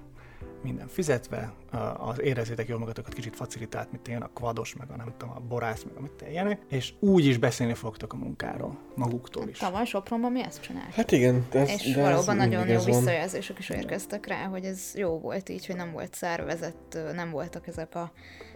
minden 0.63 0.87
fizetve, 0.87 1.53
az 1.97 2.21
érezzétek 2.21 2.67
jól 2.67 2.79
magatokat 2.79 3.13
kicsit 3.13 3.35
facilitált, 3.35 3.91
mint 3.91 4.07
én 4.07 4.21
a 4.21 4.29
kvados, 4.33 4.75
meg 4.75 4.91
a 4.91 4.95
nem 4.95 5.13
tudom, 5.17 5.35
a 5.35 5.39
borász, 5.39 5.83
meg 5.83 5.93
amit 5.97 6.25
ilyenek, 6.29 6.61
és 6.69 6.93
úgy 6.99 7.25
is 7.25 7.37
beszélni 7.37 7.73
fogtok 7.73 8.13
a 8.13 8.15
munkáról, 8.15 8.77
maguktól 8.95 9.47
is. 9.47 9.57
Tavaly 9.57 9.85
Sopronban 9.85 10.31
mi 10.31 10.43
ezt 10.43 10.61
csináltuk. 10.61 10.93
Hát 10.93 11.11
igen, 11.11 11.45
de 11.51 11.59
ez, 11.59 11.69
És 11.69 11.93
de 11.93 12.01
ez 12.01 12.11
valóban 12.11 12.35
nagyon 12.35 12.65
mindig 12.65 12.73
jó 12.73 12.79
ez 12.79 12.87
van. 12.87 12.95
visszajelzések 12.95 13.59
is 13.59 13.69
érkeztek 13.69 14.27
rá, 14.27 14.45
hogy 14.45 14.65
ez 14.65 14.91
jó 14.95 15.19
volt 15.19 15.49
így, 15.49 15.65
hogy 15.65 15.75
nem 15.75 15.91
volt 15.91 16.13
szervezett, 16.13 16.97
nem 17.13 17.29
voltak 17.29 17.67
ezek 17.67 17.95
a 17.95 18.11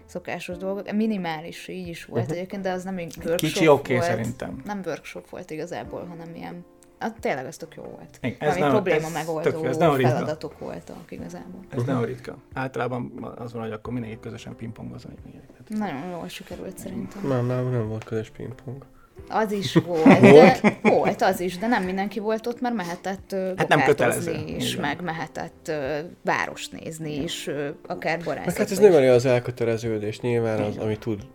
szokásos 0.05 0.57
dolgok. 0.57 0.91
Minimális 0.91 1.67
így 1.67 1.87
is 1.87 2.05
volt 2.05 2.21
uh-huh. 2.21 2.37
egyébként, 2.37 2.61
de 2.61 2.71
az 2.71 2.83
nem 2.83 2.97
egy 2.97 3.15
workshop 3.17 3.37
Kicsi 3.37 3.67
oké 3.67 3.93
volt. 3.93 4.05
szerintem. 4.05 4.61
Nem 4.65 4.81
workshop 4.85 5.29
volt 5.29 5.51
igazából, 5.51 6.05
hanem 6.05 6.35
ilyen 6.35 6.65
az 6.99 7.11
tényleg 7.19 7.45
az 7.45 7.57
tök 7.57 7.75
jó 7.75 7.83
volt. 7.83 8.17
Igen, 8.21 8.35
ez 8.39 8.47
Valami 8.47 8.59
nem- 8.61 8.69
probléma 8.71 9.05
ez 9.07 9.13
megoldó 9.13 9.49
tök 9.49 9.65
ez 9.65 9.77
nem 9.77 9.95
ritka. 9.95 10.09
feladatok 10.11 10.59
voltak 10.59 11.05
igazából. 11.11 11.59
Ez 11.69 11.83
nem 11.83 12.03
ritka. 12.05 12.35
Általában 12.53 13.33
az 13.37 13.53
van, 13.53 13.61
hogy 13.61 13.71
akkor 13.71 13.93
mindenki 13.93 14.17
közösen 14.21 14.55
pingpongozunk. 14.55 15.15
Tehát 15.23 15.69
Nagyon 15.93 16.09
jól 16.09 16.27
sikerült 16.27 16.77
szerintem. 16.77 17.27
Nem, 17.27 17.45
nem, 17.45 17.69
nem 17.71 17.87
volt 17.87 18.03
közös 18.03 18.29
pingpong. 18.29 18.85
Az 19.29 19.51
is 19.51 19.73
volt, 19.85 20.19
de 20.21 20.59
volt 20.81 21.21
az 21.21 21.39
is, 21.39 21.57
de 21.57 21.67
nem 21.67 21.83
mindenki 21.83 22.19
volt 22.19 22.47
ott, 22.47 22.61
mert 22.61 22.75
mehetett 22.75 23.31
ö, 23.31 23.51
Hát 23.57 23.67
nem 23.67 23.83
kötelező, 23.83 24.31
is, 24.45 24.69
igen. 24.73 24.81
meg 24.81 25.01
mehetett 25.01 25.67
ö, 25.67 25.97
várost 26.23 26.71
nézni 26.71 27.21
is, 27.23 27.47
ö, 27.47 27.69
akár 27.87 28.23
borászatba 28.23 28.59
hát 28.61 28.71
ez 28.71 28.77
növeli 28.79 29.07
az 29.07 29.25
elköteleződést 29.25 30.21
nyilván, 30.21 30.61
az, 30.61 30.77
ami 30.77 30.97
tud, 30.97 31.27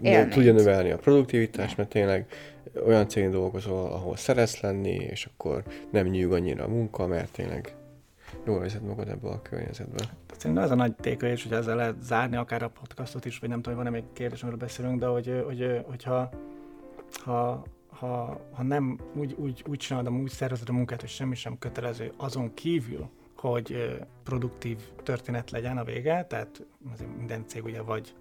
Élményt. 0.00 0.34
tudja 0.34 0.52
növelni 0.52 0.90
a 0.90 0.96
produktivitást, 0.96 1.76
mert 1.76 1.88
tényleg 1.88 2.26
olyan 2.86 3.08
cégén 3.08 3.30
dolgozol, 3.30 3.92
ahol 3.92 4.16
szeretsz 4.16 4.60
lenni, 4.60 4.94
és 4.94 5.28
akkor 5.32 5.62
nem 5.90 6.06
nyűg 6.06 6.32
annyira 6.32 6.64
a 6.64 6.68
munka, 6.68 7.06
mert 7.06 7.32
tényleg 7.32 7.74
jól 8.46 8.62
érzed 8.62 8.82
magad 8.82 9.08
ebbe 9.08 9.28
a 9.28 9.42
környezetbe. 9.42 10.04
Szerintem 10.36 10.64
ez 10.64 10.70
a 10.70 10.74
nagy 10.74 10.94
tékölés, 10.94 11.42
hogy 11.42 11.52
ezzel 11.52 11.76
lehet 11.76 12.02
zárni 12.02 12.36
akár 12.36 12.62
a 12.62 12.68
podcastot 12.80 13.24
is, 13.24 13.38
vagy 13.38 13.48
nem 13.48 13.62
tudom, 13.62 13.78
hogy 13.78 13.86
van-e 13.86 13.98
még 14.00 14.12
kérdés, 14.12 14.42
amiről 14.42 14.60
beszélünk, 14.60 15.00
de 15.00 15.06
hogy, 15.06 15.42
hogy, 15.46 15.80
hogyha 15.86 16.30
ha, 17.24 17.64
ha, 17.88 18.40
ha 18.52 18.62
nem 18.62 18.98
úgy, 19.14 19.34
úgy, 19.38 19.64
úgy 19.68 19.78
csinálod, 19.78 20.12
úgy 20.12 20.30
szervezed 20.30 20.68
a 20.68 20.72
munkát, 20.72 21.00
hogy 21.00 21.10
semmi 21.10 21.34
sem 21.34 21.58
kötelező 21.58 22.12
azon 22.16 22.54
kívül, 22.54 23.08
hogy 23.40 23.98
produktív 24.24 24.78
történet 25.02 25.50
legyen 25.50 25.78
a 25.78 25.84
vége, 25.84 26.24
tehát 26.24 26.66
minden 27.16 27.46
cég 27.46 27.64
ugye 27.64 27.82
vagy 27.82 28.14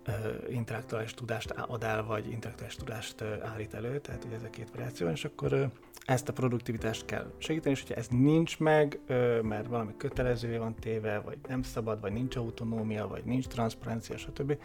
intellektuális 0.50 1.14
tudást 1.14 1.52
ad 1.52 1.84
el, 1.84 2.04
vagy 2.04 2.32
intellektuális 2.32 2.76
tudást 2.76 3.22
állít 3.22 3.74
elő, 3.74 4.00
tehát 4.00 4.26
ugye 4.26 4.36
ez 4.36 4.44
a 4.44 4.50
két 4.50 4.70
variáció, 4.72 5.10
és 5.10 5.26
akkor 5.26 5.72
ezt 6.06 6.30
a 6.30 6.34
produktivitást 6.34 7.06
kell 7.06 7.32
segíteni, 7.38 7.76
és 7.76 7.82
hogyha 7.82 7.96
ez 7.96 8.08
nincs 8.08 8.60
meg, 8.60 9.00
mert 9.42 9.68
valami 9.68 9.94
kötelezővé 9.98 10.58
van 10.58 10.76
téve, 10.76 11.20
vagy 11.20 11.38
nem 11.48 11.62
szabad, 11.62 12.02
vagy 12.02 12.12
nincs 12.12 12.36
autonómia, 12.36 13.08
vagy 13.08 13.24
nincs 13.24 13.48
transzparencia, 13.48 14.18
stb., 14.18 14.58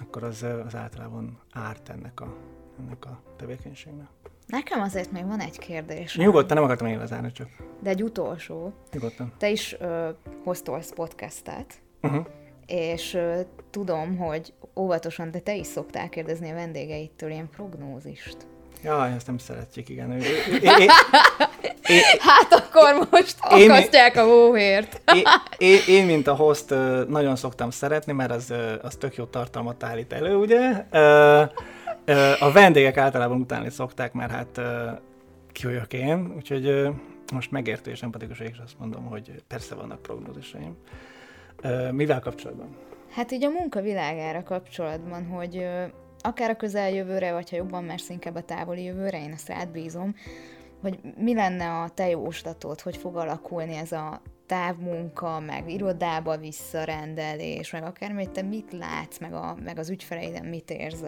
akkor 0.00 0.24
az, 0.24 0.42
az 0.42 0.74
általában 0.74 1.40
árt 1.52 1.88
ennek 1.88 2.20
a, 2.20 2.36
ennek 2.78 3.04
a 3.04 3.22
tevékenységnek. 3.36 4.08
Nekem 4.48 4.80
azért 4.80 5.12
még 5.12 5.26
van 5.26 5.40
egy 5.40 5.58
kérdés. 5.58 6.16
Nyugodtan, 6.16 6.56
nem 6.56 6.64
akartam 6.64 6.86
én 6.86 6.98
lezárni, 6.98 7.32
csak 7.32 7.48
De 7.82 7.90
egy 7.90 8.02
utolsó. 8.02 8.72
nyugodtan. 8.92 9.32
Te 9.38 9.48
is 9.50 9.76
ö, 9.80 10.08
hoztolsz 10.44 10.92
podcastet, 10.94 11.74
Uh-huh. 12.02 12.26
és 12.66 13.14
ö, 13.14 13.40
tudom, 13.70 14.16
hogy 14.16 14.52
óvatosan, 14.76 15.30
de 15.30 15.38
te 15.38 15.54
is 15.54 15.66
szoktál 15.66 16.08
kérdezni 16.08 16.50
a 16.50 16.54
vendégeitől 16.54 17.30
ilyen 17.30 17.48
prognózist. 17.56 18.36
Jaj, 18.84 19.12
ezt 19.12 19.26
nem 19.26 19.38
szeretjük, 19.38 19.88
igen. 19.88 20.10
Ő- 20.10 20.16
ő- 20.16 20.54
Én, 20.62 20.88
én, 21.86 22.02
Hát 22.18 22.52
akkor 22.52 23.08
most 23.10 23.36
Én- 23.56 23.70
akasztják 23.70 24.16
a 24.16 24.22
hóhért. 24.24 25.00
én, 25.14 25.22
én, 25.58 25.78
én, 25.88 26.06
mint 26.06 26.26
a 26.26 26.34
host, 26.34 26.68
nagyon 27.08 27.36
szoktam 27.36 27.70
szeretni, 27.70 28.12
mert 28.12 28.30
az, 28.30 28.54
az 28.82 28.94
tök 28.96 29.16
jó 29.16 29.24
tartalmat 29.24 29.82
állít 29.82 30.12
elő, 30.12 30.34
ugye? 30.36 30.86
A 32.40 32.52
vendégek 32.52 32.96
általában 32.96 33.40
utálni 33.40 33.70
szokták, 33.70 34.12
mert 34.12 34.30
hát 34.30 34.58
ö, 34.58 34.90
ki 35.52 35.66
vagyok 35.66 35.92
én, 35.92 36.32
úgyhogy 36.36 36.88
most 37.32 37.50
megértő 37.50 37.90
és 37.90 38.02
empatikus 38.02 38.40
és 38.40 38.58
azt 38.64 38.78
mondom, 38.78 39.04
hogy 39.04 39.42
persze 39.48 39.74
vannak 39.74 40.02
prognózisaim. 40.02 40.76
Mivel 41.90 42.20
kapcsolatban? 42.20 42.76
Hát 43.10 43.32
így 43.32 43.44
a 43.44 43.50
munka 43.50 43.80
világára 43.80 44.42
kapcsolatban, 44.42 45.26
hogy 45.26 45.66
akár 46.20 46.50
a 46.50 46.56
közeljövőre, 46.56 47.32
vagy 47.32 47.50
ha 47.50 47.56
jobban 47.56 47.84
mersz 47.84 48.08
inkább 48.08 48.34
a 48.34 48.42
távoli 48.42 48.82
jövőre, 48.82 49.22
én 49.22 49.32
ezt 49.32 49.48
rád 49.48 49.68
bízom, 49.68 50.14
hogy 50.80 50.98
mi 51.16 51.34
lenne 51.34 51.70
a 51.70 51.88
te 51.88 52.08
jóslatod, 52.08 52.80
hogy 52.80 52.96
fog 52.96 53.16
alakulni 53.16 53.76
ez 53.76 53.92
a 53.92 54.22
távmunka, 54.46 55.40
meg 55.40 55.70
irodába 55.70 56.36
visszarendelés, 56.36 57.70
meg 57.70 57.82
akármi, 57.82 58.24
hogy 58.24 58.32
te 58.32 58.42
mit 58.42 58.72
látsz, 58.72 59.18
meg, 59.18 59.32
a, 59.32 59.56
meg 59.64 59.78
az 59.78 59.90
ügyfeleiden 59.90 60.44
mit 60.44 60.70
érzel. 60.70 61.06